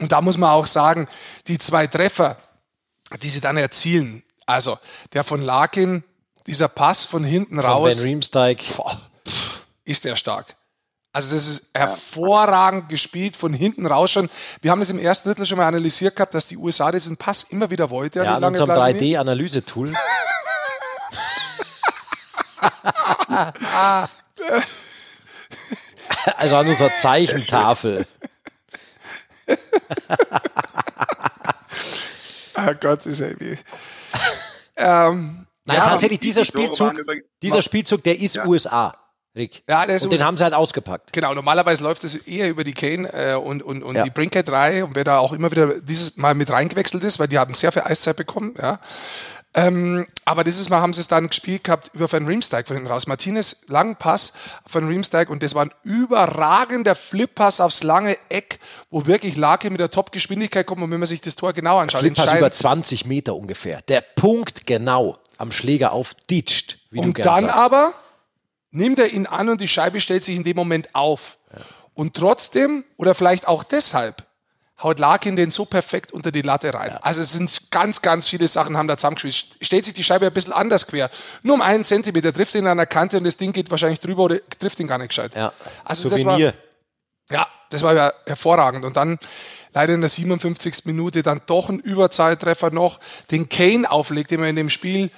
Und 0.00 0.10
da 0.10 0.20
muss 0.20 0.36
man 0.36 0.50
auch 0.50 0.66
sagen, 0.66 1.06
die 1.46 1.58
zwei 1.58 1.86
Treffer, 1.86 2.36
die 3.22 3.28
sie 3.28 3.40
dann 3.40 3.56
erzielen, 3.56 4.24
also 4.46 4.78
der 5.12 5.22
von 5.22 5.42
Larkin, 5.42 6.02
dieser 6.48 6.68
Pass 6.68 7.04
von 7.04 7.22
hinten 7.22 7.56
von 7.56 7.64
raus. 7.64 7.96
Ben 7.96 8.04
Riemsteig. 8.04 8.64
Boah, 8.76 9.00
ist 9.84 10.04
der 10.04 10.16
stark. 10.16 10.56
Also 11.14 11.34
das 11.36 11.46
ist 11.46 11.70
hervorragend 11.72 12.88
gespielt, 12.88 13.36
von 13.36 13.54
hinten 13.54 13.86
raus 13.86 14.10
schon. 14.10 14.28
Wir 14.62 14.72
haben 14.72 14.80
das 14.80 14.90
im 14.90 14.98
ersten 14.98 15.28
Drittel 15.28 15.46
schon 15.46 15.58
mal 15.58 15.68
analysiert 15.68 16.16
gehabt, 16.16 16.34
dass 16.34 16.48
die 16.48 16.56
USA 16.56 16.90
diesen 16.90 17.16
Pass 17.16 17.44
immer 17.44 17.70
wieder 17.70 17.90
wollte. 17.90 18.24
Ja, 18.24 18.34
an 18.34 18.42
unserem 18.42 18.70
3D-Analyse-Tool. 18.70 19.92
also 26.36 26.56
an 26.56 26.66
unserer 26.66 26.92
Zeichentafel. 26.96 28.06
oh 32.56 32.74
Gott, 32.80 33.06
ist 33.06 33.20
irgendwie. 33.20 33.56
Ähm, 34.76 35.46
Nein, 35.64 35.76
ja, 35.76 35.90
tatsächlich, 35.90 36.18
dieser 36.18 36.44
Spielzug, 36.44 36.94
dieser 37.40 37.62
Spielzug, 37.62 38.02
der 38.02 38.18
ist 38.18 38.34
ja. 38.34 38.44
USA. 38.46 39.03
Rick. 39.36 39.64
Ja, 39.68 39.82
und 39.82 40.12
den 40.12 40.22
haben 40.22 40.36
sie 40.36 40.44
halt 40.44 40.54
ausgepackt. 40.54 41.12
Genau, 41.12 41.34
normalerweise 41.34 41.82
läuft 41.82 42.04
es 42.04 42.14
eher 42.14 42.48
über 42.48 42.62
die 42.62 42.72
Kane 42.72 43.12
äh, 43.12 43.34
und, 43.34 43.62
und, 43.62 43.82
und 43.82 43.96
ja. 43.96 44.04
die 44.04 44.10
Brinkhead 44.10 44.46
3 44.46 44.84
und 44.84 44.94
wer 44.94 45.02
da 45.02 45.18
auch 45.18 45.32
immer 45.32 45.50
wieder 45.50 45.80
dieses 45.80 46.16
Mal 46.16 46.34
mit 46.34 46.50
reingewechselt 46.50 47.02
ist, 47.02 47.18
weil 47.18 47.26
die 47.26 47.38
haben 47.38 47.54
sehr 47.54 47.72
viel 47.72 47.82
Eiszeit 47.82 48.16
bekommen, 48.16 48.54
ja. 48.60 48.78
Ähm, 49.56 50.06
aber 50.24 50.42
dieses 50.42 50.68
Mal 50.68 50.80
haben 50.80 50.92
sie 50.92 51.00
es 51.00 51.06
dann 51.06 51.28
gespielt 51.28 51.62
gehabt 51.62 51.92
über 51.94 52.10
Van 52.10 52.26
Riemsdyk 52.26 52.66
von 52.66 52.74
hinten 52.74 52.90
raus. 52.90 53.06
Martinez, 53.06 53.64
langen 53.68 53.94
Pass 53.94 54.32
von 54.66 54.84
Riemsdyk 54.84 55.30
und 55.30 55.44
das 55.44 55.54
war 55.54 55.66
ein 55.66 55.70
überragender 55.84 56.96
Flippass 56.96 57.60
aufs 57.60 57.84
lange 57.84 58.16
Eck, 58.30 58.58
wo 58.90 59.06
wirklich 59.06 59.36
Lake 59.36 59.70
mit 59.70 59.78
der 59.78 59.92
Top-Geschwindigkeit 59.92 60.66
kommt 60.66 60.82
und 60.82 60.90
wenn 60.90 60.98
man 60.98 61.06
sich 61.06 61.20
das 61.20 61.36
Tor 61.36 61.52
genau 61.52 61.78
anschaut. 61.78 62.00
Flippass 62.00 62.36
über 62.36 62.50
20 62.50 63.06
Meter 63.06 63.36
ungefähr. 63.36 63.80
Der 63.86 64.00
Punkt 64.00 64.66
genau 64.66 65.18
am 65.38 65.52
Schläger 65.52 65.92
auf 65.92 66.14
Ditcht. 66.28 66.78
Und 66.92 67.24
dann 67.24 67.44
sagst. 67.44 67.56
aber 67.56 67.94
nimmt 68.74 68.98
er 68.98 69.08
ihn 69.12 69.26
an 69.26 69.48
und 69.48 69.60
die 69.60 69.68
Scheibe 69.68 70.00
stellt 70.00 70.24
sich 70.24 70.36
in 70.36 70.44
dem 70.44 70.56
Moment 70.56 70.94
auf. 70.94 71.38
Ja. 71.52 71.60
Und 71.94 72.14
trotzdem, 72.14 72.84
oder 72.96 73.14
vielleicht 73.14 73.46
auch 73.46 73.62
deshalb, 73.62 74.24
haut 74.82 74.98
Larkin 74.98 75.36
den 75.36 75.50
so 75.50 75.64
perfekt 75.64 76.12
unter 76.12 76.32
die 76.32 76.42
Latte 76.42 76.74
rein. 76.74 76.90
Ja. 76.90 76.98
Also 76.98 77.22
es 77.22 77.32
sind 77.32 77.70
ganz, 77.70 78.02
ganz 78.02 78.28
viele 78.28 78.48
Sachen 78.48 78.76
haben 78.76 78.88
da 78.88 78.96
zusammengespielt. 78.96 79.58
Stellt 79.60 79.84
sich 79.84 79.94
die 79.94 80.02
Scheibe 80.02 80.26
ein 80.26 80.32
bisschen 80.32 80.52
anders 80.52 80.86
quer. 80.86 81.10
Nur 81.42 81.54
um 81.54 81.62
einen 81.62 81.84
Zentimeter 81.84 82.32
trifft 82.32 82.54
ihn 82.54 82.66
an 82.66 82.76
der 82.76 82.86
Kante 82.86 83.16
und 83.18 83.24
das 83.24 83.36
Ding 83.36 83.52
geht 83.52 83.70
wahrscheinlich 83.70 84.00
drüber 84.00 84.24
oder 84.24 84.38
trifft 84.58 84.80
ihn 84.80 84.88
gar 84.88 84.98
nicht 84.98 85.08
gescheit. 85.08 85.32
Ja. 85.34 85.52
Also 85.84 86.08
Souvenir. 86.10 86.52
das 87.28 87.30
war, 87.30 87.38
ja, 87.38 87.46
das 87.70 87.82
war 87.82 87.94
ja 87.94 88.12
hervorragend. 88.26 88.84
Und 88.84 88.96
dann 88.96 89.18
leider 89.72 89.94
in 89.94 90.00
der 90.00 90.10
57. 90.10 90.84
Minute 90.86 91.22
dann 91.22 91.40
doch 91.46 91.68
ein 91.68 91.78
Überzahltreffer 91.78 92.70
noch, 92.70 92.98
den 93.30 93.48
Kane 93.48 93.90
auflegt, 93.90 94.32
den 94.32 94.40
man 94.40 94.48
in 94.48 94.56
dem 94.56 94.70
Spiel 94.70 95.10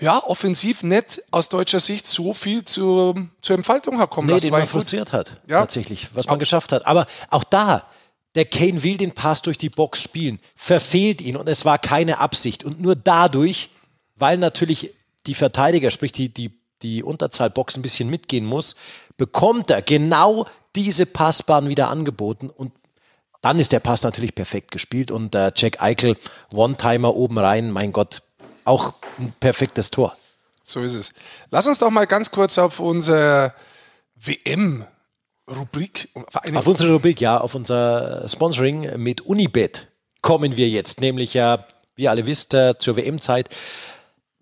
ja, 0.00 0.22
offensiv 0.22 0.82
nicht 0.82 1.22
aus 1.30 1.48
deutscher 1.48 1.80
Sicht 1.80 2.06
so 2.06 2.34
viel 2.34 2.64
zu, 2.64 3.28
zur 3.42 3.56
Entfaltung 3.56 3.98
hat 3.98 4.10
kommen 4.10 4.26
nee, 4.26 4.34
lassen. 4.34 4.46
den 4.46 4.52
man 4.52 4.66
frustriert 4.66 5.12
hat, 5.12 5.40
ja. 5.46 5.60
tatsächlich, 5.60 6.08
was 6.14 6.26
man 6.26 6.36
auch. 6.36 6.38
geschafft 6.38 6.72
hat. 6.72 6.86
Aber 6.86 7.06
auch 7.30 7.44
da, 7.44 7.86
der 8.34 8.44
Kane 8.44 8.82
will 8.82 8.96
den 8.96 9.12
Pass 9.12 9.42
durch 9.42 9.58
die 9.58 9.70
Box 9.70 10.00
spielen, 10.00 10.38
verfehlt 10.54 11.20
ihn 11.20 11.36
und 11.36 11.48
es 11.48 11.64
war 11.64 11.78
keine 11.78 12.18
Absicht. 12.18 12.64
Und 12.64 12.80
nur 12.80 12.94
dadurch, 12.94 13.70
weil 14.16 14.38
natürlich 14.38 14.94
die 15.26 15.34
Verteidiger, 15.34 15.90
sprich 15.90 16.12
die, 16.12 16.28
die, 16.28 16.52
die 16.82 17.02
Unterzahlbox 17.02 17.76
ein 17.76 17.82
bisschen 17.82 18.08
mitgehen 18.08 18.44
muss, 18.44 18.76
bekommt 19.16 19.70
er 19.70 19.82
genau 19.82 20.46
diese 20.76 21.06
Passbahn 21.06 21.68
wieder 21.68 21.88
angeboten 21.88 22.50
und 22.50 22.72
dann 23.40 23.58
ist 23.58 23.72
der 23.72 23.80
Pass 23.80 24.02
natürlich 24.02 24.34
perfekt 24.34 24.72
gespielt 24.72 25.10
und 25.10 25.34
äh, 25.34 25.52
Jack 25.54 25.80
Eichel, 25.80 26.16
One-Timer 26.52 27.14
oben 27.14 27.38
rein, 27.38 27.70
mein 27.70 27.92
Gott, 27.92 28.22
auch 28.68 28.94
ein 29.18 29.32
perfektes 29.40 29.90
Tor. 29.90 30.16
So 30.62 30.82
ist 30.82 30.94
es. 30.94 31.14
Lass 31.50 31.66
uns 31.66 31.78
doch 31.78 31.90
mal 31.90 32.06
ganz 32.06 32.30
kurz 32.30 32.58
auf 32.58 32.78
unser 32.78 33.54
WM 34.14 34.84
Rubrik. 35.48 36.10
Auf 36.54 36.66
unsere 36.66 36.92
Rubrik, 36.92 37.20
ja, 37.20 37.38
auf 37.38 37.54
unser 37.54 38.28
Sponsoring 38.28 38.98
mit 39.02 39.22
Unibet 39.22 39.88
kommen 40.20 40.56
wir 40.56 40.68
jetzt. 40.68 41.00
Nämlich 41.00 41.34
ja, 41.34 41.66
wie 41.96 42.02
ihr 42.02 42.10
alle 42.10 42.26
wisst, 42.26 42.52
äh, 42.54 42.74
zur 42.78 42.96
WM-Zeit 42.96 43.48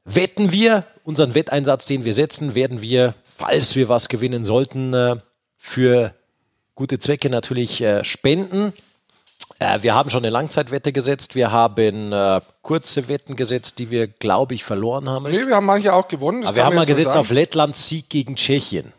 wetten 0.05 0.53
wir 0.53 0.85
unseren 1.05 1.35
Wetteinsatz, 1.35 1.87
den 1.87 2.05
wir 2.05 2.15
setzen, 2.15 2.55
werden 2.55 2.81
wir, 2.81 3.15
falls 3.37 3.77
wir 3.77 3.89
was 3.89 4.09
gewinnen 4.09 4.45
sollten, 4.45 4.95
äh, 4.95 5.17
für 5.57 6.15
gute 6.75 6.99
Zwecke 6.99 7.31
natürlich 7.31 7.81
äh, 7.81 8.05
spenden. 8.05 8.73
Äh, 9.59 9.83
wir 9.83 9.95
haben 9.95 10.11
schon 10.11 10.25
eine 10.25 10.31
Langzeitwette 10.31 10.93
gesetzt, 10.93 11.35
wir 11.35 11.51
haben 11.51 12.13
äh, 12.13 12.41
kurze 12.63 13.09
Wetten 13.09 13.37
gesetzt, 13.37 13.79
die 13.79 13.91
wir, 13.91 14.07
glaube 14.07 14.55
ich, 14.55 14.65
verloren 14.65 15.09
haben. 15.09 15.31
Nee, 15.31 15.47
wir 15.47 15.57
haben 15.57 15.67
manche 15.67 15.95
auch 15.95 16.09
gewonnen. 16.09 16.45
Aber 16.45 16.57
wir 16.57 16.65
haben 16.65 16.77
mal 16.77 16.87
gesetzt 16.87 17.17
auf 17.17 17.31
Lettland 17.31 17.77
Sieg 17.77 18.09
gegen 18.11 18.37
Tschechien. 18.37 18.93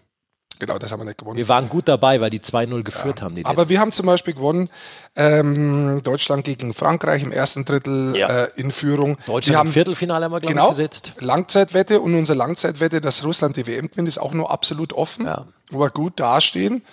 Genau, 0.60 0.80
das 0.80 0.92
haben 0.92 1.02
wir 1.02 1.06
nicht 1.06 1.20
gewonnen. 1.20 1.38
Wir 1.38 1.48
waren 1.48 1.70
gut 1.70 1.88
dabei, 1.88 2.20
weil 2.20 2.32
die 2.32 2.40
2-0 2.40 2.82
geführt 2.82 3.20
ja. 3.20 3.26
haben. 3.26 3.46
Aber 3.46 3.70
wir 3.70 3.80
haben 3.80 3.92
zum 3.92 4.08
Beispiel 4.08 4.34
gewonnen 4.34 4.70
ähm, 5.16 6.02
Deutschland 6.04 6.46
gegen 6.46 6.74
Frankreich 6.74 7.22
im 7.22 7.32
ersten 7.32 7.64
Drittel 7.64 8.16
ja. 8.16 8.46
äh, 8.46 8.50
in 8.56 8.72
Führung. 8.72 9.18
Deutschland 9.28 9.48
wir 9.48 9.58
haben, 9.60 9.68
im 9.68 9.74
Viertelfinale 9.74 10.26
haben 10.26 10.32
wir, 10.32 10.40
glaube 10.40 10.54
genau, 10.54 10.66
ich, 10.66 10.72
gesetzt. 10.72 11.14
Langzeitwette 11.20 12.02
und 12.02 12.16
unsere 12.16 12.38
Langzeitwette, 12.38 13.02
dass 13.02 13.24
Russland 13.24 13.56
die 13.58 13.68
WM 13.68 13.90
gewinnt, 13.90 14.08
ist 14.08 14.18
auch 14.18 14.34
nur 14.34 14.50
absolut 14.50 14.94
offen, 14.94 15.26
ja. 15.26 15.46
wo 15.70 15.80
wir 15.80 15.92
gut 15.92 16.20
dastehen. 16.20 16.84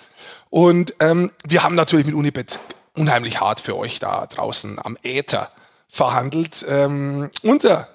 Und 0.51 0.93
ähm, 0.99 1.31
wir 1.43 1.63
haben 1.63 1.73
natürlich 1.73 2.05
mit 2.05 2.13
Unibet 2.13 2.59
unheimlich 2.95 3.39
hart 3.39 3.59
für 3.59 3.77
euch 3.77 3.99
da 3.99 4.25
draußen 4.25 4.79
am 4.83 4.97
Äther 5.03 5.51
verhandelt. 5.87 6.65
Ähm, 6.67 7.31
unter 7.41 7.87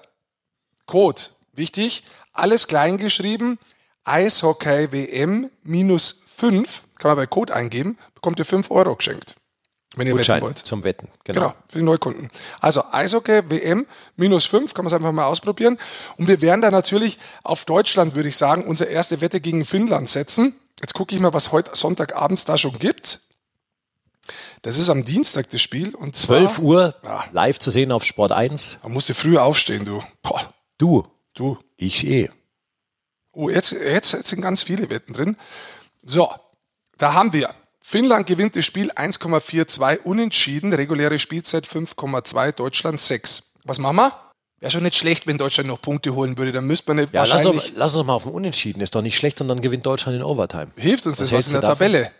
Code, 0.85 1.21
wichtig, 1.53 2.03
alles 2.33 2.67
klein 2.67 2.97
geschrieben, 2.97 3.59
Eishockey 4.03 4.91
WM 4.91 5.49
minus 5.63 6.23
5, 6.35 6.83
kann 6.95 7.09
man 7.09 7.17
bei 7.17 7.27
Code 7.27 7.55
eingeben, 7.55 7.97
bekommt 8.15 8.39
ihr 8.39 8.45
5 8.45 8.71
Euro 8.71 8.95
geschenkt. 8.95 9.35
Wenn 9.95 10.07
ihr 10.07 10.13
Gutschein 10.13 10.37
wetten 10.37 10.45
wollt. 10.45 10.57
Zum 10.57 10.83
Wetten, 10.85 11.09
genau. 11.25 11.41
genau. 11.41 11.53
für 11.67 11.79
die 11.79 11.83
Neukunden. 11.83 12.29
Also 12.61 12.83
Eishockey 12.91 13.41
WM 13.49 13.85
minus 14.15 14.45
5, 14.45 14.73
kann 14.73 14.85
man 14.85 14.87
es 14.87 14.93
einfach 14.93 15.11
mal 15.11 15.25
ausprobieren. 15.25 15.77
Und 16.17 16.27
wir 16.27 16.39
werden 16.39 16.61
da 16.61 16.71
natürlich 16.71 17.19
auf 17.43 17.65
Deutschland, 17.65 18.15
würde 18.15 18.29
ich 18.29 18.37
sagen, 18.37 18.63
unsere 18.63 18.89
erste 18.89 19.19
Wette 19.19 19.41
gegen 19.41 19.65
Finnland 19.65 20.09
setzen. 20.09 20.55
Jetzt 20.79 20.93
gucke 20.93 21.13
ich 21.13 21.21
mal, 21.21 21.33
was 21.33 21.51
heute 21.51 21.71
Sonntagabends 21.75 22.45
da 22.45 22.57
schon 22.57 22.79
gibt. 22.79 23.19
Das 24.61 24.77
ist 24.77 24.89
am 24.89 25.05
Dienstag 25.05 25.49
das 25.49 25.61
Spiel. 25.61 25.95
Und 25.95 26.15
12 26.15 26.59
Uhr 26.59 26.95
ja. 27.03 27.25
live 27.31 27.59
zu 27.59 27.71
sehen 27.71 27.91
auf 27.91 28.03
Sport 28.03 28.31
1. 28.31 28.79
Man 28.83 28.93
musste 28.93 29.13
früh 29.13 29.37
aufstehen, 29.37 29.85
du. 29.85 30.03
Boah. 30.21 30.53
Du. 30.77 31.07
Du. 31.33 31.57
Ich 31.77 32.05
eh. 32.05 32.29
Oh, 33.31 33.49
jetzt, 33.49 33.71
jetzt, 33.71 34.11
jetzt 34.13 34.27
sind 34.27 34.41
ganz 34.41 34.63
viele 34.63 34.89
Wetten 34.89 35.13
drin. 35.13 35.37
So, 36.03 36.29
da 36.97 37.13
haben 37.13 37.33
wir. 37.33 37.49
Finnland 37.81 38.27
gewinnt 38.27 38.55
das 38.55 38.65
Spiel 38.65 38.91
1,42 38.91 39.99
unentschieden, 40.03 40.73
reguläre 40.73 41.17
Spielzeit 41.17 41.65
5,2, 41.65 42.51
Deutschland 42.51 42.99
6. 42.99 43.53
Was 43.63 43.79
machen 43.79 43.95
wir? 43.97 44.31
Wäre 44.59 44.71
schon 44.71 44.83
nicht 44.83 44.95
schlecht, 44.95 45.25
wenn 45.25 45.39
Deutschland 45.39 45.67
noch 45.69 45.81
Punkte 45.81 46.13
holen 46.13 46.37
würde. 46.37 46.51
Dann 46.51 46.65
müsste 46.65 46.91
man 46.91 46.97
nicht 46.97 47.13
ja, 47.13 47.21
wahrscheinlich... 47.21 47.55
Lass, 47.55 47.65
doch, 47.67 47.77
lass 47.77 47.95
uns 47.95 48.05
mal 48.05 48.13
auf 48.13 48.23
den 48.23 48.31
Unentschieden. 48.33 48.81
Ist 48.81 48.93
doch 48.93 49.01
nicht 49.01 49.17
schlecht 49.17 49.41
und 49.41 49.47
dann 49.47 49.61
gewinnt 49.61 49.85
Deutschland 49.85 50.15
in 50.17 50.23
Overtime. 50.23 50.67
Hilft 50.75 51.07
uns 51.07 51.19
Was 51.19 51.29
das 51.29 51.31
was 51.31 51.47
in 51.47 51.53
der 51.53 51.61
Tabelle? 51.61 52.11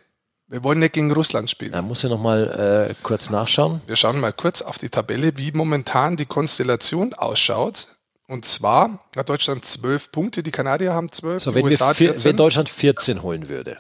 Wir 0.52 0.66
wollen 0.66 0.80
nicht 0.80 0.92
gegen 0.92 1.10
Russland 1.14 1.50
spielen. 1.50 1.72
Da 1.72 1.82
muss 1.82 2.04
ich 2.04 2.10
noch 2.10 2.20
mal 2.20 2.90
äh, 2.90 2.94
kurz 3.04 3.30
nachschauen. 3.30 3.82
Wir 3.88 3.96
schauen 3.96 4.20
mal 4.20 4.34
kurz 4.34 4.62
auf 4.62 4.78
die 4.78 4.90
Tabelle, 4.90 5.38
wie 5.38 5.54
momentan 5.54 6.18
die 6.18 6.26
Konstellation 6.26 7.14
ausschaut. 7.14 7.88
Und 8.28 8.44
zwar 8.44 9.00
hat 9.16 9.30
Deutschland 9.30 9.64
zwölf 9.64 10.12
Punkte, 10.12 10.44
die 10.44 10.52
Kanadier 10.52 10.92
haben 10.92 11.10
zwölf, 11.10 11.42
so, 11.42 11.52
die 11.54 11.62
USA 11.62 11.94
vier, 11.94 12.10
14. 12.10 12.30
Wenn 12.30 12.38
Deutschland 12.38 12.68
14 12.68 13.22
holen 13.22 13.48
würde. 13.48 13.78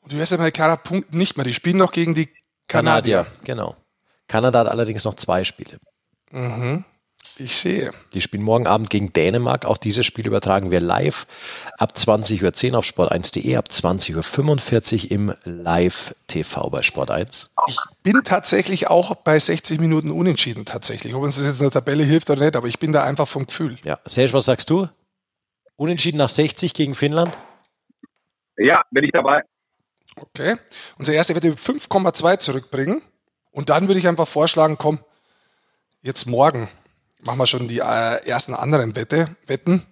Und 0.00 0.12
die 0.12 0.16
US-Amerikaner 0.16 0.78
punkten 0.78 1.18
nicht 1.18 1.36
mehr, 1.36 1.44
die 1.44 1.52
spielen 1.52 1.76
noch 1.76 1.92
gegen 1.92 2.14
die 2.14 2.30
Kanadier. 2.66 3.24
Kanadier. 3.24 3.26
Genau. 3.44 3.76
Kanada 4.26 4.60
hat 4.60 4.68
allerdings 4.68 5.04
noch 5.04 5.16
zwei 5.16 5.44
Spiele. 5.44 5.76
Mhm. 6.30 6.84
Ich 7.36 7.56
sehe. 7.56 7.90
Die 8.12 8.20
spielen 8.20 8.44
morgen 8.44 8.68
Abend 8.68 8.90
gegen 8.90 9.12
Dänemark. 9.12 9.64
Auch 9.64 9.76
dieses 9.76 10.06
Spiel 10.06 10.26
übertragen 10.26 10.70
wir 10.70 10.80
live 10.80 11.26
ab 11.78 11.94
20.10 11.96 12.72
Uhr 12.72 12.78
auf 12.78 12.84
sport1.de, 12.84 13.56
ab 13.56 13.66
20.45 13.70 15.04
Uhr 15.04 15.10
im 15.10 15.34
Live-TV 15.44 16.70
bei 16.70 16.80
Sport1. 16.80 17.48
Ich 17.66 17.78
bin 18.04 18.22
tatsächlich 18.22 18.88
auch 18.88 19.16
bei 19.16 19.38
60 19.38 19.80
Minuten 19.80 20.12
unentschieden 20.12 20.64
tatsächlich. 20.64 21.14
Ob 21.14 21.24
uns 21.24 21.36
das 21.36 21.46
jetzt 21.46 21.60
in 21.60 21.64
der 21.64 21.72
Tabelle 21.72 22.04
hilft 22.04 22.30
oder 22.30 22.44
nicht, 22.44 22.56
aber 22.56 22.68
ich 22.68 22.78
bin 22.78 22.92
da 22.92 23.02
einfach 23.02 23.26
vom 23.26 23.46
Gefühl. 23.46 23.78
Ja, 23.84 23.98
Serge, 24.04 24.32
was 24.32 24.44
sagst 24.44 24.70
du? 24.70 24.88
Unentschieden 25.74 26.18
nach 26.18 26.28
60 26.28 26.72
gegen 26.72 26.94
Finnland? 26.94 27.36
Ja, 28.56 28.82
bin 28.92 29.02
ich 29.02 29.10
dabei. 29.10 29.42
Okay. 30.16 30.56
Unser 30.98 31.14
erster 31.14 31.34
wird 31.34 31.44
5,2 31.44 32.38
zurückbringen. 32.38 33.02
Und 33.50 33.70
dann 33.70 33.88
würde 33.88 33.98
ich 33.98 34.06
einfach 34.06 34.28
vorschlagen, 34.28 34.78
komm, 34.78 35.00
jetzt 36.02 36.26
morgen 36.26 36.68
machen 37.24 37.38
wir 37.38 37.46
schon 37.46 37.68
die 37.68 37.78
äh, 37.78 38.26
ersten 38.26 38.54
anderen 38.54 38.96
Wette, 38.96 39.36
Wetten. 39.46 39.84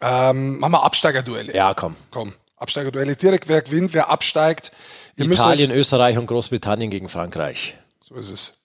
Ähm, 0.00 0.58
machen 0.58 0.72
wir 0.72 0.82
Absteigerduelle. 0.82 1.54
Ja, 1.54 1.74
komm. 1.74 1.96
Komm. 2.10 2.34
Absteigerduelle. 2.56 3.16
Direkt 3.16 3.48
wer 3.48 3.62
gewinnt, 3.62 3.94
wer 3.94 4.10
absteigt. 4.10 4.72
Ihr 5.16 5.30
Italien, 5.30 5.70
euch, 5.70 5.78
Österreich 5.78 6.18
und 6.18 6.26
Großbritannien 6.26 6.90
gegen 6.90 7.08
Frankreich. 7.08 7.76
So 8.00 8.14
ist 8.16 8.30
es. 8.30 8.64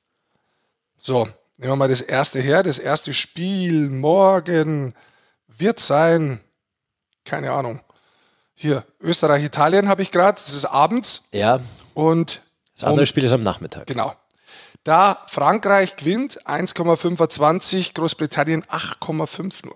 So, 0.98 1.24
nehmen 1.58 1.72
wir 1.72 1.76
mal 1.76 1.90
das 1.90 2.02
erste 2.02 2.40
her. 2.40 2.64
Das 2.64 2.80
erste 2.80 3.14
Spiel 3.14 3.90
morgen 3.90 4.94
wird 5.48 5.80
sein, 5.80 6.42
keine 7.26 7.52
Ahnung. 7.52 7.82
Hier, 8.54 8.86
Österreich, 9.00 9.44
Italien 9.44 9.88
habe 9.88 10.02
ich 10.02 10.12
gerade. 10.12 10.36
Das 10.36 10.54
ist 10.54 10.66
abends. 10.66 11.30
Ja. 11.32 11.62
Und 11.94 12.42
das 12.76 12.84
andere 12.84 13.02
um, 13.02 13.06
Spiel 13.06 13.24
ist 13.24 13.32
am 13.32 13.44
Nachmittag. 13.44 13.88
Genau. 13.88 14.14
Da 14.84 15.26
Frankreich 15.28 15.98
gewinnt 15.98 16.40
1,25, 16.48 17.96
Großbritannien 17.96 18.64
8,5 18.64 19.66
nur. 19.66 19.76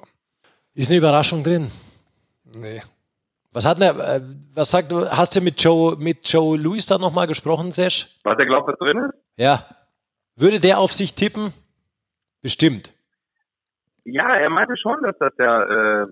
Ist 0.73 0.89
eine 0.89 0.97
Überraschung 0.97 1.43
drin? 1.43 1.69
Nee. 2.55 2.81
Was 3.51 3.65
hat 3.65 3.79
der, 3.79 3.95
äh, 3.99 4.21
was 4.55 4.71
sagt 4.71 4.91
du, 4.91 5.09
hast 5.09 5.35
du 5.35 5.41
mit 5.41 5.61
Joe, 5.61 5.95
mit 5.97 6.27
Joe 6.27 6.57
Louis 6.57 6.85
da 6.87 6.97
nochmal 6.97 7.27
gesprochen, 7.27 7.71
Sesh? 7.71 8.17
Was 8.23 8.37
er 8.39 8.45
glaubt, 8.45 8.67
was 8.67 8.77
drin 8.79 8.97
ist? 8.97 9.13
Ja. 9.37 9.65
Würde 10.35 10.59
der 10.59 10.79
auf 10.79 10.91
sich 10.91 11.13
tippen? 11.13 11.53
Bestimmt. 12.41 12.91
Ja, 14.05 14.35
er 14.35 14.49
meinte 14.49 14.75
schon, 14.77 15.01
dass 15.03 15.15
das 15.19 15.33
ja 15.37 15.63
äh, 15.63 16.01
eine 16.03 16.11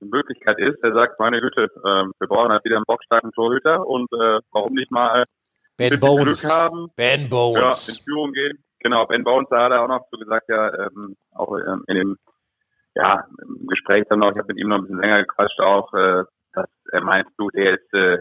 Möglichkeit 0.00 0.58
ist. 0.58 0.82
Er 0.82 0.92
sagt, 0.92 1.20
meine 1.20 1.40
Güte, 1.40 1.64
äh, 1.64 2.04
wir 2.18 2.28
brauchen 2.28 2.50
halt 2.50 2.64
wieder 2.64 2.76
einen 2.76 2.84
bockstarken 2.86 3.30
Torhüter 3.32 3.86
und 3.86 4.12
äh, 4.12 4.40
warum 4.50 4.74
nicht 4.74 4.90
mal 4.90 5.24
Ben 5.76 5.98
Bones. 5.98 6.52
Haben, 6.52 6.88
ben 6.96 7.28
Bones. 7.28 7.86
Ja, 7.86 7.94
in 7.94 8.04
Führung 8.04 8.32
gehen. 8.32 8.64
Genau, 8.80 9.06
Ben 9.06 9.22
Bones, 9.22 9.48
da 9.50 9.64
hat 9.64 9.72
er 9.72 9.82
auch 9.82 9.88
noch 9.88 10.06
so 10.10 10.18
gesagt, 10.18 10.48
ja, 10.48 10.72
ähm, 10.86 11.16
auch 11.32 11.56
ähm, 11.56 11.84
in 11.86 11.96
dem 11.96 12.18
ja, 12.94 13.24
im 13.42 13.66
Gespräch 13.66 14.04
dann 14.08 14.18
noch, 14.18 14.32
ich 14.32 14.38
habe 14.38 14.48
mit 14.48 14.58
ihm 14.58 14.68
noch 14.68 14.78
ein 14.78 14.82
bisschen 14.82 15.00
länger 15.00 15.22
gequatscht 15.22 15.60
auch, 15.60 15.92
äh, 15.94 16.24
dass 16.52 16.68
er 16.90 17.00
meint, 17.00 17.28
du, 17.38 17.48
der 17.50 17.74
ist 17.74 17.94
äh, 17.94 18.18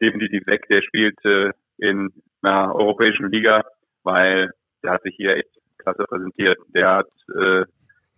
definitiv 0.00 0.46
weg, 0.46 0.66
der 0.68 0.82
spielt 0.82 1.22
äh, 1.24 1.50
in 1.78 2.10
einer 2.42 2.74
europäischen 2.74 3.30
Liga, 3.30 3.62
weil 4.02 4.50
der 4.82 4.92
hat 4.92 5.02
sich 5.02 5.14
hier 5.16 5.36
echt 5.36 5.50
klasse 5.78 6.04
präsentiert. 6.04 6.58
Der 6.74 6.96
hat 6.96 7.08
äh, 7.28 7.64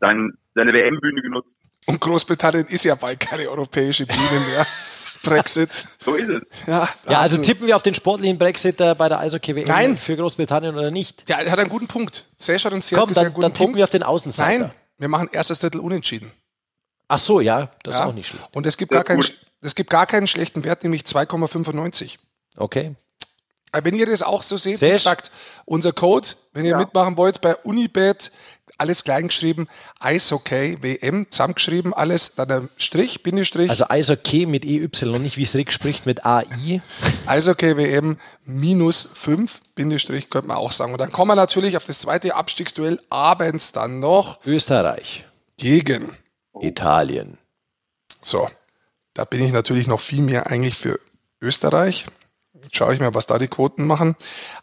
sein, 0.01 0.33
seine 0.55 0.73
WM-Bühne 0.73 1.23
genutzt. 1.23 1.49
Und 1.87 2.01
Großbritannien 2.01 2.67
ist 2.67 2.85
ja 2.85 2.95
bald 2.95 3.21
keine 3.21 3.49
europäische 3.49 4.07
Bühne 4.07 4.41
mehr. 4.49 4.67
Brexit. 5.23 5.87
So 6.05 6.15
ist 6.15 6.29
es. 6.29 6.43
Ja, 6.69 6.89
ja 7.09 7.19
also 7.19 7.39
tippen 7.39 7.67
wir 7.67 7.75
auf 7.75 7.83
den 7.83 7.95
sportlichen 7.95 8.39
Brexit 8.39 8.81
äh, 8.81 8.95
bei 8.95 9.09
der 9.09 9.19
Eishockey 9.19 9.57
WM 9.57 9.67
Nein. 9.67 9.97
für 9.97 10.17
Großbritannien 10.17 10.77
oder 10.77 10.93
nicht? 10.93 11.29
Ja, 11.29 11.39
er 11.41 11.51
hat 11.51 11.59
einen 11.59 11.69
guten 11.69 11.89
Punkt. 11.89 12.27
Sehr 12.37 12.61
schön, 12.61 12.81
sehr 12.81 12.99
Komm, 12.99 13.13
dann, 13.13 13.35
dann 13.35 13.53
tippen 13.53 13.75
wir 13.75 13.83
auf 13.83 13.91
den 13.91 14.05
Außenseiter. 14.05 14.67
Nein, 14.67 14.73
wir 14.99 15.09
machen 15.09 15.29
erstes 15.33 15.59
Drittel 15.59 15.81
unentschieden. 15.81 16.31
Ach 17.09 17.19
so, 17.19 17.41
ja, 17.41 17.71
das 17.83 17.95
ja. 17.95 18.01
ist 18.01 18.07
auch 18.09 18.15
nicht 18.15 18.29
schlecht. 18.29 18.45
Und 18.53 18.67
es 18.67 18.77
gibt, 18.77 18.93
gar 18.93 19.05
keinen, 19.05 19.25
es 19.61 19.75
gibt 19.75 19.91
gar 19.91 20.07
keinen 20.07 20.27
schlechten 20.27 20.65
Wert, 20.65 20.85
nämlich 20.85 21.03
2,95. 21.03 22.19
Okay. 22.57 22.95
Äh, 23.73 23.81
wenn 23.85 23.95
ihr 23.95 24.07
das 24.07 24.23
auch 24.23 24.43
so 24.43 24.57
seht, 24.57 24.81
wie 24.81 24.91
gesagt, 24.91 25.31
unser 25.65 25.93
Code, 25.93 26.29
wenn 26.53 26.65
ihr 26.65 26.73
ja. 26.73 26.79
mitmachen 26.79 27.17
wollt, 27.17 27.41
bei 27.41 27.57
Unibet, 27.57 28.33
alles 28.79 29.05
kleingeschrieben, 29.05 29.69
Eishockey, 30.01 30.79
WM, 30.83 31.27
zusammengeschrieben, 31.31 31.95
alles, 31.95 32.35
dann 32.35 32.51
ein 32.51 32.69
Strich, 32.77 33.23
Bindestrich. 33.23 33.71
Also 33.71 33.89
Eishockey 33.89 34.47
mit 34.47 34.65
EY, 34.65 34.89
nicht 35.19 35.37
wie 35.37 35.43
es 35.43 35.55
Rick 35.55 35.73
spricht, 35.73 36.07
mit 36.07 36.27
AI. 36.27 36.81
Eishockey 37.27 37.77
WM 37.77 38.19
minus 38.45 39.03
5, 39.15 39.61
Bindestrich, 39.75 40.31
könnte 40.31 40.49
man 40.49 40.59
auch 40.59 40.73
sagen. 40.73 40.93
Und 40.93 41.01
dann 41.01 41.13
kommen 41.13 41.31
wir 41.31 41.37
natürlich 41.37 41.77
auf 41.77 41.85
das 41.85 42.01
zweite 42.01 42.35
Abstiegsduell 42.35 43.01
abends 43.09 43.73
dann 43.73 44.01
noch. 44.01 44.45
Österreich. 44.45 45.25
Gegen 45.57 46.17
Italien. 46.61 47.39
So, 48.23 48.49
da 49.15 49.25
bin 49.25 49.45
ich 49.45 49.53
natürlich 49.53 49.87
noch 49.87 50.01
viel 50.01 50.21
mehr 50.21 50.49
eigentlich 50.49 50.77
für 50.77 50.99
Österreich. 51.41 52.07
Schaue 52.73 52.95
ich 52.95 53.01
mal, 53.01 53.15
was 53.15 53.27
da 53.27 53.39
die 53.39 53.49
Quoten 53.49 53.87
machen. 53.87 54.17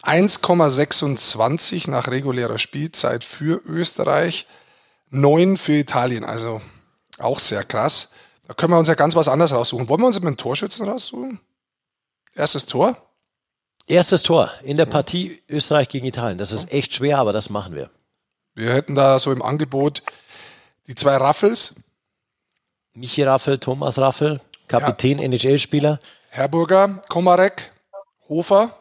1,26 0.03 1.89
nach 1.89 2.07
regulärer 2.07 2.59
Spielzeit 2.59 3.23
für 3.23 3.61
Österreich, 3.65 4.47
9 5.09 5.57
für 5.57 5.73
Italien, 5.73 6.23
also 6.23 6.61
auch 7.19 7.39
sehr 7.39 7.63
krass. 7.63 8.11
Da 8.47 8.53
können 8.53 8.73
wir 8.73 8.79
uns 8.79 8.87
ja 8.87 8.95
ganz 8.95 9.15
was 9.15 9.27
anderes 9.27 9.53
raussuchen. 9.53 9.87
Wollen 9.89 10.01
wir 10.01 10.07
uns 10.07 10.19
mit 10.19 10.27
dem 10.27 10.37
Torschützen 10.37 10.87
raussuchen? 10.87 11.39
Erstes 12.35 12.65
Tor. 12.65 12.97
Erstes 13.87 14.23
Tor 14.23 14.51
in 14.63 14.77
der 14.77 14.85
Partie 14.85 15.41
Österreich 15.49 15.89
gegen 15.89 16.05
Italien. 16.05 16.37
Das 16.37 16.51
ist 16.51 16.71
echt 16.71 16.93
schwer, 16.93 17.19
aber 17.19 17.33
das 17.33 17.49
machen 17.49 17.75
wir. 17.75 17.89
Wir 18.55 18.73
hätten 18.73 18.95
da 18.95 19.19
so 19.19 19.31
im 19.31 19.41
Angebot 19.41 20.03
die 20.87 20.95
zwei 20.95 21.17
Raffels. 21.17 21.75
Michi 22.93 23.23
Raffel, 23.23 23.57
Thomas 23.57 23.97
Raffel, 23.97 24.39
Kapitän, 24.67 25.19
ja. 25.19 25.25
NHL-Spieler. 25.25 25.99
Herburger, 26.29 27.01
Komarek, 27.09 27.72
Hofer. 28.29 28.77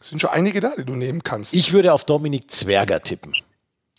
Es 0.00 0.08
sind 0.08 0.20
schon 0.20 0.30
einige 0.30 0.60
da, 0.60 0.74
die 0.76 0.84
du 0.84 0.94
nehmen 0.94 1.22
kannst. 1.22 1.52
Ich 1.52 1.72
würde 1.72 1.92
auf 1.92 2.04
Dominik 2.04 2.50
Zwerger 2.50 3.02
tippen. 3.02 3.34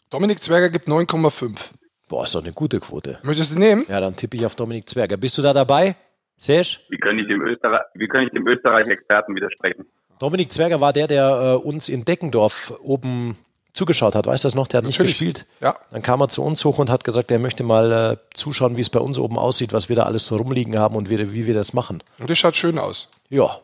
Dominik 0.09 0.41
Zwerger 0.41 0.69
gibt 0.69 0.87
9,5. 0.87 1.71
Boah, 2.09 2.25
ist 2.25 2.35
doch 2.35 2.43
eine 2.43 2.51
gute 2.51 2.79
Quote. 2.79 3.19
Möchtest 3.23 3.53
du 3.55 3.59
nehmen? 3.59 3.85
Ja, 3.87 4.01
dann 4.01 4.15
tippe 4.15 4.35
ich 4.35 4.45
auf 4.45 4.55
Dominik 4.55 4.89
Zwerger. 4.89 5.17
Bist 5.17 5.37
du 5.37 5.41
da 5.41 5.53
dabei? 5.53 5.95
Sesh? 6.37 6.85
Wie 6.89 6.97
kann 6.97 7.17
ich 7.19 7.27
dem, 7.27 7.41
Österreich, 7.41 7.81
wie 7.93 8.07
kann 8.07 8.23
ich 8.23 8.31
dem 8.31 8.47
Österreich-Experten 8.47 9.35
widersprechen? 9.35 9.85
Dominik 10.19 10.51
Zwerger 10.51 10.81
war 10.81 10.91
der, 10.91 11.07
der 11.07 11.59
äh, 11.63 11.67
uns 11.67 11.87
in 11.87 12.03
Deckendorf 12.03 12.73
oben 12.81 13.37
zugeschaut 13.73 14.15
hat. 14.15 14.25
Weißt 14.25 14.43
du 14.43 14.47
das 14.47 14.55
noch? 14.55 14.67
Der 14.67 14.79
hat 14.79 14.85
Natürlich. 14.85 15.21
nicht 15.21 15.35
gespielt. 15.35 15.45
Ja. 15.61 15.77
Dann 15.91 16.01
kam 16.01 16.19
er 16.21 16.29
zu 16.29 16.43
uns 16.43 16.65
hoch 16.65 16.79
und 16.79 16.89
hat 16.89 17.03
gesagt, 17.03 17.31
er 17.31 17.39
möchte 17.39 17.63
mal 17.63 17.91
äh, 17.91 18.17
zuschauen, 18.33 18.75
wie 18.75 18.81
es 18.81 18.89
bei 18.89 18.99
uns 18.99 19.17
oben 19.17 19.37
aussieht, 19.37 19.71
was 19.71 19.87
wir 19.87 19.95
da 19.95 20.03
alles 20.03 20.27
so 20.27 20.35
rumliegen 20.35 20.77
haben 20.77 20.95
und 20.95 21.09
wie, 21.09 21.31
wie 21.31 21.47
wir 21.47 21.53
das 21.53 21.73
machen. 21.73 22.03
Und 22.19 22.29
das 22.29 22.37
schaut 22.37 22.55
schön 22.55 22.77
aus. 22.77 23.07
Ja. 23.29 23.61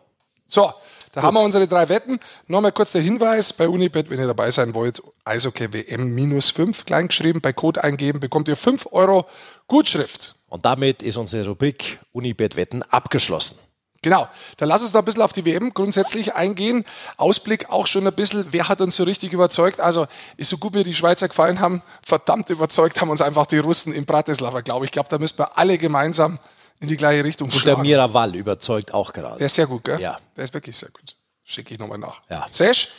So, 0.48 0.74
da 1.14 1.22
Gut. 1.22 1.28
haben 1.28 1.34
wir 1.36 1.42
unsere 1.42 1.68
drei 1.68 1.90
Wetten. 1.90 2.20
Nochmal 2.48 2.72
kurz 2.72 2.92
der 2.92 3.02
Hinweis 3.02 3.52
bei 3.54 3.68
Unibet, 3.68 4.10
wenn 4.10 4.20
ihr 4.20 4.28
dabei 4.28 4.52
sein 4.52 4.74
wollt, 4.74 5.02
Eishockey 5.26 5.74
WM 5.74 6.14
minus 6.14 6.52
5 6.52 6.86
kleingeschrieben, 6.86 7.42
bei 7.42 7.54
Code 7.54 7.84
eingeben, 7.84 8.20
bekommt 8.20 8.48
ihr 8.48 8.56
5 8.56 8.88
Euro 8.92 9.26
Gutschrift. 9.68 10.36
Und 10.48 10.66
damit 10.66 11.02
ist 11.02 11.18
unsere 11.18 11.48
Rubrik 11.48 12.00
Unibet 12.12 12.56
Wetten 12.56 12.84
abgeschlossen. 12.84 13.58
Genau, 14.04 14.28
dann 14.58 14.70
lass 14.70 14.84
uns 14.84 14.94
noch 14.94 15.02
ein 15.02 15.06
bisschen 15.06 15.24
auf 15.24 15.34
die 15.34 15.44
WM 15.44 15.74
grundsätzlich 15.74 16.36
eingehen. 16.36 16.86
Ausblick 17.18 17.70
auch 17.72 17.88
schon 17.88 18.06
ein 18.06 18.14
bisschen, 18.14 18.46
wer 18.52 18.70
hat 18.70 18.80
uns 18.80 18.96
so 18.96 19.04
richtig 19.04 19.34
überzeugt? 19.34 19.80
Also, 19.80 20.06
ist 20.38 20.50
so 20.50 20.58
gut 20.58 20.76
mir 20.76 20.84
die 20.84 20.94
Schweizer 20.94 21.28
gefallen 21.28 21.60
haben, 21.60 21.82
verdammt 22.04 22.50
überzeugt 22.50 23.02
haben 23.02 23.10
uns 23.10 23.22
einfach 23.22 23.48
die 23.48 23.58
Russen 23.58 23.94
in 23.94 24.06
Bratislava, 24.06 24.62
glaube 24.62 24.86
ich. 24.86 24.90
Ich 24.90 24.94
glaube, 24.94 25.10
da 25.10 25.18
müssen 25.18 25.40
wir 25.40 25.58
alle 25.58 25.80
gemeinsam 25.80 26.38
in 26.80 26.88
die 26.88 26.98
gleiche 26.98 27.24
Richtung 27.24 27.50
Und 27.50 27.66
der 27.66 27.78
Miraval 27.78 28.36
überzeugt 28.36 28.94
auch 28.94 29.14
gerade. 29.14 29.38
Der 29.38 29.48
ist 29.48 29.56
sehr 29.56 29.68
gut, 29.68 29.84
gell? 29.84 30.00
Ja. 30.00 30.20
Der 30.36 30.44
ist 30.44 30.54
wirklich 30.54 30.76
sehr 30.76 30.90
gut. 30.90 31.16
Schicke 31.44 31.74
ich 31.74 31.80
nochmal 31.80 31.98
nach. 31.98 32.22
Ja. 32.30 32.46
Sesh, 32.50 32.90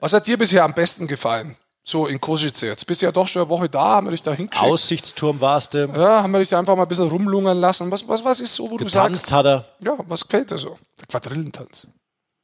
was 0.00 0.12
hat 0.12 0.26
dir 0.26 0.36
bisher 0.36 0.64
am 0.64 0.74
besten 0.74 1.06
gefallen? 1.06 1.56
So 1.84 2.06
in 2.06 2.20
Kosice. 2.20 2.66
Jetzt 2.66 2.86
bist 2.86 3.00
du 3.00 3.06
ja 3.06 3.12
doch 3.12 3.26
schon 3.26 3.40
eine 3.42 3.48
Woche 3.48 3.68
da, 3.68 3.80
haben 3.80 4.08
wir 4.08 4.10
dich 4.10 4.22
da 4.22 4.32
hingeschickt. 4.32 4.62
Aussichtsturm 4.62 5.40
warst 5.40 5.72
du. 5.72 5.86
Ja, 5.86 6.22
haben 6.22 6.32
wir 6.32 6.40
dich 6.40 6.50
da 6.50 6.58
einfach 6.58 6.76
mal 6.76 6.82
ein 6.82 6.88
bisschen 6.88 7.08
rumlungern 7.08 7.56
lassen. 7.58 7.90
Was, 7.90 8.06
was, 8.06 8.22
was 8.22 8.40
ist 8.40 8.54
so, 8.54 8.64
wo 8.70 8.76
Getanzt 8.76 8.94
du 8.94 8.98
sagst? 8.98 9.32
hat 9.32 9.46
er. 9.46 9.64
Ja, 9.80 9.96
was 10.06 10.24
gefällt 10.28 10.50
dir 10.50 10.58
so? 10.58 10.78
Der 11.00 11.06
Quadrillentanz. 11.06 11.86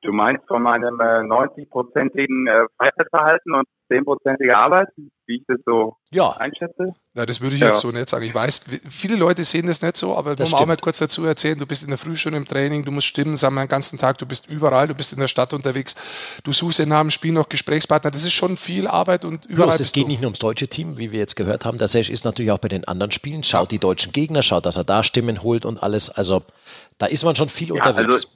Du 0.04 0.12
meinst 0.12 0.46
von 0.46 0.62
meinem 0.62 1.00
äh, 1.00 1.24
90-prozentigen 1.24 2.46
äh, 2.46 2.66
Freizeitverhalten 2.76 3.54
und 3.54 3.64
10-prozentige 3.90 4.54
Arbeit, 4.54 4.88
wie 5.26 5.36
ich 5.36 5.42
das 5.48 5.56
so 5.64 5.96
Ja. 6.10 6.32
einschätze? 6.32 6.94
Ja, 7.14 7.24
das 7.24 7.40
würde 7.40 7.54
ich 7.54 7.62
Ja. 7.62 7.68
jetzt 7.68 7.80
so 7.80 7.90
nicht 7.90 8.10
sagen. 8.10 8.22
Ich 8.26 8.34
weiß, 8.34 8.66
viele 8.90 9.16
Leute 9.16 9.44
sehen 9.44 9.66
das 9.66 9.80
nicht 9.80 9.96
so, 9.96 10.14
aber 10.14 10.34
Das 10.36 10.50
muss 10.50 10.60
auch 10.60 10.66
mal 10.66 10.76
kurz 10.76 10.98
dazu 10.98 11.24
erzählen, 11.24 11.58
du 11.58 11.64
bist 11.66 11.82
in 11.84 11.88
der 11.88 11.96
Früh 11.96 12.16
schon 12.16 12.34
im 12.34 12.44
Training, 12.46 12.84
du 12.84 12.92
musst 12.92 13.06
Stimmen 13.06 13.36
sammeln 13.36 13.66
den 13.66 13.70
ganzen 13.70 13.98
Tag, 13.98 14.18
du 14.18 14.26
bist 14.26 14.50
überall, 14.50 14.88
du 14.88 14.94
bist 14.94 15.14
in 15.14 15.20
der 15.20 15.28
Stadt 15.28 15.54
unterwegs, 15.54 15.94
du 16.44 16.52
suchst 16.52 16.80
in 16.80 16.92
einem 16.92 17.10
Spiel 17.10 17.32
noch 17.32 17.48
Gesprächspartner, 17.48 18.10
das 18.10 18.24
ist 18.26 18.32
schon 18.34 18.58
viel 18.58 18.86
Arbeit 18.86 19.24
und 19.24 19.46
überall 19.46 19.68
Bloß, 19.70 19.80
es 19.80 19.92
geht 19.92 20.04
du. 20.04 20.08
nicht 20.08 20.20
nur 20.20 20.28
ums 20.28 20.38
deutsche 20.38 20.68
Team, 20.68 20.98
wie 20.98 21.12
wir 21.12 21.18
jetzt 21.18 21.34
gehört 21.36 21.64
haben. 21.64 21.78
Der 21.78 21.88
Sesh 21.88 22.10
ist 22.10 22.26
natürlich 22.26 22.52
auch 22.52 22.58
bei 22.58 22.68
den 22.68 22.86
anderen 22.86 23.10
Spielen, 23.10 23.42
schaut 23.42 23.70
die 23.70 23.78
deutschen 23.78 24.12
Gegner, 24.12 24.42
schaut, 24.42 24.66
dass 24.66 24.76
er 24.76 24.84
da 24.84 25.02
Stimmen 25.02 25.42
holt 25.42 25.64
und 25.64 25.82
alles. 25.82 26.10
Also 26.10 26.42
da 26.98 27.06
ist 27.06 27.24
man 27.24 27.36
schon 27.36 27.48
viel 27.48 27.68
Ja, 27.68 27.74
unterwegs. 27.76 28.12
also- 28.12 28.28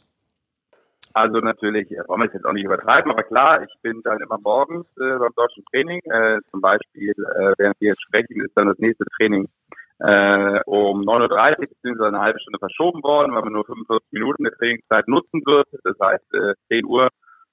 Also 1.15 1.39
natürlich, 1.39 1.91
äh, 1.91 2.07
wollen 2.07 2.21
wir 2.21 2.27
es 2.27 2.35
jetzt 2.35 2.47
auch 2.47 2.53
nicht 2.53 2.65
übertreiben, 2.65 3.11
aber 3.11 3.23
klar, 3.23 3.63
ich 3.63 3.75
bin 3.83 4.03
dann 4.03 4.21
immer 4.21 4.39
morgens 4.39 4.87
äh, 4.99 5.19
beim 5.19 5.33
deutschen 5.35 5.65
Training. 5.71 6.01
Äh, 6.05 6.41
zum 6.51 6.61
Beispiel, 6.61 7.11
äh, 7.11 7.53
während 7.59 7.81
wir 7.81 7.89
jetzt 7.89 8.03
sprechen, 8.03 8.41
ist 8.41 8.57
dann 8.57 8.69
das 8.69 8.79
nächste 8.79 9.05
Training 9.17 9.49
äh, 10.01 10.61
um 10.67 11.03
9.30 11.03 11.59
Uhr 11.61 11.67
bzw. 11.83 12.05
eine 12.07 12.21
halbe 12.21 12.41
Stunde 12.41 12.59
verschoben 12.59 13.03
worden, 13.03 13.35
weil 13.35 13.43
man 13.43 13.53
nur 13.53 13.65
45 13.65 14.13
Minuten 14.13 14.45
der 14.45 14.53
Trainingszeit 14.55 15.09
nutzen 15.09 15.43
wird. 15.45 15.69
Das 15.85 15.97
heißt, 16.01 16.35
äh, 16.35 16.55
10 16.69 16.85
Uhr, 16.85 17.09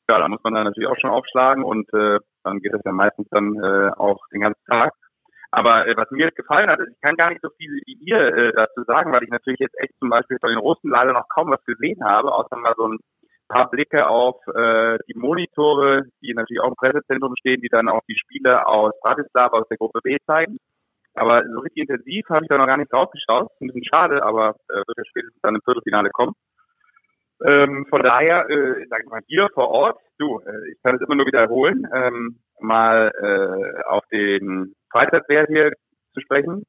ja, 0.08 0.20
da 0.20 0.28
muss 0.28 0.44
man 0.44 0.54
dann 0.54 0.66
natürlich 0.66 0.90
auch 0.90 1.00
schon 1.00 1.10
aufschlagen 1.10 1.64
und 1.64 1.92
äh, 1.94 2.20
dann 2.44 2.60
geht 2.60 2.74
das 2.74 2.82
ja 2.86 2.92
meistens 2.92 3.28
dann 3.30 3.56
äh, 3.56 3.90
auch 3.98 4.20
den 4.32 4.42
ganzen 4.42 4.64
Tag. 4.66 4.94
Aber 5.52 5.88
äh, 5.88 5.96
was 5.98 6.12
mir 6.12 6.26
jetzt 6.26 6.36
gefallen 6.36 6.70
hat, 6.70 6.80
ist, 6.80 6.92
ich 6.92 7.02
kann 7.02 7.16
gar 7.16 7.30
nicht 7.30 7.42
so 7.42 7.50
viel 7.58 7.72
wie 7.86 7.94
ihr 8.06 8.20
äh, 8.20 8.52
dazu 8.54 8.84
sagen, 8.84 9.12
weil 9.12 9.24
ich 9.24 9.30
natürlich 9.30 9.60
jetzt 9.60 9.80
echt 9.80 9.98
zum 10.00 10.10
Beispiel 10.10 10.38
von 10.40 10.50
den 10.50 10.60
Russen 10.60 10.92
leider 10.92 11.14
noch 11.14 11.28
kaum 11.30 11.50
was 11.50 11.64
gesehen 11.64 12.04
habe, 12.04 12.32
außer 12.32 12.58
mal 12.58 12.76
so 12.78 12.90
ein 12.90 13.00
paar 13.48 13.70
Blicke 13.70 14.08
auf 14.08 14.36
äh, 14.48 14.98
die 15.08 15.18
Monitore, 15.18 16.04
die 16.22 16.34
natürlich 16.34 16.62
auch 16.62 16.70
im 16.70 16.76
Pressezentrum 16.76 17.36
stehen, 17.38 17.62
die 17.62 17.70
dann 17.70 17.90
auch 17.90 18.02
die 18.08 18.18
Spiele 18.18 18.68
aus 18.68 18.94
Bratislava 19.02 19.58
aus 19.58 19.68
der 19.70 19.78
Gruppe 19.78 20.00
B 20.04 20.18
zeigen. 20.26 20.58
Aber 21.14 21.44
so 21.48 21.60
richtig 21.60 21.84
intensiv 21.84 22.26
habe 22.30 22.44
ich 22.44 22.50
da 22.50 22.58
noch 22.58 22.68
gar 22.68 22.78
nicht 22.78 22.92
drauf 22.92 23.10
geschaut. 23.12 23.50
Ein 23.62 23.68
bisschen 23.68 23.86
schade, 23.86 24.24
aber 24.24 24.56
äh, 24.70 24.76
wird 24.76 24.98
ja 24.98 25.06
spätestens 25.06 25.42
dann 25.42 25.56
im 25.56 25.62
Viertelfinale 25.62 26.10
kommen. 26.10 26.34
Ähm, 27.44 27.86
von 27.90 28.02
daher, 28.02 28.50
äh, 28.50 28.86
sag 28.90 29.04
ich 29.04 29.10
mal, 29.10 29.22
hier 29.28 29.50
vor 29.54 29.70
Ort, 29.70 30.00
du, 30.18 30.40
äh, 30.40 30.72
ich 30.72 30.82
kann 30.84 30.96
es 30.96 31.02
immer 31.02 31.16
nur 31.16 31.26
wiederholen, 31.26 31.88
ähm, 31.94 32.40
mal 32.60 33.12
äh, 33.22 33.84
auf 33.84 34.06
den 34.08 34.74
Freizeitwert 34.90 35.48
hier 35.50 35.72
zu 36.14 36.22
sprechen 36.22 36.64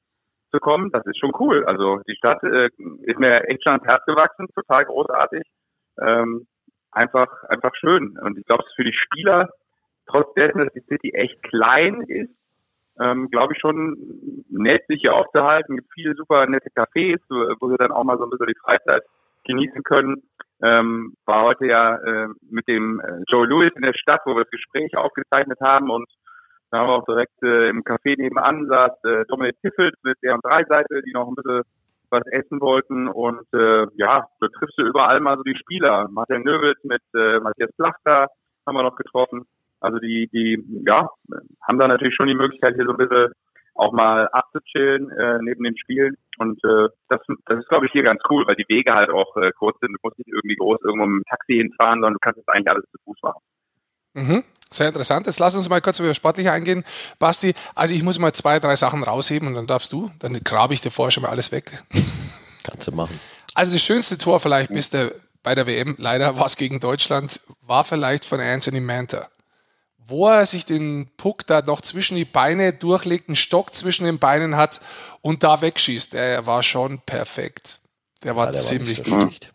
zu 0.52 0.58
kommen, 0.58 0.90
das 0.92 1.04
ist 1.06 1.18
schon 1.18 1.32
cool. 1.38 1.64
Also 1.66 2.00
die 2.08 2.16
Stadt 2.16 2.42
äh, 2.42 2.68
ist 3.02 3.18
mir 3.18 3.44
echt 3.48 3.62
schon 3.62 3.72
ans 3.72 3.86
Herz 3.86 4.04
gewachsen, 4.06 4.48
total 4.54 4.84
großartig. 4.84 5.42
Ähm, 6.00 6.46
einfach, 6.96 7.44
einfach 7.44 7.74
schön. 7.76 8.18
Und 8.18 8.38
ich 8.38 8.44
glaube, 8.44 8.62
es 8.64 8.70
ist 8.70 8.76
für 8.76 8.84
die 8.84 8.92
Spieler, 8.92 9.50
trotz 10.06 10.32
dessen, 10.34 10.58
dass 10.58 10.72
die 10.72 10.84
City 10.88 11.12
echt 11.14 11.42
klein 11.42 12.02
ist, 12.02 12.34
ähm, 12.98 13.28
glaube 13.30 13.52
ich 13.52 13.60
schon 13.60 13.96
nett, 14.48 14.86
sich 14.88 15.00
hier 15.02 15.14
aufzuhalten. 15.14 15.74
Es 15.74 15.82
gibt 15.82 15.92
viele 15.92 16.14
super 16.14 16.46
nette 16.46 16.70
Cafés, 16.70 17.18
wo, 17.28 17.68
sie 17.68 17.76
dann 17.76 17.92
auch 17.92 18.04
mal 18.04 18.16
so 18.16 18.24
ein 18.24 18.30
bisschen 18.30 18.46
die 18.46 18.58
Freizeit 18.62 19.02
genießen 19.44 19.82
können. 19.82 20.22
Ähm, 20.62 21.14
war 21.26 21.42
heute 21.42 21.66
ja 21.66 21.96
äh, 21.96 22.28
mit 22.50 22.66
dem 22.66 23.00
äh, 23.00 23.22
Joe 23.28 23.46
Lewis 23.46 23.72
in 23.76 23.82
der 23.82 23.92
Stadt, 23.92 24.22
wo 24.24 24.34
wir 24.34 24.44
das 24.44 24.50
Gespräch 24.50 24.96
aufgezeichnet 24.96 25.60
haben 25.60 25.90
und 25.90 26.08
da 26.70 26.78
haben 26.78 26.88
wir 26.88 26.94
auch 26.94 27.04
direkt 27.04 27.42
äh, 27.42 27.68
im 27.68 27.84
Café 27.84 28.16
nebenan 28.16 28.66
saß 28.66 29.04
äh, 29.04 29.24
Dominik 29.28 29.60
Tiffels 29.60 29.94
mit 30.02 30.16
der 30.22 30.38
Drei-Seite, 30.42 31.02
die 31.02 31.12
noch 31.12 31.28
ein 31.28 31.34
bisschen 31.34 31.62
was 32.10 32.22
essen 32.30 32.60
wollten 32.60 33.08
und 33.08 33.46
äh, 33.52 33.86
ja, 33.96 34.26
da 34.40 34.48
triffst 34.48 34.78
du 34.78 34.82
überall 34.82 35.20
mal 35.20 35.36
so 35.36 35.42
die 35.42 35.56
Spieler. 35.56 36.08
Martin 36.10 36.42
Nöwitz 36.42 36.82
mit 36.84 37.02
äh, 37.14 37.40
Matthias 37.40 37.70
Plachter 37.76 38.28
haben 38.66 38.76
wir 38.76 38.82
noch 38.82 38.96
getroffen. 38.96 39.46
Also 39.80 39.98
die, 39.98 40.28
die, 40.32 40.64
ja, 40.86 41.08
haben 41.62 41.78
da 41.78 41.88
natürlich 41.88 42.14
schon 42.14 42.28
die 42.28 42.34
Möglichkeit 42.34 42.74
hier 42.74 42.86
so 42.86 42.92
ein 42.92 42.96
bisschen 42.96 43.32
auch 43.74 43.92
mal 43.92 44.28
abzuchillen 44.28 45.10
äh, 45.10 45.38
neben 45.42 45.64
den 45.64 45.76
Spielen. 45.76 46.16
Und 46.38 46.62
äh, 46.64 46.88
das, 47.08 47.20
das 47.46 47.58
ist, 47.58 47.68
glaube 47.68 47.86
ich, 47.86 47.92
hier 47.92 48.02
ganz 48.02 48.22
cool, 48.30 48.46
weil 48.46 48.56
die 48.56 48.68
Wege 48.68 48.94
halt 48.94 49.10
auch 49.10 49.36
äh, 49.36 49.52
kurz 49.52 49.78
sind. 49.80 49.92
Du 49.92 49.98
musst 50.02 50.18
nicht 50.18 50.32
irgendwie 50.32 50.56
groß 50.56 50.78
irgendwo 50.82 51.06
mit 51.06 51.22
dem 51.22 51.28
Taxi 51.28 51.54
hinfahren, 51.54 52.00
sondern 52.00 52.14
du 52.14 52.18
kannst 52.20 52.38
das 52.38 52.48
eigentlich 52.48 52.70
alles 52.70 52.84
zu 52.90 52.98
Fuß 53.04 53.22
machen. 53.22 53.42
Mhm. 54.14 54.44
Sehr 54.76 54.88
interessant. 54.88 55.26
Jetzt 55.26 55.38
lass 55.38 55.54
uns 55.54 55.68
mal 55.68 55.80
kurz 55.80 55.98
über 55.98 56.08
das 56.08 56.16
Sportliche 56.16 56.52
eingehen. 56.52 56.84
Basti, 57.18 57.54
also 57.74 57.94
ich 57.94 58.02
muss 58.02 58.18
mal 58.18 58.32
zwei, 58.34 58.60
drei 58.60 58.76
Sachen 58.76 59.02
rausheben 59.02 59.48
und 59.48 59.54
dann 59.54 59.66
darfst 59.66 59.90
du. 59.92 60.10
Dann 60.18 60.38
grabe 60.44 60.74
ich 60.74 60.80
dir 60.82 60.90
vorher 60.90 61.10
schon 61.10 61.22
mal 61.22 61.30
alles 61.30 61.50
weg. 61.50 61.82
Kannst 62.62 62.86
du 62.86 62.92
machen. 62.92 63.18
Also 63.54 63.72
das 63.72 63.80
schönste 63.82 64.18
Tor 64.18 64.38
vielleicht 64.38 64.70
bis 64.70 64.90
der, 64.90 65.12
bei 65.42 65.54
der 65.54 65.66
WM, 65.66 65.94
leider 65.98 66.36
war 66.36 66.44
es 66.44 66.56
gegen 66.56 66.78
Deutschland, 66.80 67.40
war 67.62 67.84
vielleicht 67.84 68.26
von 68.26 68.38
Anthony 68.40 68.80
Manta. 68.80 69.28
Wo 70.08 70.28
er 70.28 70.44
sich 70.44 70.66
den 70.66 71.08
Puck 71.16 71.46
da 71.46 71.62
noch 71.62 71.80
zwischen 71.80 72.16
die 72.16 72.24
Beine 72.26 72.72
durchlegt, 72.72 73.28
einen 73.28 73.36
Stock 73.36 73.74
zwischen 73.74 74.04
den 74.04 74.18
Beinen 74.18 74.56
hat 74.56 74.80
und 75.22 75.42
da 75.42 75.62
wegschießt. 75.62 76.12
Der 76.12 76.46
war 76.46 76.62
schon 76.62 77.00
perfekt. 77.00 77.80
Der 78.22 78.36
war 78.36 78.46
Ja, 78.46 78.52
der 78.52 78.60
war 78.60 78.66
ziemlich 78.68 78.98
nicht 78.98 79.08
so 79.08 79.14
gut. 79.14 79.22
schlecht. 79.22 79.52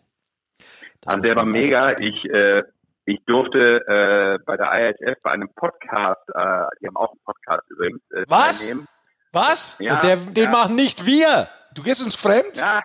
Das 1.02 1.14
Also 1.14 1.22
der 1.22 1.36
war 1.36 1.44
mega. 1.44 1.98
Ich, 1.98 2.24
äh, 2.24 2.62
ich 3.04 3.18
durfte 3.26 3.58
äh, 3.86 4.38
bei 4.44 4.56
der 4.56 4.70
IHF 4.72 5.18
bei 5.22 5.30
einem 5.32 5.48
Podcast, 5.54 6.20
äh, 6.28 6.64
die 6.80 6.86
haben 6.86 6.96
auch 6.96 7.10
einen 7.10 7.20
Podcast 7.24 7.68
übrigens, 7.70 8.00
äh, 8.12 8.24
Was? 8.28 8.60
teilnehmen. 8.66 8.86
Was? 9.32 9.78
Ja, 9.80 9.94
Und 9.94 10.04
der, 10.04 10.16
den 10.16 10.44
ja. 10.44 10.50
machen 10.50 10.74
nicht 10.74 11.06
wir. 11.06 11.48
Du 11.74 11.82
gehst 11.82 12.02
uns 12.02 12.14
fremd? 12.14 12.56
Ja, 12.56 12.82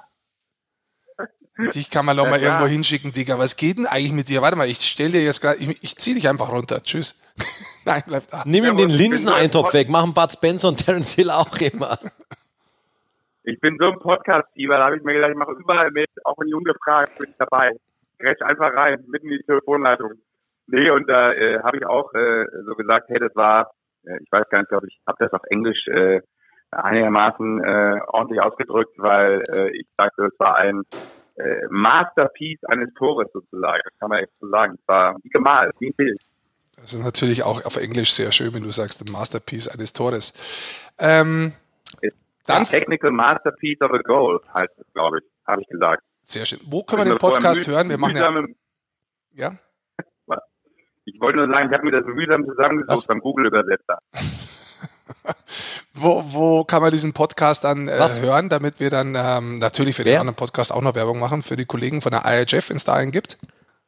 Dich 1.74 1.90
kann 1.90 2.06
man 2.06 2.16
noch 2.16 2.26
Ja, 2.26 2.30
mal 2.30 2.40
klar. 2.40 2.52
irgendwo 2.54 2.68
hinschicken, 2.72 3.12
Digga. 3.14 3.40
Was 3.40 3.58
geht 3.58 3.80
denn 3.80 3.88
eigentlich 3.88 4.14
mit 4.14 4.30
dir? 4.30 4.44
Warte 4.44 4.56
mal, 4.56 4.70
ich 4.70 4.78
stell 4.78 5.12
dir 5.12 5.24
jetzt 5.24 5.42
gerade, 5.42 5.58
ich, 5.58 5.82
ich 5.84 5.96
zieh 5.98 6.14
dich 6.14 6.30
einfach 6.30 6.52
runter. 6.52 6.84
Tschüss. 6.84 7.20
Nein, 7.86 8.04
bleib 8.06 8.28
da. 8.30 8.44
Nimm 8.46 8.64
Ja, 8.64 8.72
ihm 8.72 8.78
den 8.78 8.90
Linseneintopf 8.92 9.70
so- 9.70 9.74
weg, 9.74 9.90
machen 9.90 10.14
Bud 10.14 10.32
Spencer 10.32 10.68
und 10.68 10.86
Terence 10.86 11.14
Hill 11.14 11.32
auch 11.32 11.58
immer. 11.58 11.98
ich 13.44 13.60
bin 13.60 13.76
so 13.80 13.86
ein 13.88 13.98
Podcast-Fieber, 14.00 14.78
da 14.78 14.86
habe 14.86 14.98
ich 14.98 15.04
mir 15.04 15.14
gedacht, 15.16 15.32
ich 15.32 15.38
mache 15.38 15.52
überall 15.54 15.90
mit, 15.90 16.10
auch 16.26 16.36
wenn 16.38 16.48
Jung 16.48 16.64
gefragt, 16.64 17.18
bin 17.18 17.32
ich 17.32 17.36
dabei. 17.40 17.72
Grätsch 18.20 18.42
einfach 18.42 18.74
rein, 18.74 19.04
mitten 19.08 19.30
in 19.30 19.38
die 19.38 19.44
Telefonleitung. 19.44 20.14
Nee, 20.68 20.90
und 20.90 21.08
da 21.08 21.32
äh, 21.32 21.60
habe 21.64 21.78
ich 21.78 21.86
auch 21.86 22.14
äh, 22.14 22.46
so 22.66 22.76
gesagt, 22.76 23.10
hey, 23.10 23.20
das 23.20 23.36
war, 23.36 23.72
äh, 24.06 24.18
ich 24.22 24.32
weiß 24.32 24.50
gar 24.50 24.60
nicht, 24.60 24.70
glaube 24.70 24.88
ich, 24.88 25.00
habe 25.08 25.18
das 25.20 25.32
auf 25.34 25.44
Englisch 25.50 25.88
äh, 25.88 26.22
einigermaßen 26.72 27.64
äh, 27.64 28.00
ordentlich 28.08 28.42
ausgedrückt, 28.42 28.94
weil 28.98 29.44
äh, 29.50 29.70
ich 29.78 29.88
sagte, 29.96 30.26
es 30.26 30.40
war 30.40 30.58
ein 30.58 30.84
äh, 31.38 31.68
Masterpiece 31.70 32.64
eines 32.66 32.94
Tores 32.96 33.32
sozusagen. 33.32 33.82
Das 33.84 34.00
kann 34.00 34.10
man 34.10 34.20
echt 34.20 34.32
so 34.42 34.50
sagen. 34.50 34.76
Es 34.80 34.88
war 34.88 35.16
wie 35.24 35.30
gemalt, 35.30 35.74
wie 35.80 35.88
ein 35.88 35.94
Bild. 35.94 36.20
Das 36.76 36.94
ist 36.94 37.04
natürlich 37.04 37.44
auch 37.44 37.66
auf 37.66 37.78
Englisch 37.78 38.14
sehr 38.14 38.32
schön, 38.32 38.54
wenn 38.54 38.64
du 38.64 38.72
sagst, 38.72 39.02
ein 39.02 39.12
Masterpiece 39.12 39.68
eines 39.68 39.94
Tores. 39.94 40.34
Ähm, 41.00 41.54
dann 42.46 42.64
Technical 42.66 43.12
Masterpiece 43.12 43.82
of 43.82 43.92
a 43.92 43.98
Goal 43.98 44.40
heißt 44.56 44.74
es, 44.78 44.94
glaube 44.94 45.20
ich, 45.20 45.26
habe 45.48 45.62
ich 45.62 45.68
gesagt. 45.68 46.04
Sehr 46.28 46.46
schön. 46.46 46.60
Wo 46.66 46.84
können 46.84 47.06
wir 47.06 47.14
den 47.14 47.18
Podcast 47.18 47.66
hören? 47.68 47.90
Wir 47.90 47.98
machen 47.98 48.18
ja. 48.18 48.32
Ja? 49.32 49.52
Ich 51.06 51.22
wollte 51.22 51.38
nur 51.38 51.48
sagen, 51.48 51.70
ich 51.70 51.74
habe 51.74 51.86
mir 51.86 51.92
das 51.92 52.06
mühsam 52.06 52.46
zusammengesucht 52.46 53.08
beim 53.08 53.22
Google-Übersetzer. 53.22 54.00
wo, 55.94 56.22
wo 56.26 56.64
kann 56.66 56.82
man 56.82 56.92
diesen 56.92 57.14
Podcast 57.14 57.64
dann 57.64 57.88
äh, 57.88 57.94
hören, 58.20 58.50
damit 58.50 58.82
wir 58.82 58.90
dann 58.90 59.16
ähm, 59.18 59.56
natürlich 59.56 59.96
für 59.96 60.04
den 60.04 60.14
Wer? 60.14 60.20
anderen 60.20 60.36
Podcast 60.36 60.74
auch 60.74 60.82
noch 60.82 60.96
Werbung 60.96 61.18
machen 61.18 61.44
für 61.44 61.56
die 61.56 61.64
Kollegen 61.64 62.02
von 62.02 62.12
der 62.12 62.24
IHF, 62.26 62.70
wenn 62.70 62.76
es 62.76 62.84
da 62.84 62.96
einen 62.96 63.12
gibt? 63.12 63.38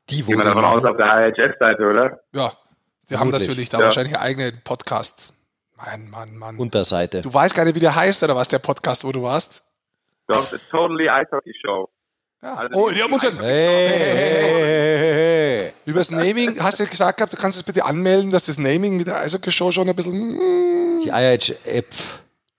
Die 0.10 0.24
Gehen 0.24 0.38
wir 0.38 0.46
davon 0.46 0.64
aus 0.64 0.86
auf 0.86 0.96
der 0.96 1.28
IHF-Seite, 1.28 1.84
oder? 1.84 2.22
Ja, 2.32 2.54
die 3.10 3.18
haben 3.18 3.32
natürlich 3.32 3.68
da 3.68 3.80
ja. 3.80 3.84
wahrscheinlich 3.84 4.18
eigene 4.18 4.54
Podcasts. 4.64 5.36
Mann, 5.76 6.10
Mann, 6.10 6.38
Mann. 6.38 6.58
Unterseite. 6.58 7.22
Du 7.22 7.34
weißt 7.34 7.54
gar 7.54 7.66
nicht, 7.66 7.76
wie 7.76 7.82
der 7.82 7.96
heißt 7.96 8.24
oder 8.24 8.38
was, 8.38 8.48
der 8.48 8.60
Podcast, 8.60 9.04
wo 9.04 9.12
du 9.12 9.24
warst? 9.24 9.66
Doch, 10.28 10.50
The 10.50 10.58
Totally 10.72 11.08
Ice 11.08 11.32
Hockey 11.34 11.54
Show. 11.62 11.90
Ja. 12.42 12.54
Also 12.54 12.76
oh, 12.76 12.90
die 12.90 13.04
haben 13.04 13.12
uns 13.12 13.24
schon. 13.24 13.38
Hey, 13.38 13.90
hey, 13.90 14.98
hey, 14.98 15.74
Über 15.86 16.00
das 16.00 16.10
Naming 16.10 16.58
hast 16.62 16.80
du 16.80 16.84
ja 16.84 16.90
gesagt 16.90 17.18
gehabt, 17.18 17.34
du 17.34 17.38
kannst 17.38 17.58
es 17.58 17.64
bitte 17.64 17.84
anmelden, 17.84 18.32
dass 18.32 18.46
das 18.46 18.58
Naming 18.58 18.96
mit 18.96 19.08
der 19.08 19.20
Eishockey-Show 19.20 19.72
schon 19.72 19.90
ein 19.90 19.96
bisschen. 19.96 20.14
Mm, 20.14 21.02
die 21.04 21.10
IHF. 21.10 21.86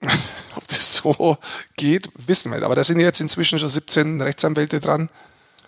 Ob 0.56 0.68
das 0.68 0.94
so 0.96 1.38
geht, 1.76 2.10
wissen 2.26 2.50
wir 2.50 2.58
nicht. 2.58 2.64
Aber 2.64 2.74
da 2.74 2.84
sind 2.84 3.00
jetzt 3.00 3.20
inzwischen 3.20 3.58
schon 3.58 3.68
17 3.68 4.20
Rechtsanwälte 4.20 4.80
dran. 4.80 5.08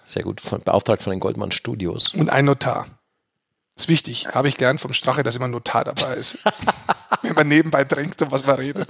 Sehr 0.05 0.25
gut, 0.25 0.41
von, 0.41 0.61
beauftragt 0.61 1.03
von 1.03 1.13
den 1.13 1.21
Goldman 1.21 1.53
Studios. 1.53 2.13
Und 2.15 2.29
ein 2.29 2.45
Notar. 2.45 2.87
Das 3.75 3.85
ist 3.85 3.89
wichtig. 3.89 4.29
Habe 4.35 4.49
ich 4.49 4.59
gelernt 4.59 4.81
vom 4.81 4.93
Strache, 4.93 5.23
dass 5.23 5.37
immer 5.37 5.47
ein 5.47 5.53
Notar 5.53 5.85
dabei 5.85 6.15
ist. 6.15 6.39
Wenn 7.23 7.35
man 7.35 7.49
nebenbei 7.49 7.85
trinkt 7.85 8.21
und 8.21 8.31
was 8.31 8.45
man 8.45 8.57
redet. 8.57 8.89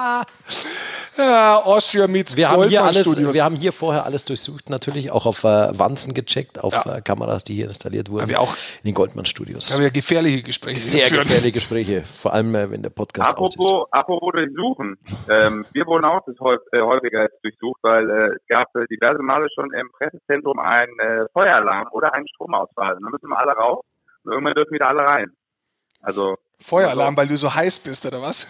Ja, 1.16 1.56
Austria 1.56 2.06
meets 2.06 2.36
wir 2.36 2.50
haben, 2.50 2.68
hier 2.68 2.82
alles, 2.82 3.02
Studios. 3.02 3.34
wir 3.34 3.44
haben 3.44 3.56
hier 3.56 3.72
vorher 3.72 4.04
alles 4.04 4.24
durchsucht, 4.24 4.70
natürlich 4.70 5.10
auch 5.10 5.26
auf 5.26 5.44
äh, 5.44 5.78
Wanzen 5.78 6.14
gecheckt, 6.14 6.62
auf 6.62 6.72
ja. 6.72 6.96
äh, 6.96 7.02
Kameras, 7.02 7.44
die 7.44 7.54
hier 7.54 7.66
installiert 7.66 8.10
wurden. 8.10 8.22
Haben 8.22 8.30
wir 8.30 8.40
auch 8.40 8.54
in 8.82 8.86
den 8.86 8.94
Goldman 8.94 9.26
Studios. 9.26 9.72
Haben 9.72 9.82
wir 9.82 9.90
gefährliche 9.90 10.42
Gespräche. 10.42 10.80
Sehr 10.80 11.04
geführt. 11.04 11.24
gefährliche 11.24 11.52
Gespräche, 11.52 12.04
vor 12.04 12.32
allem 12.32 12.54
äh, 12.54 12.70
wenn 12.70 12.82
der 12.82 12.90
Podcast 12.90 13.30
apropos. 13.30 13.86
Apropos 13.90 14.32
durchsuchen. 14.32 14.98
ähm, 15.28 15.66
wir 15.72 15.86
wurden 15.86 16.04
auch 16.04 16.20
das 16.26 16.36
äh, 16.36 16.80
häufiger 16.80 17.28
durchsucht, 17.42 17.80
weil 17.82 18.08
äh, 18.08 18.36
es 18.36 18.46
gab 18.48 18.74
äh, 18.76 18.86
diverse 18.90 19.22
Male 19.22 19.48
schon 19.54 19.72
im 19.72 19.90
Pressezentrum 19.92 20.58
einen 20.58 21.28
Feueralarm 21.32 21.88
oder 21.92 22.14
einen 22.14 22.28
Stromausfall. 22.28 22.94
Und 22.94 23.02
dann 23.02 23.12
müssen 23.12 23.28
wir 23.28 23.38
alle 23.38 23.52
raus 23.52 23.84
und 24.24 24.32
irgendwann 24.32 24.54
dürfen 24.54 24.72
wieder 24.72 24.88
alle 24.88 25.02
rein. 25.02 25.32
Also 26.00 26.36
Feueralarm, 26.60 27.16
weil 27.16 27.28
du 27.28 27.36
so 27.36 27.54
heiß 27.54 27.80
bist, 27.80 28.06
oder 28.06 28.22
was? 28.22 28.46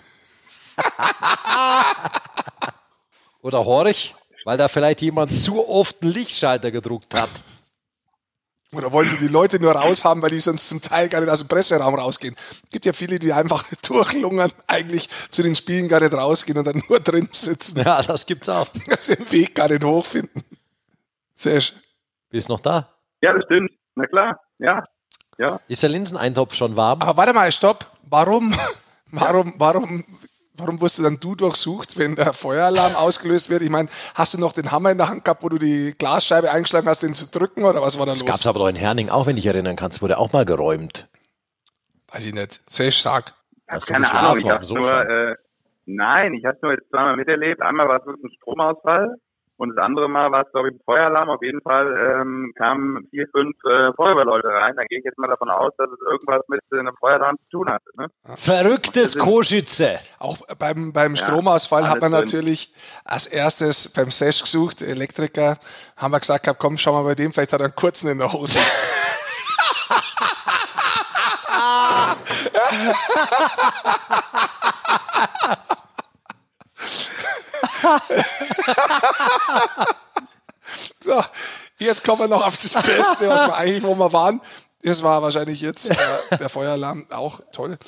Oder 3.43 3.65
horch, 3.65 4.15
weil 4.45 4.59
da 4.59 4.69
vielleicht 4.69 5.01
jemand 5.01 5.33
zu 5.33 5.67
oft 5.69 6.03
einen 6.03 6.13
Lichtschalter 6.13 6.71
gedruckt 6.71 7.15
hat. 7.15 7.31
Oder 8.73 8.93
wollen 8.93 9.09
sie 9.09 9.19
die 9.19 9.27
Leute 9.27 9.59
nur 9.59 9.73
raushaben, 9.73 10.23
weil 10.23 10.31
die 10.31 10.39
sonst 10.39 10.69
zum 10.69 10.81
Teil 10.81 11.09
gar 11.09 11.21
nicht 11.21 11.31
aus 11.31 11.41
dem 11.41 11.49
Presseraum 11.49 11.97
rausgehen? 11.97 12.37
Es 12.53 12.71
gibt 12.71 12.87
ja 12.87 12.93
viele, 12.93 13.19
die 13.19 13.33
einfach 13.33 13.65
durchlungern, 13.83 14.53
eigentlich 14.69 15.09
zu 15.31 15.43
den 15.43 15.57
Spielen 15.57 15.89
gar 15.89 16.01
nicht 16.01 16.13
rausgehen 16.13 16.57
und 16.57 16.67
dann 16.67 16.81
nur 16.89 17.01
drin 17.01 17.29
sitzen. 17.33 17.81
Ja, 17.81 18.01
das 18.03 18.27
gibt's 18.27 18.49
auch. 18.49 18.69
Also 18.91 19.17
den 19.17 19.33
Weg 19.33 19.57
gar 19.57 19.69
nicht 19.69 19.83
hochfinden. 19.83 20.45
Sehr 21.35 21.61
schön. 21.61 21.79
Bist 22.31 22.49
noch 22.49 22.61
da? 22.61 22.89
Ja, 23.23 23.33
das 23.33 23.45
stimmt. 23.47 23.73
Na 23.97 24.07
klar, 24.07 24.41
ja. 24.59 24.85
ja. 25.39 25.61
Ist 25.67 25.83
der 25.83 25.91
Linseneintopf 25.91 26.55
schon 26.55 26.77
warm? 26.77 27.03
Aber 27.03 27.17
warte 27.17 27.33
mal, 27.33 27.51
stopp. 27.51 27.87
Warum, 28.09 28.55
warum, 29.11 29.55
warum 29.59 30.05
Warum 30.61 30.81
wirst 30.81 30.99
du 30.99 31.03
dann 31.03 31.19
du 31.19 31.35
durchsucht, 31.35 31.99
wenn 31.99 32.17
der 32.17 32.33
Feueralarm 32.33 32.95
ausgelöst 32.95 33.51
wird? 33.51 33.63
Ich 33.63 33.71
meine, 33.71 33.89
hast 34.15 34.35
du 34.35 34.39
noch 34.39 34.53
den 34.53 34.71
Hammer 34.71 34.91
in 34.91 34.99
der 34.99 35.09
Hand 35.09 35.25
gehabt, 35.25 35.43
wo 35.43 35.49
du 35.49 35.59
die 35.59 35.95
Glasscheibe 35.99 36.51
eingeschlagen 36.51 36.89
hast, 36.89 37.03
den 37.03 37.15
zu 37.15 37.27
drücken 37.27 37.65
oder 37.65 37.81
was 37.83 37.99
war 37.99 38.07
da 38.07 38.13
das 38.13 38.21
los? 38.21 38.27
Das 38.27 38.35
gab 38.35 38.41
es 38.41 38.47
aber 38.47 38.59
doch 38.61 38.69
in 38.69 38.77
Herning 38.77 39.09
auch, 39.09 39.27
wenn 39.27 39.37
ich 39.37 39.47
erinnern 39.47 39.77
kannst, 39.77 40.03
wurde 40.03 40.19
auch 40.19 40.33
mal 40.33 40.45
geräumt. 40.45 41.09
Weiß 42.13 42.27
ich 42.27 42.35
nicht. 42.35 42.61
Sesh, 42.69 43.01
sag. 43.01 43.35
Ich 43.67 43.75
habe 43.75 43.87
keine 43.87 44.13
Ahnung. 44.13 44.39
Ich 44.39 44.49
habe 44.49 44.67
nur, 44.67 45.09
äh, 45.09 45.35
nein, 45.87 46.35
ich 46.35 46.45
habe 46.45 46.59
nur 46.63 46.73
jetzt 46.73 46.89
zweimal 46.91 47.17
miterlebt. 47.17 47.63
Einmal 47.63 47.89
war 47.89 48.01
es 48.01 48.07
ein 48.07 48.31
Stromausfall 48.41 49.17
und 49.61 49.77
das 49.77 49.85
andere 49.85 50.09
Mal 50.09 50.33
war 50.33 50.47
es, 50.47 50.53
glaube 50.53 50.71
ich, 50.71 50.75
ein 50.75 50.81
Feueralarm. 50.87 51.29
Auf 51.29 51.43
jeden 51.43 51.61
Fall 51.61 51.95
ähm, 51.95 52.51
kamen 52.57 53.07
vier, 53.11 53.27
fünf 53.31 53.55
äh, 53.67 53.93
Feuerwehrleute 53.93 54.49
rein. 54.49 54.75
Da 54.75 54.85
gehe 54.85 55.01
ich 55.01 55.05
jetzt 55.05 55.19
mal 55.19 55.29
davon 55.29 55.51
aus, 55.51 55.71
dass 55.77 55.91
es 55.91 55.99
irgendwas 56.11 56.41
mit 56.49 56.63
äh, 56.73 56.79
einem 56.79 56.97
Feueralarm 56.99 57.37
zu 57.37 57.59
tun 57.59 57.69
hat. 57.69 57.83
Ne? 57.99 58.07
Verrücktes 58.39 59.19
Koschütze. 59.19 59.99
Auch 60.19 60.39
beim, 60.59 60.95
beim 60.95 61.15
Stromausfall 61.15 61.83
ja, 61.83 61.91
hat 61.91 62.01
man 62.01 62.11
natürlich 62.11 62.73
als 63.05 63.27
erstes 63.27 63.93
beim 63.93 64.11
Sesh 64.11 64.41
gesucht, 64.41 64.81
Elektriker, 64.81 65.59
haben 65.95 66.13
wir 66.13 66.21
gesagt, 66.21 66.49
komm, 66.59 66.79
schau 66.79 66.95
mal 66.95 67.05
bei 67.05 67.15
dem, 67.15 67.31
vielleicht 67.31 67.53
hat 67.53 67.61
er 67.61 67.67
einen 67.67 67.75
kurzen 67.75 68.09
in 68.09 68.17
der 68.17 68.33
Hose. 68.33 68.61
so, 81.01 81.25
jetzt 81.79 82.05
kommen 82.05 82.21
wir 82.21 82.29
noch 82.29 82.47
auf 82.47 82.59
das 82.59 82.75
Beste, 82.75 83.29
was 83.29 83.47
wir 83.47 83.57
eigentlich, 83.57 83.83
wo 83.83 83.95
wir 83.95 84.13
waren. 84.13 84.41
Das 84.83 85.03
war 85.03 85.21
wahrscheinlich 85.21 85.61
jetzt 85.61 85.91
äh, 85.91 85.97
der 86.39 86.49
Feueralarm 86.49 87.07
auch 87.11 87.41
toll. 87.53 87.79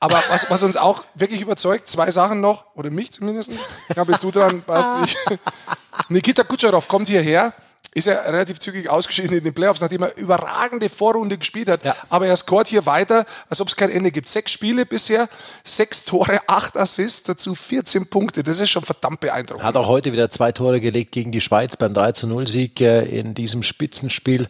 Aber 0.00 0.22
was, 0.28 0.50
was 0.50 0.62
uns 0.62 0.76
auch 0.76 1.04
wirklich 1.14 1.40
überzeugt, 1.40 1.88
zwei 1.88 2.10
Sachen 2.10 2.40
noch, 2.40 2.66
oder 2.74 2.90
mich 2.90 3.10
zumindest. 3.10 3.52
Ja, 3.96 4.04
bist 4.04 4.22
du 4.22 4.30
dran, 4.30 4.62
Basti. 4.66 5.16
Nikita 6.10 6.44
Kutscherov 6.44 6.88
kommt 6.88 7.08
hierher 7.08 7.54
ist 7.94 8.06
er 8.06 8.24
relativ 8.32 8.58
zügig 8.58 8.88
ausgeschieden 8.88 9.36
in 9.36 9.44
den 9.44 9.52
Playoffs, 9.52 9.80
nachdem 9.80 10.02
er 10.02 10.16
überragende 10.16 10.88
Vorrunde 10.88 11.36
gespielt 11.36 11.68
hat. 11.68 11.84
Ja. 11.84 11.94
Aber 12.08 12.26
er 12.26 12.36
scoret 12.36 12.68
hier 12.68 12.86
weiter, 12.86 13.26
als 13.50 13.60
ob 13.60 13.68
es 13.68 13.76
kein 13.76 13.90
Ende 13.90 14.10
gibt. 14.10 14.28
Sechs 14.28 14.50
Spiele 14.50 14.86
bisher, 14.86 15.28
sechs 15.62 16.04
Tore, 16.04 16.40
acht 16.46 16.76
Assists, 16.76 17.24
dazu 17.24 17.54
14 17.54 18.08
Punkte. 18.08 18.42
Das 18.42 18.60
ist 18.60 18.70
schon 18.70 18.82
verdammt 18.82 19.20
beeindruckend. 19.20 19.64
Hat 19.64 19.76
auch 19.76 19.88
heute 19.88 20.12
wieder 20.12 20.30
zwei 20.30 20.52
Tore 20.52 20.80
gelegt 20.80 21.12
gegen 21.12 21.32
die 21.32 21.42
Schweiz 21.42 21.76
beim 21.76 21.92
3-0-Sieg 21.92 22.80
äh, 22.80 23.02
in 23.04 23.34
diesem 23.34 23.62
Spitzenspiel. 23.62 24.48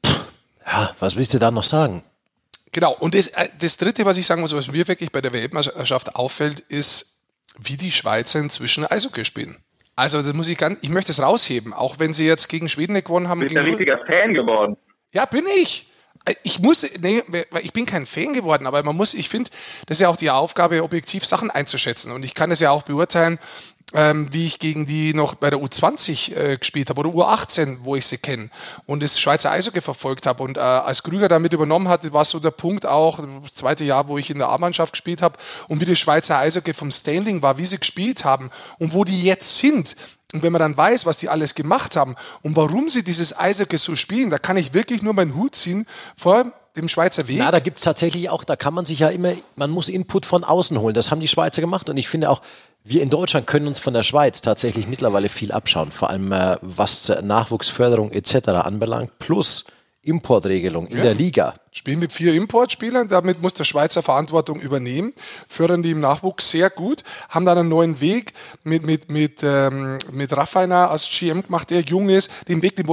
Puh, 0.00 0.12
ja, 0.66 0.94
was 0.98 1.16
willst 1.16 1.34
du 1.34 1.38
da 1.38 1.50
noch 1.50 1.64
sagen? 1.64 2.02
Genau, 2.72 2.92
und 2.94 3.14
das, 3.14 3.26
äh, 3.28 3.50
das 3.60 3.76
Dritte, 3.76 4.06
was 4.06 4.16
ich 4.16 4.26
sagen 4.26 4.40
muss, 4.40 4.54
was 4.54 4.68
mir 4.68 4.88
wirklich 4.88 5.12
bei 5.12 5.20
der 5.20 5.34
Weltmeisterschaft 5.34 6.16
auffällt, 6.16 6.60
ist, 6.60 7.18
wie 7.58 7.76
die 7.76 7.92
Schweizer 7.92 8.40
inzwischen 8.40 8.86
Eishockey 8.86 9.26
spielen. 9.26 9.58
Also 9.94 10.22
das 10.22 10.32
muss 10.32 10.48
ich 10.48 10.56
ganz, 10.56 10.78
ich 10.82 10.88
möchte 10.88 11.12
es 11.12 11.20
rausheben, 11.20 11.72
auch 11.72 11.98
wenn 11.98 12.12
sie 12.12 12.26
jetzt 12.26 12.48
gegen 12.48 12.68
Schweden 12.68 12.94
gewonnen 12.94 13.28
haben. 13.28 13.40
Bist 13.40 13.54
du 13.54 13.60
ein 13.60 13.66
richtiger 13.66 13.98
Fan 14.06 14.34
geworden? 14.34 14.76
Ja, 15.12 15.26
bin 15.26 15.44
ich. 15.60 15.88
Ich 16.44 16.60
muss, 16.60 16.88
nee, 17.00 17.22
ich 17.62 17.72
bin 17.72 17.84
kein 17.84 18.06
Fan 18.06 18.32
geworden, 18.32 18.66
aber 18.66 18.82
man 18.84 18.96
muss, 18.96 19.12
ich 19.12 19.28
finde, 19.28 19.50
das 19.86 19.96
ist 19.96 20.02
ja 20.02 20.08
auch 20.08 20.16
die 20.16 20.30
Aufgabe, 20.30 20.82
objektiv 20.84 21.26
Sachen 21.26 21.50
einzuschätzen. 21.50 22.12
Und 22.12 22.24
ich 22.24 22.34
kann 22.34 22.52
es 22.52 22.60
ja 22.60 22.70
auch 22.70 22.84
beurteilen, 22.84 23.40
ähm, 23.94 24.28
wie 24.32 24.46
ich 24.46 24.58
gegen 24.58 24.86
die 24.86 25.14
noch 25.14 25.34
bei 25.34 25.50
der 25.50 25.58
U20 25.60 26.34
äh, 26.34 26.56
gespielt 26.56 26.90
habe 26.90 27.00
oder 27.00 27.10
U18, 27.10 27.78
wo 27.82 27.96
ich 27.96 28.06
sie 28.06 28.18
kenne 28.18 28.50
und 28.86 29.02
das 29.02 29.18
Schweizer 29.18 29.50
Eishockey 29.50 29.80
verfolgt 29.80 30.26
habe. 30.26 30.42
Und 30.42 30.56
äh, 30.56 30.60
als 30.60 31.02
Krüger 31.02 31.28
damit 31.28 31.52
übernommen 31.52 31.88
hatte, 31.88 32.12
war 32.12 32.24
so 32.24 32.38
der 32.38 32.50
Punkt 32.50 32.86
auch, 32.86 33.20
das 33.42 33.54
zweite 33.54 33.84
Jahr, 33.84 34.08
wo 34.08 34.18
ich 34.18 34.30
in 34.30 34.38
der 34.38 34.48
A-Mannschaft 34.48 34.92
gespielt 34.92 35.22
habe 35.22 35.38
und 35.68 35.80
wie 35.80 35.84
das 35.84 35.98
Schweizer 35.98 36.38
Eishockey 36.38 36.74
vom 36.74 36.90
Standing 36.90 37.42
war, 37.42 37.58
wie 37.58 37.66
sie 37.66 37.78
gespielt 37.78 38.24
haben 38.24 38.50
und 38.78 38.94
wo 38.94 39.04
die 39.04 39.22
jetzt 39.22 39.58
sind. 39.58 39.96
Und 40.32 40.42
wenn 40.42 40.52
man 40.52 40.60
dann 40.60 40.76
weiß, 40.76 41.04
was 41.04 41.18
die 41.18 41.28
alles 41.28 41.54
gemacht 41.54 41.96
haben 41.96 42.16
und 42.42 42.56
warum 42.56 42.88
sie 42.88 43.04
dieses 43.04 43.38
Eishockey 43.38 43.76
so 43.76 43.96
spielen, 43.96 44.30
da 44.30 44.38
kann 44.38 44.56
ich 44.56 44.72
wirklich 44.72 45.02
nur 45.02 45.12
meinen 45.12 45.34
Hut 45.34 45.54
ziehen 45.54 45.86
vor 46.16 46.52
dem 46.76 46.88
Schweizer 46.88 47.28
Weg. 47.28 47.38
Na, 47.38 47.50
da 47.50 47.58
gibt 47.58 47.78
es 47.78 47.84
tatsächlich 47.84 48.30
auch, 48.30 48.44
da 48.44 48.56
kann 48.56 48.72
man 48.72 48.86
sich 48.86 49.00
ja 49.00 49.08
immer, 49.08 49.34
man 49.56 49.70
muss 49.70 49.88
Input 49.88 50.24
von 50.24 50.42
außen 50.42 50.78
holen. 50.80 50.94
Das 50.94 51.10
haben 51.10 51.20
die 51.20 51.28
Schweizer 51.28 51.60
gemacht 51.60 51.90
und 51.90 51.96
ich 51.98 52.08
finde 52.08 52.30
auch, 52.30 52.40
wir 52.84 53.02
in 53.02 53.10
Deutschland 53.10 53.46
können 53.46 53.66
uns 53.66 53.78
von 53.78 53.94
der 53.94 54.02
Schweiz 54.02 54.40
tatsächlich 54.40 54.88
mittlerweile 54.88 55.28
viel 55.28 55.52
abschauen, 55.52 55.92
vor 55.92 56.10
allem 56.10 56.32
äh, 56.32 56.56
was 56.62 57.12
Nachwuchsförderung 57.22 58.10
etc. 58.12 58.48
anbelangt, 58.48 59.18
plus 59.18 59.64
Importregelung 60.02 60.88
in 60.88 60.98
ja. 60.98 61.04
der 61.04 61.14
Liga. 61.14 61.54
Spielen 61.72 61.98
mit 61.98 62.12
vier 62.12 62.34
Importspielern, 62.34 63.08
damit 63.08 63.40
muss 63.40 63.54
der 63.54 63.64
Schweizer 63.64 64.02
Verantwortung 64.02 64.60
übernehmen, 64.60 65.14
fördern 65.48 65.82
die 65.82 65.92
im 65.92 66.00
Nachwuchs 66.00 66.50
sehr 66.50 66.68
gut, 66.68 67.02
haben 67.30 67.46
dann 67.46 67.56
einen 67.56 67.70
neuen 67.70 68.00
Weg 68.00 68.34
mit, 68.62 68.84
mit, 68.84 69.10
mit, 69.10 69.42
ähm, 69.42 69.98
mit 70.12 70.36
Raffiner 70.36 70.90
als 70.90 71.08
GM 71.08 71.42
gemacht, 71.42 71.70
der 71.70 71.80
jung 71.80 72.10
ist, 72.10 72.30
den 72.48 72.60
Weg, 72.60 72.76
den 72.76 72.86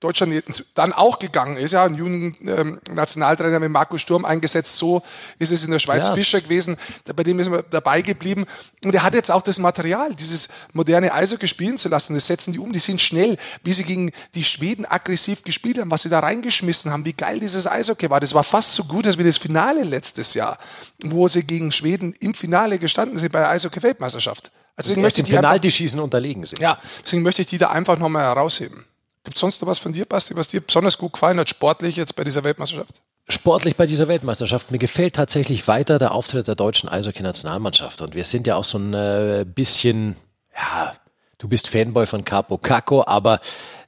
Deutschland 0.00 0.42
dann 0.74 0.92
auch 0.92 1.18
gegangen 1.18 1.56
ist, 1.56 1.72
ja, 1.72 1.84
einen 1.84 1.94
jungen 1.94 2.36
ähm, 2.46 2.80
Nationaltrainer 2.92 3.60
mit 3.60 3.70
Markus 3.70 4.00
Sturm 4.00 4.24
eingesetzt, 4.24 4.76
so 4.76 5.02
ist 5.38 5.52
es 5.52 5.62
in 5.64 5.70
der 5.70 5.78
Schweiz 5.78 6.06
ja. 6.06 6.14
Fischer 6.14 6.40
gewesen, 6.40 6.76
bei 7.14 7.22
dem 7.22 7.38
ist 7.38 7.50
man 7.50 7.62
dabei 7.70 8.02
geblieben. 8.02 8.46
Und 8.82 8.94
er 8.94 9.02
hat 9.02 9.14
jetzt 9.14 9.30
auch 9.30 9.42
das 9.42 9.58
Material, 9.58 10.14
dieses 10.14 10.48
moderne 10.72 11.12
Eishockey 11.12 11.46
spielen 11.46 11.76
zu 11.78 11.88
lassen, 11.88 12.14
das 12.14 12.26
setzen 12.26 12.52
die 12.52 12.58
um, 12.58 12.72
die 12.72 12.78
sind 12.78 13.00
schnell, 13.00 13.36
wie 13.62 13.72
sie 13.74 13.84
gegen 13.84 14.10
die 14.34 14.42
Schweden 14.44 14.86
aggressiv 14.86 15.44
gespielt 15.44 15.78
haben, 15.78 15.90
was 15.90 16.02
sie 16.02 16.08
da 16.08 16.20
reingeschmissen 16.20 16.90
haben, 16.90 17.04
wie 17.04 17.12
geil 17.12 17.38
dieses 17.38 17.66
Eishockey 17.66 18.08
war, 18.08 18.21
das 18.22 18.34
war 18.34 18.44
fast 18.44 18.74
so 18.74 18.84
gut 18.84 19.06
als 19.06 19.18
wie 19.18 19.24
das 19.24 19.36
Finale 19.36 19.82
letztes 19.82 20.34
Jahr, 20.34 20.58
wo 21.02 21.28
sie 21.28 21.42
gegen 21.42 21.72
Schweden 21.72 22.14
im 22.20 22.34
Finale 22.34 22.78
gestanden 22.78 23.18
sind 23.18 23.32
bei 23.32 23.40
der 23.40 23.50
Eishockey-Weltmeisterschaft. 23.50 24.50
Also 24.76 24.88
deswegen 24.88 25.02
möchte 25.02 25.20
ich 25.20 25.26
die 25.26 25.32
Penaltyschießen 25.32 26.00
unterlegen 26.00 26.44
sind. 26.44 26.60
Ja, 26.60 26.78
deswegen 27.04 27.22
möchte 27.22 27.42
ich 27.42 27.48
die 27.48 27.58
da 27.58 27.70
einfach 27.70 27.98
nochmal 27.98 28.24
herausheben. 28.24 28.84
Gibt 29.24 29.36
es 29.36 29.40
sonst 29.40 29.60
noch 29.60 29.68
was 29.68 29.78
von 29.78 29.92
dir, 29.92 30.04
Basti, 30.04 30.34
was 30.36 30.48
dir 30.48 30.60
besonders 30.60 30.98
gut 30.98 31.12
gefallen 31.12 31.38
hat, 31.38 31.48
sportlich 31.48 31.96
jetzt 31.96 32.16
bei 32.16 32.24
dieser 32.24 32.42
Weltmeisterschaft? 32.44 33.02
Sportlich 33.28 33.76
bei 33.76 33.86
dieser 33.86 34.08
Weltmeisterschaft. 34.08 34.70
Mir 34.70 34.78
gefällt 34.78 35.14
tatsächlich 35.14 35.68
weiter 35.68 35.98
der 35.98 36.12
Auftritt 36.12 36.48
der 36.48 36.54
deutschen 36.54 36.88
Eishockey-Nationalmannschaft. 36.88 38.00
Und 38.00 38.14
wir 38.14 38.24
sind 38.24 38.46
ja 38.46 38.56
auch 38.56 38.64
so 38.64 38.78
ein 38.78 38.94
äh, 38.94 39.44
bisschen, 39.46 40.16
ja, 40.56 40.94
du 41.38 41.48
bist 41.48 41.68
Fanboy 41.68 42.06
von 42.06 42.24
Capo 42.24 42.58
Caco, 42.58 43.04
aber 43.06 43.40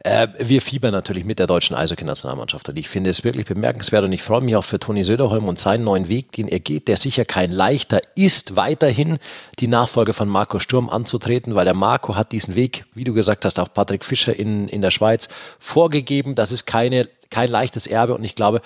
äh, 0.05 0.29
wir 0.39 0.61
fiebern 0.61 0.93
natürlich 0.93 1.25
mit 1.25 1.39
der 1.39 1.47
deutschen 1.47 1.75
Eishockey-Nationalmannschaft. 1.75 2.69
Und 2.69 2.79
ich 2.79 2.89
finde 2.89 3.09
es 3.09 3.25
wirklich 3.25 3.47
bemerkenswert 3.47 4.05
und 4.05 4.13
ich 4.13 4.23
freue 4.23 4.43
mich 4.43 4.55
auch 4.55 4.65
für 4.65 4.79
Toni 4.79 5.03
Söderholm 5.03 5.49
und 5.49 5.59
seinen 5.59 5.83
neuen 5.83 6.09
Weg, 6.09 6.33
den 6.33 6.47
er 6.47 6.61
geht, 6.61 6.89
der 6.89 6.99
sicher 6.99 7.25
kein 7.25 7.51
leichter 7.51 8.01
ist, 8.15 8.55
weiterhin 8.55 9.19
die 9.61 9.67
Nachfolge 9.67 10.13
von 10.13 10.29
Marco 10.29 10.59
Sturm 10.59 10.91
anzutreten, 10.91 11.55
weil 11.55 11.65
der 11.65 11.75
Marco 11.75 12.17
hat 12.17 12.33
diesen 12.33 12.55
Weg, 12.55 12.85
wie 12.95 13.05
du 13.05 13.15
gesagt 13.15 13.47
hast, 13.47 13.59
auch 13.59 13.73
Patrick 13.73 14.05
Fischer 14.05 14.39
in, 14.39 14.69
in 14.69 14.83
der 14.83 14.91
Schweiz 14.91 15.29
vorgegeben. 15.59 16.35
Das 16.35 16.53
ist 16.53 16.67
keine, 16.67 17.09
kein 17.31 17.49
leichtes 17.49 17.87
Erbe 17.87 18.15
und 18.15 18.25
ich 18.25 18.35
glaube, 18.35 18.61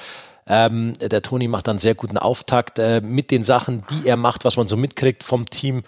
ähm, 0.49 0.95
der 0.95 1.23
Toni 1.23 1.47
macht 1.47 1.69
dann 1.69 1.79
sehr 1.79 1.95
guten 1.95 2.19
Auftakt 2.19 2.81
äh, 2.81 3.01
mit 3.01 3.31
den 3.31 3.45
Sachen, 3.45 3.85
die 3.91 4.09
er 4.09 4.17
macht, 4.17 4.45
was 4.45 4.57
man 4.57 4.67
so 4.67 4.77
mitkriegt 4.77 5.23
vom 5.23 5.49
Team. 5.49 5.85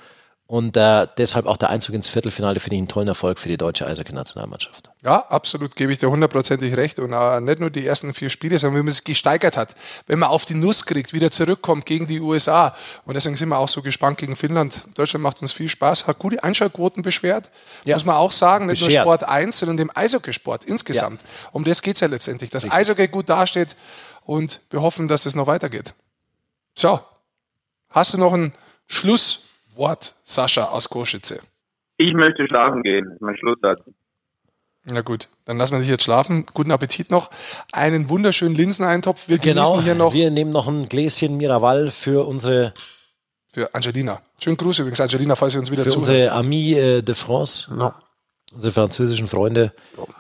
Und 0.51 0.76
äh, 0.76 1.07
deshalb 1.16 1.46
auch 1.46 1.57
der 1.57 1.70
Einzug 1.70 1.94
ins 1.94 2.09
Viertelfinale 2.09 2.59
finde 2.59 2.74
ich 2.74 2.80
einen 2.80 2.88
tollen 2.88 3.07
Erfolg 3.07 3.38
für 3.38 3.48
die 3.48 3.57
deutsche 3.57 3.86
Eishockey-Nationalmannschaft. 3.86 4.90
Ja, 5.05 5.24
absolut, 5.28 5.76
gebe 5.76 5.92
ich 5.92 5.98
dir 5.98 6.11
hundertprozentig 6.11 6.76
recht. 6.76 6.98
Und 6.98 7.12
äh, 7.12 7.40
nicht 7.40 7.61
nur 7.61 7.70
die 7.70 7.86
ersten 7.86 8.12
vier 8.14 8.30
Spiele, 8.30 8.59
sondern 8.59 8.78
wenn 8.78 8.86
man 8.86 8.92
sich 8.92 9.05
gesteigert 9.05 9.57
hat, 9.57 9.76
wenn 10.09 10.18
man 10.18 10.28
auf 10.28 10.46
die 10.46 10.55
Nuss 10.55 10.86
kriegt, 10.86 11.12
wieder 11.12 11.30
zurückkommt 11.30 11.86
gegen 11.86 12.09
die 12.09 12.18
USA. 12.18 12.74
Und 13.05 13.14
deswegen 13.14 13.36
sind 13.36 13.48
wir 13.48 13.59
auch 13.59 13.68
so 13.68 13.80
gespannt 13.80 14.18
gegen 14.18 14.34
Finnland. 14.34 14.82
Deutschland 14.96 15.22
macht 15.22 15.40
uns 15.40 15.53
viel 15.53 15.68
Spaß, 15.68 16.09
hat 16.09 16.18
gute 16.18 16.42
Einschaltquoten 16.42 17.05
beschwert, 17.05 17.48
ja. 17.84 17.94
muss 17.94 18.05
man 18.05 18.16
auch 18.16 18.32
sagen. 18.32 18.66
Nicht 18.66 18.84
Beschert. 18.84 19.07
nur 19.07 19.14
Sport 19.14 19.30
1, 19.30 19.57
sondern 19.57 19.76
dem 19.76 19.92
Eishockeysport 19.94 20.64
insgesamt. 20.64 21.20
Ja. 21.22 21.51
Um 21.53 21.62
das 21.62 21.80
geht 21.80 21.94
es 21.94 22.01
ja 22.01 22.09
letztendlich, 22.09 22.51
dass 22.51 22.64
Richtig. 22.64 22.76
Eishockey 22.76 23.07
gut 23.07 23.28
dasteht 23.28 23.76
und 24.24 24.59
wir 24.70 24.82
hoffen, 24.82 25.07
dass 25.07 25.26
es 25.26 25.36
noch 25.36 25.46
weitergeht. 25.46 25.94
So, 26.74 26.98
hast 27.88 28.14
du 28.14 28.18
noch 28.18 28.32
einen 28.32 28.53
Schluss? 28.88 29.46
Wort, 29.80 30.14
Sascha 30.22 30.66
aus 30.66 30.90
Koschitze? 30.90 31.40
Ich 31.96 32.12
möchte 32.12 32.46
schlafen 32.46 32.82
gehen. 32.82 33.06
Das 33.06 33.14
ist 33.14 33.22
mein 33.22 33.36
Schlusssatz. 33.38 33.80
Na 34.84 35.00
gut, 35.00 35.28
dann 35.46 35.56
lassen 35.56 35.72
wir 35.72 35.80
dich 35.80 35.88
jetzt 35.88 36.04
schlafen. 36.04 36.46
Guten 36.52 36.70
Appetit 36.70 37.10
noch. 37.10 37.30
Einen 37.72 38.08
wunderschönen 38.10 38.54
Linseneintopf. 38.54 39.28
Wir 39.28 39.38
genau, 39.38 39.80
hier 39.80 39.94
noch. 39.94 40.12
Wir 40.12 40.30
nehmen 40.30 40.52
noch 40.52 40.68
ein 40.68 40.86
Gläschen 40.86 41.36
Miraval 41.38 41.90
für 41.90 42.26
unsere. 42.26 42.72
Für 43.52 43.74
Angelina. 43.74 44.20
Schönen 44.38 44.58
Gruß 44.58 44.78
übrigens, 44.78 45.00
Angelina, 45.00 45.34
falls 45.34 45.54
Sie 45.54 45.58
uns 45.58 45.70
wieder 45.70 45.84
für 45.84 45.90
zuhört. 45.90 46.14
Unsere 46.14 46.32
Amis 46.32 46.76
äh, 46.76 47.02
de 47.02 47.14
France, 47.14 47.74
ja. 47.76 47.94
unsere 48.52 48.72
französischen 48.72 49.28
Freunde, 49.28 49.72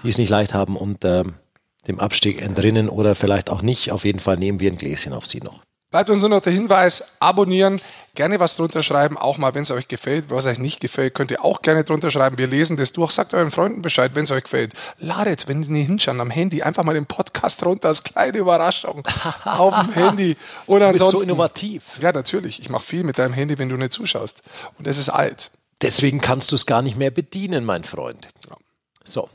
die 0.02 0.08
es 0.08 0.18
nicht 0.18 0.30
leicht 0.30 0.52
haben 0.52 0.76
und 0.76 1.04
äh, 1.04 1.24
dem 1.86 2.00
Abstieg 2.00 2.42
entrinnen 2.42 2.88
oder 2.88 3.14
vielleicht 3.14 3.50
auch 3.50 3.62
nicht. 3.62 3.92
Auf 3.92 4.04
jeden 4.04 4.18
Fall 4.18 4.36
nehmen 4.36 4.58
wir 4.58 4.70
ein 4.70 4.78
Gläschen 4.78 5.12
auf 5.12 5.26
Sie 5.26 5.40
noch. 5.40 5.62
Bleibt 5.90 6.08
uns 6.08 6.20
nur 6.20 6.28
noch 6.28 6.40
der 6.40 6.52
Hinweis, 6.52 7.16
abonnieren, 7.18 7.80
gerne 8.14 8.38
was 8.38 8.54
drunter 8.54 8.84
schreiben, 8.84 9.18
auch 9.18 9.38
mal, 9.38 9.54
wenn 9.54 9.62
es 9.62 9.72
euch 9.72 9.88
gefällt. 9.88 10.30
Was 10.30 10.46
euch 10.46 10.60
nicht 10.60 10.78
gefällt, 10.78 11.14
könnt 11.14 11.32
ihr 11.32 11.44
auch 11.44 11.62
gerne 11.62 11.82
drunter 11.82 12.12
schreiben. 12.12 12.38
Wir 12.38 12.46
lesen 12.46 12.76
das 12.76 12.92
durch. 12.92 13.10
Sagt 13.10 13.34
euren 13.34 13.50
Freunden 13.50 13.82
Bescheid, 13.82 14.12
wenn 14.14 14.22
es 14.22 14.30
euch 14.30 14.44
gefällt. 14.44 14.72
Ladet, 14.98 15.48
wenn 15.48 15.62
die 15.62 15.70
nicht 15.70 15.86
hinschauen, 15.86 16.20
am 16.20 16.30
Handy 16.30 16.62
einfach 16.62 16.84
mal 16.84 16.94
den 16.94 17.06
Podcast 17.06 17.64
runter 17.66 17.88
als 17.88 18.04
kleine 18.04 18.38
Überraschung 18.38 19.02
auf 19.44 19.74
dem 19.80 19.92
Handy. 19.92 20.36
Oder 20.68 20.88
ansonsten, 20.88 20.98
du 20.98 21.16
bist 21.16 21.24
so 21.24 21.32
innovativ. 21.32 21.82
Ja, 22.00 22.12
natürlich. 22.12 22.60
Ich 22.60 22.70
mache 22.70 22.84
viel 22.84 23.02
mit 23.02 23.18
deinem 23.18 23.34
Handy, 23.34 23.58
wenn 23.58 23.68
du 23.68 23.76
nicht 23.76 23.92
zuschaust. 23.92 24.44
Und 24.78 24.86
es 24.86 24.96
ist 24.96 25.08
alt. 25.08 25.50
Deswegen 25.82 26.20
kannst 26.20 26.52
du 26.52 26.56
es 26.56 26.66
gar 26.66 26.82
nicht 26.82 26.98
mehr 26.98 27.10
bedienen, 27.10 27.64
mein 27.64 27.82
Freund. 27.82 28.28
Ja. 28.48 28.56
So. 29.04 29.28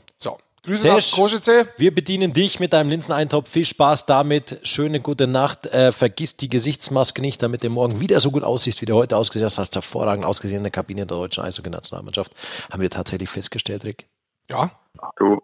Grüße 0.66 0.82
Sesh, 0.82 1.12
nach 1.12 1.18
Košice. 1.18 1.68
Wir 1.76 1.94
bedienen 1.94 2.32
dich 2.32 2.58
mit 2.58 2.72
deinem 2.72 2.90
Linseneintopf. 2.90 3.48
Viel 3.48 3.64
Spaß 3.64 4.06
damit. 4.06 4.58
Schöne 4.64 5.00
gute 5.00 5.28
Nacht. 5.28 5.66
Äh, 5.66 5.92
vergiss 5.92 6.36
die 6.36 6.48
Gesichtsmaske 6.48 7.22
nicht, 7.22 7.40
damit 7.40 7.62
du 7.62 7.70
morgen 7.70 8.00
wieder 8.00 8.18
so 8.18 8.32
gut 8.32 8.42
aussiehst, 8.42 8.82
wie 8.82 8.86
du 8.86 8.94
heute 8.94 9.16
ausgesehen 9.16 9.46
hast. 9.46 9.58
Hast 9.58 9.76
hervorragend 9.76 10.24
ausgesehen 10.24 10.58
in 10.58 10.64
der 10.64 10.72
Kabine 10.72 11.06
der 11.06 11.16
deutschen 11.16 11.44
Eishockey-Nationalmannschaft. 11.44 12.32
Haben 12.68 12.82
wir 12.82 12.90
tatsächlich 12.90 13.30
festgestellt, 13.30 13.84
Rick? 13.84 14.08
Ja. 14.50 14.72
Ach 14.98 15.10
du, 15.18 15.38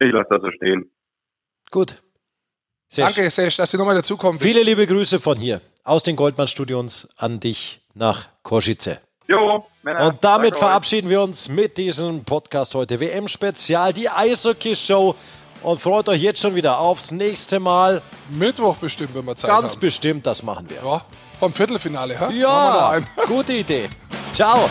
ich 0.00 0.12
lasse 0.12 0.28
das 0.28 0.42
so 0.42 0.50
stehen. 0.50 0.90
Gut. 1.70 2.02
Sesh. 2.88 3.04
Danke, 3.04 3.30
Sesh, 3.30 3.58
dass 3.58 3.70
du 3.70 3.78
nochmal 3.78 3.94
dazukommen 3.94 4.40
Viele 4.40 4.64
liebe 4.64 4.88
Grüße 4.88 5.20
von 5.20 5.38
hier 5.38 5.60
aus 5.84 6.02
den 6.02 6.16
Goldmann-Studios 6.16 7.08
an 7.16 7.38
dich 7.38 7.80
nach 7.94 8.26
Košice. 8.42 8.98
Jo, 9.28 9.66
Männer, 9.88 10.06
Und 10.06 10.22
damit 10.22 10.56
verabschieden 10.56 11.08
wir 11.08 11.22
uns 11.22 11.48
mit 11.48 11.78
diesem 11.78 12.22
Podcast 12.24 12.74
heute. 12.74 13.00
WM-Spezial, 13.00 13.92
die 13.92 14.08
Eishockey-Show. 14.08 15.14
Und 15.62 15.80
freut 15.80 16.08
euch 16.08 16.22
jetzt 16.22 16.40
schon 16.40 16.54
wieder 16.54 16.78
aufs 16.78 17.10
nächste 17.10 17.58
Mal. 17.58 18.02
Mittwoch 18.28 18.76
bestimmt, 18.76 19.14
wenn 19.14 19.24
wir 19.24 19.34
Zeit 19.34 19.48
Ganz 19.48 19.56
haben. 19.56 19.62
Ganz 19.62 19.76
bestimmt, 19.76 20.26
das 20.26 20.42
machen 20.42 20.68
wir. 20.68 20.76
Ja, 20.84 21.04
vom 21.40 21.52
Viertelfinale, 21.52 22.18
hä? 22.18 22.32
Ja, 22.38 22.98
gute 23.26 23.54
Idee. 23.54 23.88
Ciao. 24.32 24.68